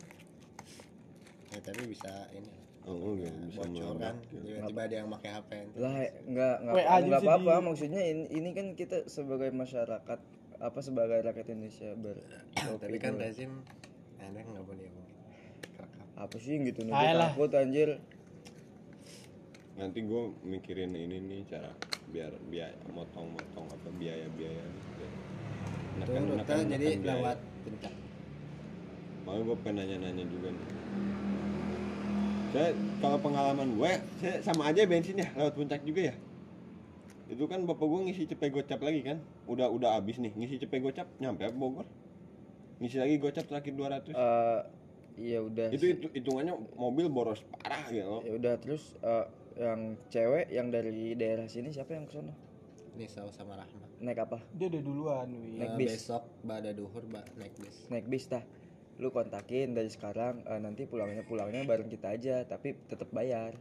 Ya 1.51 1.59
tapi 1.59 1.81
bisa 1.91 2.31
ini 2.31 2.58
oh, 2.85 2.95
oh, 2.95 3.11
gitu, 3.17 3.37
bisa 3.49 3.59
bocor 3.65 3.95
kan. 3.99 4.15
Tiba-tiba 4.29 4.81
ada 4.85 4.95
yang 4.95 5.09
pakai 5.11 5.29
HP. 5.35 5.49
Lah 5.75 5.93
nggak 6.27 6.55
nggak 6.63 6.83
nggak 7.09 7.21
apa-apa. 7.25 7.53
Maksudnya 7.65 8.01
ini, 8.05 8.23
ini 8.31 8.49
kan 8.55 8.77
kita 8.77 9.07
sebagai 9.11 9.49
masyarakat 9.51 10.19
apa 10.59 10.79
sebagai 10.83 11.23
rakyat 11.23 11.47
Indonesia 11.55 11.95
ber 11.95 12.19
Tapi 12.55 12.97
kan 12.99 13.15
rezim 13.15 13.63
ada 14.19 14.39
nggak 14.39 14.65
boleh 14.67 14.87
ngomong. 14.91 15.07
Apa 16.19 16.35
sih 16.35 16.59
yang 16.59 16.67
gitu 16.67 16.83
nih 16.83 16.91
takut 16.91 17.51
anjir 17.55 18.03
nanti 19.79 20.03
gue 20.03 20.23
mikirin 20.43 20.91
ini 20.91 21.23
nih 21.23 21.41
cara 21.47 21.71
biar 22.11 22.35
biaya 22.51 22.75
motong-motong 22.91 23.63
apa 23.71 23.89
biaya-biaya 23.95 24.59
gitu. 24.59 24.91
Itu 24.99 25.07
Nekan- 26.03 26.27
rute 26.27 26.35
nekan- 26.43 26.67
jadi 26.67 26.87
biaya. 26.99 27.07
lewat 27.15 27.37
puncak. 27.63 27.93
Makanya 29.23 29.43
gue 29.47 29.57
pengen 29.63 29.75
nanya-nanya 29.79 30.25
juga 30.27 30.49
nih. 30.51 30.67
Saya 32.49 32.73
kalau 32.97 33.17
pengalaman 33.19 33.67
gue, 33.71 33.91
saya 34.19 34.41
sama 34.41 34.67
aja 34.67 34.81
bensin 34.83 35.15
ya 35.15 35.29
lewat 35.31 35.53
puncak 35.53 35.81
juga 35.83 36.01
ya. 36.09 36.15
Itu 37.27 37.45
kan 37.45 37.61
bapak 37.63 37.85
gue 37.85 37.99
ngisi 38.07 38.25
cepet 38.25 38.49
gocap 38.49 38.81
lagi 38.81 39.05
kan, 39.05 39.17
udah 39.45 39.69
udah 39.69 39.95
abis 39.95 40.17
nih 40.17 40.33
ngisi 40.33 40.57
cepet 40.57 40.81
gocap 40.81 41.05
nyampe 41.17 41.45
apa 41.45 41.53
Bogor. 41.53 41.85
Ngisi 42.79 42.97
lagi 42.97 43.15
gocap 43.17 43.45
terakhir 43.45 43.73
200 43.73 44.09
Eh 44.09 44.61
ya 45.19 45.43
udah 45.43 45.67
itu 45.67 45.83
itu 45.91 46.07
hitungannya 46.09 46.55
mobil 46.73 47.11
boros 47.11 47.43
parah 47.51 47.83
gitu 47.85 48.07
loh. 48.07 48.21
ya 48.23 48.31
udah 48.33 48.53
terus 48.55 48.95
eh, 48.97 49.25
yang 49.59 49.79
cewek 50.07 50.47
yang 50.47 50.71
dari 50.71 51.11
daerah 51.13 51.43
sini 51.43 51.69
siapa 51.69 51.91
yang 51.91 52.07
ke 52.07 52.15
sana 52.15 52.31
Nisa 52.95 53.27
sama 53.29 53.53
Rahma. 53.53 53.83
naik 53.99 54.15
apa 54.17 54.39
Dia 54.49 54.71
udah 54.71 54.79
duluan, 54.79 55.27
Wi. 55.29 55.59
Naik 55.59 55.69
Eh, 55.69 55.77
bis. 55.77 55.91
besok 55.99 56.23
bada 56.41 56.71
duhur 56.71 57.03
ba 57.05 57.19
naik 57.35 57.51
bis. 57.53 57.83
naik 57.89 58.07
bis 58.07 58.25
dah 58.25 58.39
lu 58.99 59.09
kontakin 59.09 59.71
dari 59.71 59.87
sekarang 59.87 60.43
eh, 60.43 60.59
nanti 60.59 60.83
pulangnya 60.83 61.23
pulangnya 61.23 61.63
bareng 61.63 61.87
kita 61.87 62.13
aja 62.13 62.43
tapi 62.43 62.75
tetap 62.85 63.07
bayar 63.09 63.55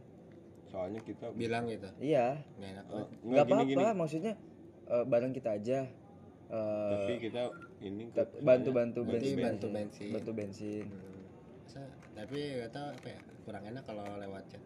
Soalnya 0.69 1.01
kita 1.01 1.33
Bilang 1.33 1.65
gitu. 1.65 1.89
iya 1.97 2.45
Nggak 2.53 2.69
enak. 2.69 2.85
Banget. 2.85 3.07
nggak 3.09 3.25
nggak 3.25 3.45
apa-apa 3.73 3.87
maksudnya 3.95 4.33
eh, 4.85 5.03
bareng 5.03 5.33
kita 5.33 5.51
aja 5.55 5.79
Eh, 6.49 6.89
Tapi 6.89 7.13
kita 7.21 7.41
ini 7.79 8.09
bantu-bantu 8.41 9.05
bensin 9.05 9.37
bantu 9.37 9.67
bensin. 9.69 10.09
bantu 10.09 10.31
bensin 10.33 10.85
Hmm. 10.89 11.21
Masa, 11.61 11.85
tapi 12.17 12.57
gak 12.57 12.73
tau 12.73 12.89
apa 12.89 13.05
ya 13.07 13.19
kurang 13.45 13.63
enak 13.69 13.83
kalau 13.85 14.01
lewat 14.17 14.43
chat. 14.49 14.61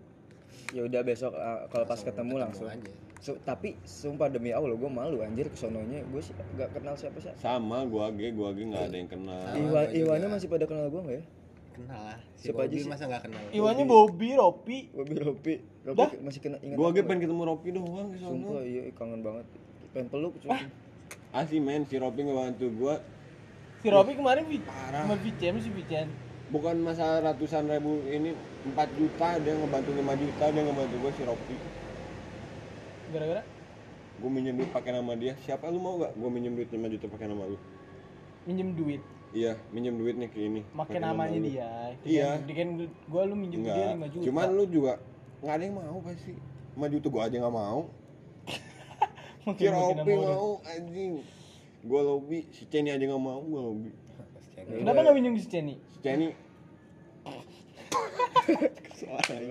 ya 0.71 0.81
udah 0.81 1.01
besok 1.03 1.35
eh, 1.35 1.59
kalau 1.67 1.83
pas 1.83 1.99
Langsung 1.99 2.07
ketemu 2.07 2.35
langsung 2.39 2.67
aja. 2.71 2.93
Su- 3.23 3.39
tapi 3.39 3.79
sumpah 3.81 4.27
demi 4.27 4.51
allah 4.51 4.67
gue 4.69 4.91
malu 4.91 5.23
anjir 5.23 5.47
kesononya 5.47 6.03
gue 6.03 6.19
sih 6.19 6.35
gak 6.53 6.75
kenal 6.75 6.91
siapa 6.93 7.15
siapa 7.17 7.39
sama 7.39 7.87
gua 7.87 8.11
ge 8.11 8.29
gua 8.29 8.51
ge 8.51 8.67
nggak 8.67 8.83
ada 8.83 8.97
yang 8.97 9.07
kenal. 9.07 9.39
Juga. 9.49 9.87
Iwannya 9.89 10.27
masih 10.29 10.47
pada 10.47 10.65
kenal 10.65 10.87
gue 10.87 11.01
nggak 11.01 11.17
ya 11.17 11.25
Kenal 11.73 12.01
lah. 12.05 12.19
Si 12.35 12.45
Siapa 12.45 12.59
aja 12.61 12.69
Bobby 12.69 12.77
sih? 12.77 12.85
masa 12.85 13.03
gak 13.07 13.21
kenal? 13.23 13.41
Iwannya 13.49 13.85
Bobby, 13.87 14.29
Ropi. 14.35 14.79
Bobby 14.91 15.13
Ropi 15.17 15.53
Ropi 15.81 15.97
Dah. 15.97 16.11
masih 16.19 16.39
kena 16.39 16.57
ingat 16.59 16.75
ge 16.75 16.83
nggak? 16.83 17.01
pengen 17.01 17.21
ketemu 17.23 17.43
Ropi 17.47 17.67
doang 17.71 18.07
sono. 18.13 18.27
sumpah 18.27 18.61
iya 18.61 18.81
kangen 18.91 19.21
banget 19.21 19.45
pengen 19.89 20.07
peluk 20.09 20.33
cuy 20.37 20.51
Asli 21.31 21.57
men 21.57 21.81
si 21.83 21.95
Ropi 21.97 22.19
ngebantu 22.21 22.67
gua 22.75 22.95
Si 23.79 23.87
Ropi 23.87 24.13
kemarin 24.13 24.43
vi- 24.45 24.61
Parah. 24.61 25.01
sama 25.01 25.15
Vicen 25.17 25.53
si 25.57 25.71
Vicen. 25.71 26.07
bukan 26.49 26.75
masalah 26.77 27.23
ratusan 27.25 27.65
ribu 27.65 28.03
ini 28.05 28.35
4 28.67 28.77
juta 28.93 29.39
dia 29.39 29.55
ngebantu 29.55 29.89
5 29.91 30.03
juta 30.13 30.45
dia 30.45 30.61
ngebantu 30.61 30.95
gue 30.99 31.11
si 31.13 31.23
Ropi 31.23 31.55
Gara-gara? 33.13 33.43
Gue 34.17 34.29
minjem 34.29 34.57
duit 34.57 34.69
pakai 34.69 34.91
nama 34.91 35.13
dia. 35.13 35.37
Siapa? 35.39 35.69
Lu 35.69 35.77
mau 35.77 36.01
gak 36.01 36.13
gue 36.13 36.29
minjem 36.29 36.53
duit 36.53 36.69
5 36.69 36.81
juta 36.89 37.05
pakai 37.07 37.29
nama 37.29 37.45
lu? 37.45 37.57
Minjem 38.43 38.75
duit, 38.75 38.99
iya 39.31 39.55
minjem 39.71 39.95
duitnya 39.95 40.27
ke 40.27 40.35
ini. 40.35 40.67
Pakai 40.75 40.99
nama 40.99 41.23
namanya 41.23 41.39
lu. 41.39 41.47
dia. 41.47 41.69
Iya. 42.03 42.29
Dia 42.43 42.55
kan 42.59 42.69
gua 43.07 43.23
lu 43.23 43.39
minjem 43.39 43.63
ke 43.63 43.71
dia 43.71 43.95
enggak 43.95 44.11
5 44.11 44.13
juta. 44.17 44.23
cuman 44.27 44.47
lu 44.51 44.63
juga 44.67 44.93
nggak 45.39 45.55
ada 45.55 45.63
yang 45.63 45.75
mau 45.79 45.99
pasti. 46.03 46.33
5 46.75 46.93
juta 46.93 47.07
gue 47.07 47.21
aja 47.21 47.35
nggak 47.39 47.55
mau. 47.55 47.79
Si 49.43 49.49
Makin- 49.51 49.75
makin 49.75 49.75
Ropi 49.75 49.91
nama 49.99 50.23
orang. 50.23 50.35
mau 50.39 50.51
anjing. 50.63 51.13
Gue 51.83 51.99
lobby 52.01 52.39
si 52.49 52.63
Ceni 52.67 52.89
aja 52.91 53.03
nggak 53.03 53.19
mau 53.21 53.39
gue 53.39 53.59
lobby. 53.59 53.91
Kenapa 54.55 54.99
nggak 55.03 55.15
minjem 55.15 55.33
si 55.37 55.47
Ceni? 55.47 55.75
si 55.91 55.99
Ceni 55.99 56.27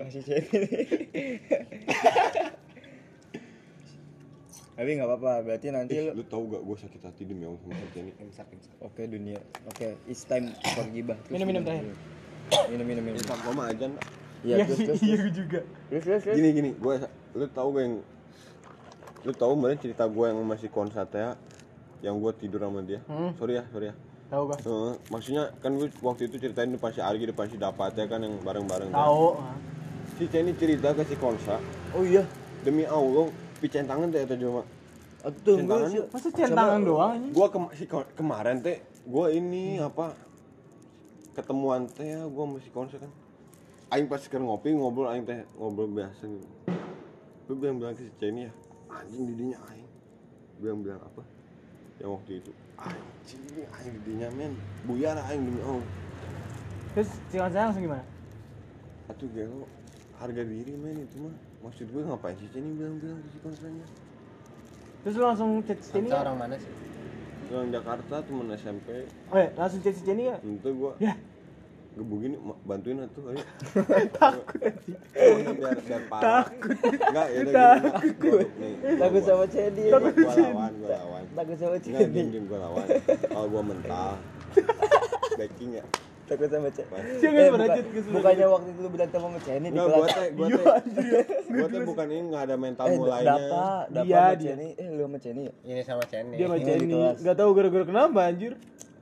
masih 0.03 0.21
cewek 0.21 0.45
tapi 4.73 4.89
nggak 4.91 5.05
apa-apa 5.07 5.31
berarti 5.43 5.67
nanti 5.69 5.93
eh, 5.95 6.09
lu 6.09 6.11
lu 6.15 6.23
tau 6.23 6.41
gak 6.43 6.59
gue 6.59 6.77
sakit 6.79 7.01
hati 7.03 7.23
demi 7.23 7.43
Allah 7.43 7.59
sama 7.59 7.73
si 7.75 7.87
Ceni 7.91 8.11
Imsak 8.17 8.47
imsak. 8.49 8.73
oke 8.79 9.01
dunia 9.03 9.39
oke 9.65 9.87
it's 10.03 10.23
time 10.23 10.49
for 10.67 10.85
gibah 10.87 11.17
Minum, 11.27 11.45
minum 11.47 11.61
terakhir. 11.61 11.93
minum 12.67 12.85
minum 12.85 13.03
minum 13.03 13.21
Pak 13.21 13.37
gue 13.39 13.53
mah 13.53 13.67
aja 13.67 13.85
iya 14.41 14.55
terus 14.63 14.79
terus 14.83 15.01
Iya 15.01 15.15
gua 15.15 15.31
juga. 15.31 15.59
terus 15.87 16.03
terus 16.03 16.21
terus. 16.23 16.35
gini 16.35 16.49
gini 16.51 16.69
gue 16.73 16.93
lu 17.33 17.45
tahu 17.47 17.67
gak 17.71 17.83
yang 17.83 17.95
lu 19.21 19.31
tahu 19.31 19.51
kemarin 19.53 19.77
cerita 19.77 20.03
gue 20.05 20.25
yang 20.25 20.39
masih 20.43 20.67
konsat 20.67 21.09
ya 21.09 21.29
yang 22.01 22.17
gue 22.17 22.31
tidur 22.35 22.59
sama 22.59 22.81
dia 22.81 22.99
Hmm. 23.05 23.31
sorry 23.33 23.55
ya 23.55 23.65
sorry 23.69 23.87
ya 23.87 23.95
Tahu 24.25 24.49
gak? 24.49 24.59
Eh, 24.59 24.93
maksudnya 25.07 25.43
kan 25.55 25.71
gue 25.71 25.87
waktu 26.01 26.25
itu 26.25 26.35
ceritain 26.39 26.65
depan 26.67 26.89
si 26.89 26.97
Argi 26.99 27.25
depan 27.25 27.45
si 27.45 27.55
Dapat 27.55 27.93
ya 27.93 28.05
kan 28.05 28.17
yang 28.19 28.35
bareng-bareng 28.39 28.89
kan. 28.89 28.97
Tahu. 28.99 29.37
si 30.13 30.25
Ceni 30.25 30.51
cerita 30.53 30.89
ke 30.91 31.05
si 31.05 31.13
Konsa 31.13 31.61
oh 31.93 32.01
iya 32.01 32.25
demi 32.61 32.83
Allah 32.83 33.29
picen 33.63 33.87
tangan 33.87 34.11
teh 34.11 34.27
itu 34.27 34.35
cuma? 34.43 34.67
Aduh, 35.23 35.55
Centangan 35.55 35.89
yuk. 35.95 36.05
Masa 36.11 36.27
centangan 36.29 36.81
doang 36.83 37.11
anjing? 37.15 37.31
gue 37.31 37.47
si 37.79 37.85
ko- 37.87 38.11
kemarin 38.13 38.59
teh 38.59 38.77
gue 38.83 39.25
ini 39.31 39.79
apa 39.79 40.11
ketemuan 41.31 41.87
teh 41.87 42.03
ya 42.05 42.27
gue 42.27 42.45
masih 42.45 42.71
konsa 42.75 42.99
kan. 42.99 43.07
Aing 43.87 44.11
pas 44.11 44.19
sekarang 44.19 44.51
ngopi 44.51 44.75
ngobrol 44.75 45.07
aing 45.07 45.23
teh 45.23 45.47
ngobrol 45.55 45.87
biasa 45.87 46.27
gitu 46.27 46.47
lu 47.43 47.59
bilang 47.59 47.75
bilang 47.75 47.91
ke 47.91 48.03
si 48.03 48.11
Ceni 48.17 48.47
ya 48.47 48.53
anjing 48.89 49.23
didinya 49.25 49.57
aing. 49.71 49.87
Bilang 50.59 50.79
bilang 50.79 50.99
apa? 50.99 51.23
Yang 51.99 52.09
waktu 52.19 52.31
itu 52.43 52.51
anjing 52.75 53.41
aing 53.63 53.91
didinya 54.03 54.27
men. 54.35 54.51
Buyar 54.83 55.15
aing 55.23 55.39
demi 55.39 55.61
Allah. 55.63 55.87
Terus 56.93 57.09
si 57.31 57.35
saya 57.39 57.63
langsung 57.63 57.83
gimana? 57.83 58.03
Atuh 59.07 59.27
gelo 59.31 59.65
harga 60.19 60.43
diri 60.43 60.73
men 60.75 61.03
itu 61.03 61.15
mah 61.19 61.35
maksud 61.63 61.87
gue 61.87 62.01
ngapain 62.01 62.35
sih 62.35 62.49
Ceni 62.49 62.69
bilang-bilang 62.73 63.17
ke 63.17 63.29
si 63.29 63.39
konsanya 63.39 63.85
Terus 65.01 65.15
lu 65.15 65.23
langsung 65.25 65.49
chat 65.61 65.79
si 65.79 65.89
Ceni 65.89 66.05
Konsa 66.05 66.11
nggak? 66.11 66.23
orang 66.23 66.37
mana 66.37 66.55
sih? 66.57 66.71
orang 67.49 67.69
Jakarta 67.69 68.15
temen 68.19 68.47
SMP 68.53 68.87
Oh 69.29 69.37
ya, 69.37 69.49
langsung 69.53 69.79
chat 69.79 69.93
si 69.93 70.03
Ceni 70.03 70.23
gak? 70.27 70.39
itu 70.41 70.69
gue 70.69 70.91
Ya, 70.99 71.13
gebugin 71.93 72.33
ma- 72.37 72.57
bantuin 72.63 72.97
atuh 72.99 73.23
ayo. 73.29 73.37
Takut 74.17 74.45
biar 75.53 75.77
biar 75.77 76.01
parah. 76.09 76.49
Takut. 76.49 76.73
Enggak 76.89 77.27
ya 77.27 77.37
udah 77.39 77.53
takut. 77.93 78.47
Nih 78.57 78.73
takut 78.97 79.21
sama 79.21 79.45
Cedi 79.45 79.83
gua, 79.87 79.99
gua 80.01 80.33
lawan 80.33 80.71
gua 80.75 80.89
lawan 80.91 81.23
takut 81.31 81.55
sama 81.55 81.75
enggak 81.75 81.83
Cedi 82.01 82.11
diem 82.11 82.27
diem 82.27 82.45
gua 82.45 82.59
lawan. 82.65 82.85
Kalau 83.05 83.47
gua 83.47 83.61
mental 83.63 84.11
backing 85.39 85.71
ya 85.77 85.85
takut 86.23 86.47
sama 86.47 86.69
Cedi 86.69 86.87
Jangan 87.19 87.35
Eh, 87.37 87.49
pernah 87.49 87.67
buka- 87.69 88.11
bukannya 88.11 88.45
waktu 88.47 88.67
itu 88.69 88.79
lu 88.79 88.89
berantem 88.89 89.19
sama 89.19 89.39
Cedi 89.39 89.59
di 89.59 89.67
enggak 89.69 89.85
gua 89.85 89.95
kelas 89.97 90.11
teh 90.13 90.27
gua 90.29 90.45
Iya, 90.45 90.57
teh 90.57 91.23
gua 91.49 91.67
teh 91.67 91.81
bukan 91.83 92.05
ini 92.07 92.21
enggak 92.23 92.43
ada 92.43 92.55
mental 92.55 92.85
eh 92.85 92.95
mulainya 92.95 93.27
Dapa 93.27 93.65
Dapa 93.85 94.05
Dia, 94.05 94.17
sama 94.17 94.33
dia. 94.33 94.47
Ceni 94.49 94.67
eh 94.73 94.87
lu 94.89 95.01
sama 95.01 95.17
Ceni 95.17 95.41
ya 95.43 95.53
Ini 95.65 95.81
sama 95.81 96.03
Ceni. 96.05 96.33
dia 96.33 96.45
sama 96.45 96.57
Ceni. 96.59 96.93
kelas. 96.93 97.17
Gak 97.19 97.35
tahu 97.35 97.49
gara-gara 97.51 97.85
kenapa 97.85 98.19
anjir. 98.23 98.53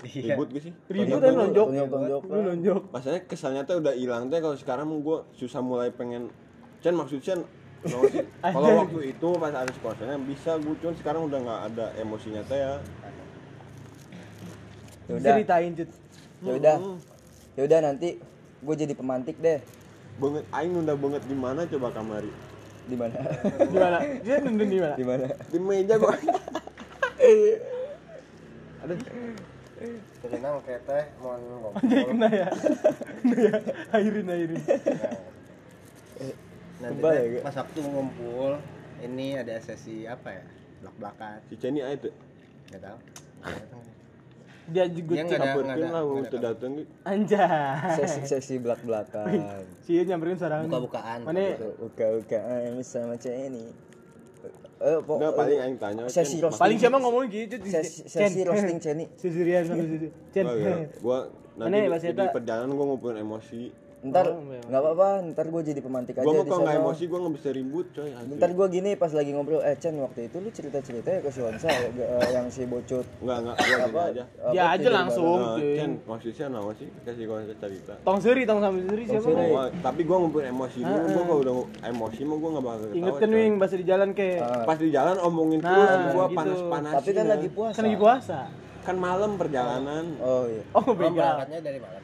Iya. 0.02 0.34
ribut 0.34 0.48
gak 0.50 0.64
sih 0.64 0.74
Ribut 0.88 1.20
dan 1.20 1.34
nonjok. 1.36 1.68
Tonjok-tonjok. 1.68 2.22
Lu 2.26 2.40
nonjok. 2.44 2.82
Masalahnya 2.90 3.22
kesannya 3.24 3.62
tuh 3.64 3.76
udah 3.78 3.94
hilang 3.94 4.24
teh 4.28 4.40
kalau 4.40 4.56
sekarang 4.56 4.90
gua 5.00 5.30
susah 5.32 5.62
mulai 5.62 5.90
pengen 5.90 6.34
Cen 6.80 6.94
maksud 6.94 7.20
Cen 7.20 7.46
kalau 8.46 8.78
waktu 8.80 9.10
itu 9.10 9.28
pas 9.36 9.50
ada 9.52 9.66
sekolahnya 9.68 10.14
bisa 10.22 10.54
gue 10.56 10.74
cuman 10.76 10.94
sekarang 10.96 11.22
udah 11.24 11.40
nggak 11.40 11.62
ada 11.68 11.86
emosinya 11.96 12.42
teh 12.44 12.54
ya 12.56 12.78
Ya 15.04 15.14
udah. 15.14 15.34
Ceritain 15.34 15.72
cut. 15.74 15.90
Ya 16.40 16.52
udah. 16.56 16.76
Ya 17.60 17.68
udah 17.68 17.80
nanti 17.84 18.16
gue 18.62 18.76
jadi 18.78 18.94
pemantik 18.96 19.36
deh. 19.42 19.60
banget 20.22 20.44
aing 20.54 20.72
nunda 20.76 20.94
banget 20.94 21.24
di 21.26 21.34
mana 21.34 21.66
coba 21.66 21.90
kamari 21.96 22.30
Di 22.86 22.94
mana? 22.94 23.16
Di 23.58 23.78
mana? 23.80 23.98
Dia 24.22 24.36
nundun 24.44 24.70
di 24.70 24.80
mana? 24.80 24.96
Di 24.96 25.06
mana? 25.08 25.26
di 25.50 25.60
meja 25.60 25.96
gua 25.98 26.14
Jadi 30.22 30.38
nang 30.46 30.62
kayak 30.62 30.86
teh 30.86 31.06
mau 31.18 31.34
ngomong. 31.34 31.74
Kena 31.82 32.30
ya. 32.30 32.48
Kena 33.26 33.38
ya. 33.42 33.56
Airin 33.98 34.30
airin. 34.30 34.62
Nanti 36.78 37.02
Kebal 37.02 37.12
teh 37.18 37.18
ya, 37.18 37.30
Kak? 37.34 37.42
pas 37.50 37.56
waktu 37.66 37.80
ngumpul 37.82 38.52
ini 39.02 39.42
ada 39.42 39.58
sesi 39.58 40.06
apa 40.06 40.30
ya? 40.30 40.46
Belak-belakan. 40.86 41.42
si 41.50 41.56
Ceni 41.58 41.82
aja 41.82 41.98
tuh 41.98 42.14
Enggak 42.70 42.82
tahu. 42.86 42.98
Dia 44.70 44.86
juga 44.88 45.14
Kapan 45.26 45.66
ada- 45.74 45.90
lah 45.90 46.04
ada 46.06 46.30
tuh 46.30 46.40
dateng 46.40 46.72
gitu 46.78 46.92
Anjay. 47.02 47.98
Sesi 47.98 48.22
sesi 48.30 48.54
belak 48.62 48.80
belakan. 48.86 49.34
Si 49.82 49.98
Ian 49.98 50.06
nyamperin 50.06 50.38
sekarang. 50.38 50.70
Buka-bukaan. 50.70 51.20
Mana? 51.26 51.58
Uka 51.82 52.06
uka 52.22 52.40
sama 52.86 53.18
cewek 53.18 53.50
ini. 53.50 53.66
Eh, 54.82 54.98
pok- 55.06 55.22
Udah 55.22 55.30
paling 55.34 55.60
aing 55.62 55.78
tanya 55.78 56.02
sesi 56.10 56.42
roasting. 56.42 56.58
Paling 56.58 56.78
siapa 56.82 56.98
ngomong 56.98 57.26
gitu 57.30 57.56
di 57.62 57.70
Sesi, 57.70 58.02
sesi 58.06 58.42
roasting 58.42 58.82
Ceni. 58.82 59.06
Si 59.14 59.30
Sirian 59.30 59.62
sama 59.62 59.82
si 59.82 60.10
Cen. 60.34 60.46
Gua, 60.46 61.30
ya, 61.62 61.78
ya, 61.78 61.90
nanti 61.90 62.10
di 62.10 62.28
perjalanan 62.34 62.70
gua 62.74 62.86
ngumpulin 62.90 63.18
emosi 63.22 63.70
Ntar 64.02 64.26
Oh, 64.28 64.42
nggak 64.42 64.82
apa-apa, 64.82 65.08
ntar 65.30 65.46
gue 65.46 65.62
jadi 65.62 65.78
pemantik 65.78 66.18
aja 66.18 66.26
gua 66.26 66.34
di 66.34 66.40
mah 66.40 66.46
kalau 66.48 66.62
nggak 66.64 66.74
sana. 66.74 66.84
emosi 66.84 67.04
gua 67.06 67.20
nggak 67.22 67.36
bisa 67.38 67.50
ribut 67.54 67.88
coy 67.94 68.10
asli. 68.10 68.34
Ntar 68.34 68.50
gue 68.50 68.68
gini 68.72 68.90
pas 68.98 69.12
lagi 69.14 69.30
ngobrol, 69.30 69.62
eh 69.62 69.78
Chen 69.78 69.94
waktu 69.96 70.20
itu 70.26 70.38
lu 70.38 70.50
cerita-cerita 70.50 71.10
ya 71.12 71.20
ke 71.22 71.30
si 71.30 71.40
Wansa 71.40 71.70
ya, 71.70 71.86
eh, 71.86 72.30
yang 72.32 72.50
si 72.50 72.66
Bocut 72.66 73.06
nggak 73.22 73.38
nggak 73.38 73.56
apa? 73.86 74.02
aja 74.10 74.24
apa, 74.26 74.52
Ya 74.52 74.64
aja 74.74 74.90
langsung. 74.90 75.38
Nah, 75.38 75.54
cuy. 75.54 75.78
Cen 75.78 75.92
maksudnya 76.02 76.34
sih 76.74 76.88
kasih 77.06 77.24
gua 77.30 77.38
cerita 77.46 77.94
Tong 78.02 78.18
Seri, 78.18 78.42
Tong 78.42 78.58
sama 78.58 78.78
Seri 78.82 79.04
siapa? 79.06 79.30
Wah, 79.30 79.68
tapi 79.70 80.02
gua 80.02 80.18
ngumpulin 80.18 80.50
emosi 80.50 80.80
dulu, 80.82 80.90
Ah, 80.92 81.06
gua 81.06 81.14
ah. 81.14 81.26
kalau 81.28 81.40
udah 81.40 81.56
emosi 81.86 82.22
mah 82.24 82.38
gua 82.38 82.50
nggak 82.50 82.66
bakal 82.66 82.80
ketawa. 82.82 82.98
Ingetin 82.98 83.30
wing 83.32 83.54
bahasa 83.62 83.76
di 83.78 83.86
jalan 83.86 84.10
ke. 84.18 84.28
Ah. 84.42 84.66
Pas 84.66 84.78
di 84.82 84.90
jalan 84.90 85.16
omongin 85.22 85.60
Nah, 85.62 85.70
terus, 85.70 86.10
gua 86.12 86.26
gitu. 86.26 86.38
panas-panasin. 86.42 86.98
Tapi 86.98 87.10
kan 87.14 87.26
lagi 87.30 87.48
puasa. 87.54 87.76
Kan 87.78 87.84
lagi 87.86 88.00
puasa. 88.02 88.40
Kan 88.82 88.98
malam 88.98 89.38
perjalanan. 89.38 90.06
Oh 90.18 90.50
iya. 90.50 90.66
Oh, 90.74 90.82
Oh, 90.82 90.98
begal. 90.98 91.38
berangkatnya 91.38 91.62
dari 91.62 91.78
mana? 91.78 92.01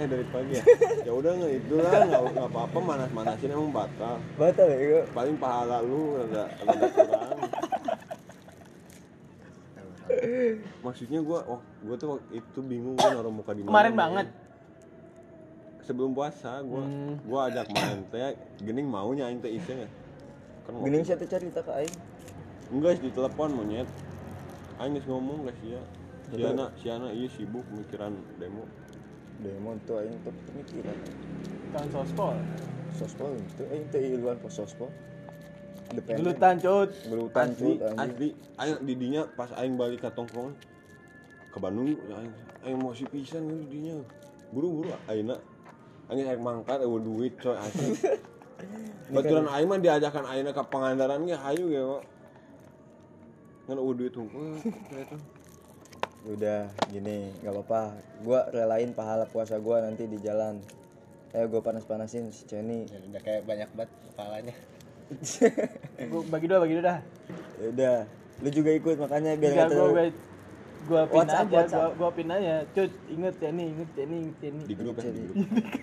Eh 0.00 0.06
dari 0.12 0.24
pagi 0.32 0.56
ya. 0.56 0.64
ya 1.04 1.12
udah 1.12 1.30
nggak 1.36 1.52
itu 1.60 1.74
lah, 1.76 1.92
nggak 2.08 2.22
nggak 2.32 2.48
apa-apa 2.48 2.78
manas-manasin 2.80 3.52
emang 3.52 3.68
batal. 3.68 4.16
Batal 4.40 4.66
ya 4.72 4.78
gue. 4.80 5.02
Paling 5.12 5.36
pahala 5.36 5.84
lu 5.84 6.16
rada 6.16 6.48
rada 6.64 6.86
kurang. 6.88 7.38
Maksudnya 10.80 11.20
gua, 11.20 11.44
oh 11.46 11.60
gua 11.84 11.96
tuh 12.00 12.08
waktu 12.16 12.40
itu 12.40 12.58
bingung 12.64 12.96
gua 12.96 13.12
naruh 13.12 13.32
muka 13.32 13.52
di 13.52 13.62
mana. 13.62 13.70
Kemarin 13.70 13.94
banget. 13.94 14.26
Sebelum 15.84 16.10
puasa, 16.16 16.64
gua 16.64 16.82
Hmm. 16.82 17.14
gua 17.28 17.40
ajak 17.52 17.68
main 17.70 18.00
teh, 18.08 18.34
gening 18.64 18.88
maunya 18.88 19.28
aing 19.28 19.44
teh 19.44 19.52
iseng 19.52 19.84
ya. 19.84 19.90
Kan. 20.64 20.80
Gening 20.80 21.02
siapa 21.04 21.24
cerita 21.28 21.60
ke 21.60 21.72
Aing? 21.72 21.96
Enggak, 22.72 23.04
di 23.04 23.10
telepon 23.12 23.52
monyet. 23.52 23.88
Aing 24.80 24.96
ngomong 25.04 25.44
guys 25.44 25.60
ya. 25.60 25.82
Si 26.30 26.38
Betul. 26.38 26.52
Ana, 26.54 26.66
si 26.78 26.86
Ana 26.88 27.08
iya 27.10 27.28
sibuk 27.28 27.66
mikiran 27.74 28.14
demo. 28.38 28.64
Demon 29.40 29.76
tuh 29.88 29.96
Aing 30.04 30.16
tuh 30.20 30.34
pemikiran. 30.52 30.96
Tahun 31.72 31.88
sospol. 31.88 32.36
Sospol 32.96 33.30
itu 33.40 33.62
Aing 33.72 33.84
tuh 33.88 34.00
iluan 34.00 34.36
ke 34.36 34.48
sospol. 34.52 34.90
Dependen. 35.90 36.22
Gelutan 36.22 36.54
cut. 36.62 36.90
Gelutan 37.08 37.46
Asli, 37.50 37.72
cut 37.80 37.98
anjing. 37.98 37.98
asli. 37.98 38.28
Aing 38.60 38.76
didinya 38.84 39.22
pas 39.34 39.50
aing 39.58 39.74
balik 39.74 40.04
ke 40.04 40.10
tongkrongan 40.12 40.54
ke 41.50 41.58
Bandung 41.58 41.98
aing 41.98 42.32
aing 42.62 42.76
emosi 42.78 43.04
pisan 43.10 43.48
gitu 43.48 43.58
didinya. 43.66 43.96
Buru-buru 44.54 44.94
ayeuna 45.10 45.36
aing 46.12 46.26
aing 46.28 46.42
mangkat 46.42 46.78
eueuh 46.84 47.00
duit 47.02 47.34
coy 47.40 47.56
asli. 47.58 47.96
Baturan 49.14 49.50
aing 49.50 49.66
mah 49.66 49.80
diajakan 49.80 50.24
ayeuna 50.30 50.54
ka 50.54 50.62
Pangandaran 50.68 51.26
ge 51.26 51.34
hayu 51.34 51.64
ge, 51.72 51.80
Pak. 51.82 52.02
Ngan 53.66 53.76
eueuh 53.80 53.94
duit 53.98 54.14
hungkul 54.14 54.60
eta. 54.94 55.18
Udah 56.22 56.68
gini, 56.86 57.32
nggak 57.40 57.52
apa-apa. 57.54 57.82
Gua 58.20 58.44
relain 58.52 58.92
pahala 58.92 59.24
puasa 59.24 59.56
gua 59.56 59.80
nanti 59.80 60.04
di 60.04 60.20
jalan. 60.20 60.60
Ayo 61.32 61.48
gua 61.48 61.64
panas-panasin 61.64 62.28
si 62.28 62.44
Ceni. 62.44 62.84
Ya, 62.84 63.00
udah 63.00 63.20
kayak 63.22 63.42
banyak 63.48 63.68
banget 63.72 63.90
kepalanya. 64.10 64.54
Gua 66.10 66.22
bagi 66.28 66.46
dua, 66.46 66.58
bagi 66.60 66.74
dua 66.76 66.84
dah. 66.86 66.98
Ya 67.56 67.66
udah, 67.68 67.96
lu 68.40 68.48
juga 68.48 68.70
ikut 68.70 68.96
makanya 68.96 69.34
biar 69.34 69.50
nggak 69.50 69.66
gua 69.66 69.72
terlalu. 69.72 69.90
gua 69.90 70.06
gua 70.80 71.02
pin 71.02 71.16
WhatsApp, 71.18 71.44
aja, 71.44 71.56
WhatsApp. 71.56 71.80
gua 71.80 71.88
gua 71.98 72.10
pin 72.12 72.28
aja. 72.30 72.54
Cut, 72.70 72.90
inget 73.08 73.34
nih, 73.40 73.66
inget 73.66 73.90
nih, 73.96 74.18
inget 74.20 74.38
nih. 74.44 74.64
Di 74.64 74.74
grup 74.74 74.94
ya, 74.96 75.10
di 75.10 75.20
grup. 75.24 75.36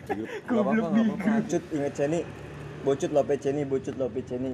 Di 0.08 0.14
grup. 0.16 0.30
Apa-apa, 0.48 0.86
enggak 0.88 1.04
apa-apa. 1.04 1.32
Cut 1.44 1.64
inget 1.74 1.94
Ceni. 1.94 2.20
Bocut 2.86 3.12
lope 3.12 3.36
Ceni, 3.36 3.62
bocut 3.66 3.96
lope 3.98 4.20
Ceni. 4.22 4.52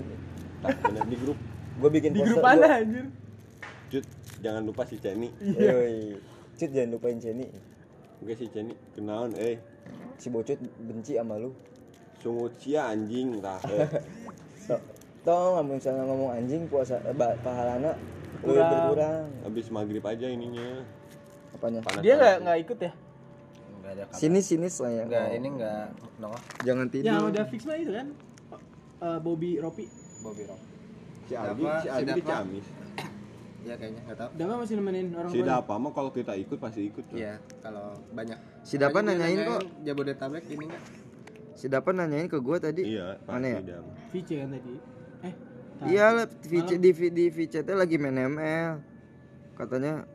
Bener 0.63 1.05
di 1.05 1.17
grup. 1.19 1.38
Gua 1.77 1.89
bikin 1.89 2.09
Di 2.13 2.19
poster. 2.21 2.34
grup 2.34 2.41
gua- 2.41 2.53
mana 2.55 2.67
anjir? 2.79 3.05
Cut, 3.93 4.05
jangan 4.41 4.65
lupa 4.65 4.81
si 4.83 4.97
Ceni. 4.97 5.29
Yoi. 5.37 6.17
Cut 6.57 6.69
jangan 6.73 6.89
lupain 6.91 7.17
Ceni. 7.17 7.45
Oke 8.17 8.33
si 8.33 8.49
Ceni, 8.49 8.73
kenaon 8.91 9.37
eh. 9.37 9.61
Si 10.17 10.33
Bocut 10.33 10.57
benci 10.79 11.13
sama 11.13 11.37
lu. 11.37 11.53
Sungut 12.17 12.57
cia 12.57 12.89
anjing 12.89 13.37
tah. 13.37 13.61
eh. 13.69 13.85
Toh 15.23 15.55
nggak 15.55 15.65
misalnya 15.69 16.03
ngomong 16.03 16.33
anjing 16.33 16.65
puasa 16.65 16.97
eh, 16.99 17.13
pahalana 17.13 17.93
Kurang. 18.41 18.65
berkurang. 18.65 19.23
Habis 19.45 19.69
maghrib 19.69 20.01
aja 20.01 20.25
ininya. 20.25 20.81
Apanya? 21.53 21.79
Panas 21.79 22.01
Dia 22.01 22.17
enggak 22.17 22.35
enggak 22.41 22.57
ikut 22.59 22.77
ya? 22.81 22.91
Enggak 23.77 23.91
ada 23.93 24.03
kabar. 24.09 24.17
Sini 24.17 24.39
sini 24.41 24.67
lah 24.67 24.89
ya. 24.89 25.03
Enggak, 25.05 25.23
Oh. 25.23 25.37
ini 25.37 25.47
enggak 25.53 25.85
nongol. 26.17 26.41
Jangan 26.65 26.85
tidur. 26.89 27.07
Yang 27.07 27.23
udah 27.29 27.43
fix 27.45 27.61
mah 27.63 27.77
itu 27.77 27.91
kan? 27.93 28.07
Eh, 28.99 29.19
Bobby 29.21 29.51
Ropi. 29.61 29.85
Bobby 30.19 30.43
Rock. 30.43 30.61
Si 31.23 31.33
Aldi, 31.37 31.61
Siapa? 31.61 31.79
si 31.79 31.87
Aldi 31.87 32.11
Si? 32.11 32.21
Ciamis. 32.25 32.65
Ya 33.64 33.80
kayaknya 33.80 34.01
enggak 34.03 34.18
tahu. 34.20 34.30
Dama 34.36 34.53
masih 34.59 34.76
nemenin 34.76 35.07
orang 35.16 35.32
Si. 35.32 35.39
Dapa 35.39 35.74
mah 35.80 35.91
kalau 35.95 36.11
kita 36.11 36.36
ikut 36.36 36.57
pasti 36.59 36.84
ikut 36.91 37.03
tuh. 37.07 37.16
Iya, 37.16 37.39
kalau 37.64 37.95
banyak. 38.11 38.36
Si 38.68 38.76
Dapa 38.76 38.99
nanyain 38.99 39.39
kok. 39.47 39.61
Jabodetabek 39.88 40.43
ini 40.51 40.68
enggak? 40.68 40.84
Si 41.55 41.66
Dapan 41.72 41.95
nanyain 42.03 42.28
ke 42.28 42.38
gua 42.43 42.59
tadi. 42.59 42.84
Iya, 42.84 43.24
pasti 43.24 43.39
Mana 43.39 43.47
ya? 43.47 43.59
dia. 43.64 43.80
Vici 44.11 44.34
kan 44.36 44.47
tadi. 44.51 44.74
Eh, 45.24 45.34
Iya, 45.84 46.05
lah, 46.16 46.28
VC 46.30 46.80
di 46.80 46.91
di 47.11 47.26
VC 47.28 47.64
teh 47.64 47.76
lagi 47.76 47.95
main 47.99 48.16
ML. 48.16 48.80
Katanya 49.55 50.07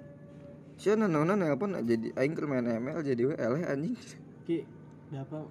Sia 0.78 0.94
nona 0.94 1.34
nelpon 1.34 1.74
jadi 1.82 2.14
aing 2.14 2.38
keur 2.38 2.46
main 2.46 2.62
ML 2.62 3.02
jadi 3.02 3.22
we 3.26 3.34
eleh 3.34 3.66
anjing. 3.66 3.98
Ki, 4.46 4.62
Dapa 5.10 5.42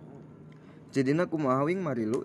Jadina 0.96 1.28
kumaha 1.28 1.68
wing 1.68 1.84
mari 1.84 2.08
lu. 2.08 2.24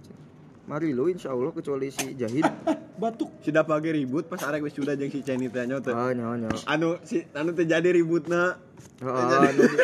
Mari 0.62 0.94
lu 0.94 1.10
insyaallah 1.10 1.50
kecuali 1.50 1.90
si 1.90 2.14
Jahid. 2.14 2.46
batuk. 3.02 3.30
Si 3.42 3.50
Dapa 3.50 3.82
ge 3.82 3.90
ribut 3.90 4.30
pas 4.30 4.38
arek 4.46 4.62
wis 4.62 4.74
sudah 4.78 4.94
jeung 4.94 5.10
si 5.10 5.26
Ceni 5.26 5.50
teh 5.50 5.66
nya 5.66 5.82
teh. 5.82 5.90
Ah 5.90 6.14
nyawa 6.14 6.38
nyawa. 6.38 6.58
Anu 6.70 7.02
si 7.02 7.26
anu 7.34 7.50
teh 7.50 7.66
jadi 7.66 7.90
ributna. 7.90 8.54
Heeh, 9.02 9.50
nu 9.58 9.62
di, 9.66 9.76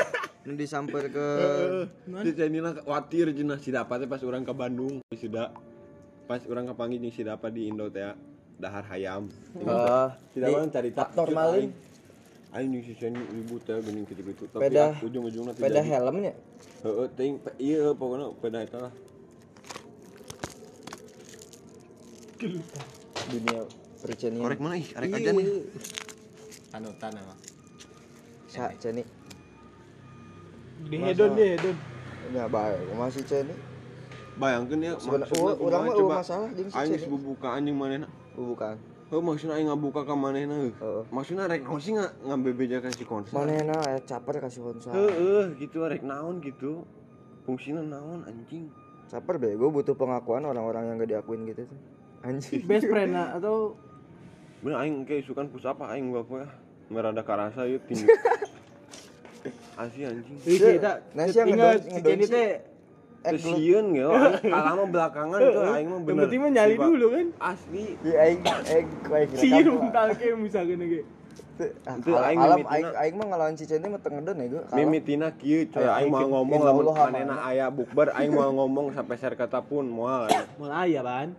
nu 0.47 0.53
disamper 0.55 1.11
ke 1.11 1.27
Si 2.25 2.31
Ceni 2.39 2.63
na 2.63 2.79
khawatir 2.79 3.35
cenah 3.35 3.59
si 3.59 3.75
Dapa 3.75 3.99
teh 3.99 4.07
pas 4.07 4.23
urang 4.23 4.47
ke 4.47 4.55
Bandung 4.55 5.03
sudah 5.11 5.51
pas 6.31 6.39
urang 6.47 6.71
kepanggil 6.71 7.03
jeung 7.03 7.15
si 7.15 7.23
Dapa 7.27 7.51
di 7.51 7.67
Indo 7.67 7.91
teh 7.91 8.07
dahar 8.59 8.87
hayam. 8.95 9.27
ah, 9.67 10.15
Si 10.31 10.39
Dapa 10.39 10.63
kan 10.63 10.71
cari 10.71 10.91
tak 10.95 11.11
faktor 11.11 11.35
maling. 11.35 11.75
Aing 12.55 12.71
jeung 12.71 12.85
si 12.87 12.95
Ceni 12.95 13.19
ribut 13.35 13.67
teh 13.67 13.75
geuning 13.83 14.07
kitu-kitu 14.07 14.47
tapi 14.55 14.71
teh 14.71 14.95
Peda 15.59 15.83
helmnya. 15.83 16.33
Heeh, 16.87 17.07
ting 17.19 17.43
iya 17.59 17.91
pokoknya 17.91 18.31
peda 18.39 18.63
eta 18.63 18.79
lah. 18.87 18.95
Dunia 22.39 23.61
percenian. 23.99 24.47
Korek 24.47 24.61
mana 24.63 24.79
ih, 24.79 24.89
arek 24.95 25.11
aja 25.11 25.31
nih. 25.35 25.47
Panutan 26.71 27.13
emang. 27.19 27.39
Sa 28.47 28.71
Ceni. 28.79 29.03
Di 30.87 30.97
hedon 31.03 31.35
deh, 31.35 31.59
hedon. 31.59 31.77
Nah, 32.31 32.47
bae 32.47 32.79
masih 32.95 33.27
Ceni. 33.27 33.55
Bayangkeun 34.39 34.87
ya 34.87 34.95
urang 35.03 35.27
kumaha 35.27 35.83
mah 35.83 35.95
coba. 35.99 36.15
masalah 36.23 36.49
jeung 36.55 36.71
si 36.71 36.79
Aing 36.79 36.95
Ceni. 36.95 37.11
bubukaan 37.11 37.61
jeung 37.67 37.75
manehna. 37.75 38.07
Oh, 38.39 38.55
bukan. 38.55 38.79
Heuh 39.11 39.25
maksudna 39.25 39.59
aing 39.59 39.67
ngabuka 39.67 40.07
ka 40.07 40.15
manehna 40.15 40.55
heuh. 40.63 40.75
Heeh. 40.79 41.05
Maksudna 41.11 41.51
rek 41.51 41.67
naon 41.67 41.81
sih 41.83 41.99
nga 41.99 42.07
ngabebejakan 42.23 42.93
si 42.95 43.03
konser. 43.03 43.35
Manehna 43.35 43.83
aya 43.83 43.99
caper 44.07 44.39
kasih 44.39 44.63
konsa. 44.63 44.95
Heeh, 44.95 45.59
gitu 45.59 45.83
rek 45.91 46.07
naon 46.07 46.39
gitu. 46.39 46.87
Fungsina 47.43 47.83
naon 47.83 48.23
anjing. 48.31 48.71
Caper 49.11 49.43
bego 49.43 49.75
butuh 49.75 49.97
pengakuan 49.99 50.47
orang-orang 50.47 50.93
yang 50.93 51.03
gak 51.03 51.11
diakuin 51.11 51.49
gitu 51.49 51.67
tuh 51.67 51.98
anjing 52.27 52.63
best 52.67 52.87
friend 52.87 53.11
lah 53.15 53.39
atau 53.39 53.79
bener 54.63 54.77
aing 54.83 55.07
kayak 55.07 55.23
isukan 55.23 55.47
push 55.51 55.67
up 55.67 55.79
aing 55.87 56.11
gua 56.11 56.27
apa 56.27 56.51
merada 56.91 57.23
karasa 57.23 57.69
yuk 57.69 57.85
tinggi 57.87 58.07
asih 59.83 60.11
anjing 60.11 60.37
iya 60.49 60.69
tak 60.83 60.97
nasi 61.15 61.37
yang 61.39 61.49
ngedon 61.55 61.79
ngedon 61.87 62.21
teh 62.27 62.51
Kesian 63.19 63.99
gitu, 63.99 64.15
kalah 64.47 64.79
mah 64.79 64.87
belakangan 64.87 65.41
tuh, 65.43 65.75
aing 65.75 65.91
mah 65.91 66.01
bener. 66.07 66.23
Yang 66.23 66.39
penting 66.39 66.55
nyali 66.55 66.75
dulu 66.79 67.07
kan. 67.11 67.27
Asli. 67.51 67.99
Di 67.99 68.11
aing, 68.15 68.41
aing, 68.47 68.89
aing. 69.11 69.31
Sian 69.35 69.67
mental 69.75 70.09
kayak 70.15 70.37
misalkan 70.39 70.79
gitu. 70.87 71.05
Itu 71.59 72.11
ah, 72.15 72.31
aing 72.31 72.39
aing 72.39 72.89
aing 72.95 73.15
mah 73.19 73.27
ngalawan 73.35 73.55
Cicen 73.59 73.83
teh 73.83 73.91
meteng 73.91 74.23
ngeden 74.23 74.39
ya 74.39 74.63
Mimitina 74.79 75.35
kieu 75.35 75.67
coy 75.67 75.83
eh, 75.83 75.91
aing 75.91 76.15
mau 76.15 76.23
ngomong 76.31 76.61
lamun 76.63 76.87
manena 76.95 77.43
aya 77.43 77.67
bukber 77.67 78.15
aing 78.15 78.31
mau 78.31 78.55
ngomong 78.55 78.95
sampai 78.95 79.19
serkata 79.19 79.59
pun 79.59 79.91
moal. 79.91 80.31
Moal 80.55 80.71
aya 80.71 81.03
ban 81.03 81.35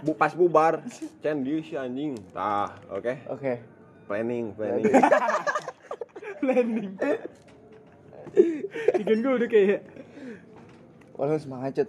bu 0.00 0.16
pas 0.16 0.32
bubar. 0.32 0.80
Cen 1.20 1.44
dieu 1.44 1.60
si 1.60 1.76
anjing. 1.76 2.16
Tah 2.32 2.72
oke. 2.88 3.12
Oke. 3.28 3.60
Planning 4.08 4.56
planning. 4.56 4.88
Landing. 6.42 6.92
Ikan 8.94 9.18
gue 9.20 9.32
udah 9.36 9.48
kayak 9.48 9.80
walau 11.12 11.36
semangat 11.36 11.84
cut 11.84 11.88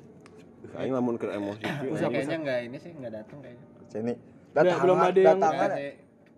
aing 0.76 0.91
lamun 0.91 1.16
ke 1.16 1.28
emosi 1.28 1.64
Usah, 1.89 2.12
kayaknya 2.12 2.38
nggak 2.39 2.60
ini 2.66 2.78
sih 2.78 2.91
nggak 2.91 3.14
datang 3.14 3.38
kayaknya. 3.39 3.66
Ceni 3.88 4.14
Nggak, 4.54 4.78
belum 4.80 4.97
ada 4.99 5.10
yang- 5.16 5.39
datangan 5.39 5.70
sih. 5.74 5.91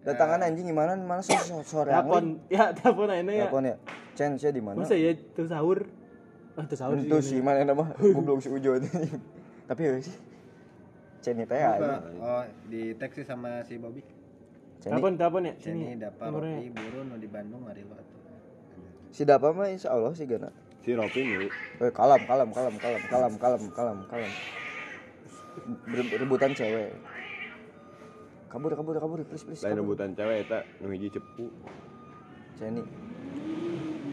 datangan 0.06 0.40
anjing 0.42 0.66
gimana? 0.70 0.92
Mana 0.96 1.22
sih 1.22 1.36
so- 1.36 1.66
sore 1.66 1.90
telepon. 1.90 2.40
Ya 2.48 2.72
telepon 2.72 3.08
aja 3.10 3.22
ya. 3.22 3.44
telepon 3.44 3.64
ya. 3.66 3.76
Cen 4.16 4.32
saya 4.38 4.54
di 4.54 4.64
mana? 4.64 4.78
Masa 4.80 4.96
ya 4.96 5.12
tuh 5.36 5.48
sahur? 5.50 5.80
Ah 6.56 6.64
tuh 6.64 6.78
sahur 6.78 6.96
itu 6.96 7.18
sih 7.20 7.40
mana 7.42 7.66
nama? 7.66 7.92
Goblok 8.16 8.40
si 8.40 8.48
Ujo 8.48 8.80
tapi 9.66 9.82
ya 9.82 9.98
sih 10.00 10.14
Ceni 11.26 11.42
teh 11.50 11.58
oh 12.22 12.46
di 12.70 12.94
tag 13.02 13.10
sih 13.18 13.26
sama 13.26 13.66
si 13.66 13.82
Bobby. 13.82 14.06
Ceni 14.78 14.94
Telepon 14.94 15.18
telepon 15.18 15.42
ya. 15.50 15.54
Ceni 15.58 15.98
dapat. 15.98 16.30
Ropi 16.30 16.70
buru 16.70 17.02
nu 17.02 17.18
di 17.18 17.26
Bandung 17.26 17.66
hari 17.66 17.82
lo 17.82 17.98
atuh. 17.98 18.22
si 19.10 19.26
Dapa 19.26 19.50
mah 19.50 19.74
insya 19.74 19.90
Allah 19.90 20.14
sih 20.14 20.30
gana. 20.30 20.54
Si 20.86 20.94
Ropi 20.94 21.26
nih 21.26 21.50
eh 21.82 21.90
kalam 21.90 22.22
kalam 22.30 22.54
kalam 22.54 22.78
kalam 22.78 23.02
kalam 23.10 23.34
kalam 23.42 23.64
kalam 23.74 23.98
kalam 24.06 24.32
Ber- 25.90 26.14
rebutan 26.22 26.54
cewek. 26.54 26.94
Kabur 28.46 28.78
kabur 28.78 28.94
kabur 29.02 29.18
please 29.26 29.42
please 29.50 29.66
lain 29.66 29.82
rebutan 29.82 30.14
cewek 30.14 30.46
eta 30.46 30.62
nu 30.78 30.94
hiji 30.94 31.10
cepu. 31.10 31.50
Ceni 32.62 32.86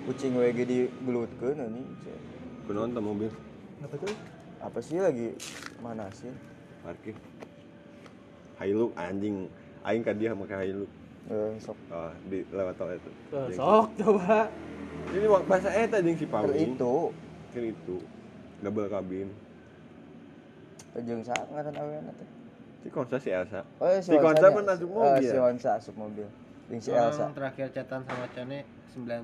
kucing 0.09 0.33
WG 0.33 0.59
di 0.65 0.79
gelutkeun 1.05 1.61
anjing 1.61 1.85
Cen. 2.01 2.17
kunaon 2.65 2.97
teh 2.97 3.05
mobil. 3.05 3.29
Apa 3.85 4.01
tuh? 4.01 4.17
apa 4.65 4.79
sih 4.81 4.97
lagi? 4.97 5.37
Mana 5.85 6.09
sih 6.17 6.33
parkir 6.83 7.15
Hilux 8.61 8.91
anjing. 8.95 9.49
Aing 9.83 10.03
ka 10.07 10.15
dia 10.15 10.31
make 10.35 10.55
Hilux 10.55 10.91
eh, 11.31 11.51
sok. 11.59 11.75
Oh, 11.91 12.11
di 12.31 12.47
lewat 12.51 12.75
tol 12.79 12.91
itu. 12.95 13.11
Tuh, 13.31 13.47
sok 13.55 13.87
coba. 13.99 14.47
ini 15.13 15.27
bahasa 15.27 15.71
eta 15.73 15.99
jeung 15.99 16.15
si 16.15 16.27
Pawing 16.29 16.77
itu 16.79 16.95
Kan 17.53 17.65
itu. 17.67 17.97
Double 18.63 18.87
kabin. 18.87 19.29
Jeung 21.03 21.23
sa 21.25 21.35
ngaran 21.51 21.75
aweana 21.75 22.13
teh 22.15 22.29
si 22.83 22.89
Konsa 22.91 23.17
si 23.19 23.31
Elsa. 23.31 23.63
Oh 23.83 23.87
iya, 23.87 24.03
Si 24.03 24.15
Konsa 24.19 24.51
pernah 24.51 24.75
asup 24.75 24.91
Eh, 24.91 24.95
mobil. 24.95 25.31
si 25.31 25.39
Honsa 25.39 25.71
asup 25.79 25.95
mobil. 25.99 26.27
Jeung 26.71 26.83
si 26.83 26.91
Elsa. 26.95 27.31
terakhir 27.35 27.71
chatan 27.75 28.03
sama 28.07 28.27
Cene 28.31 28.63
9 28.95 29.09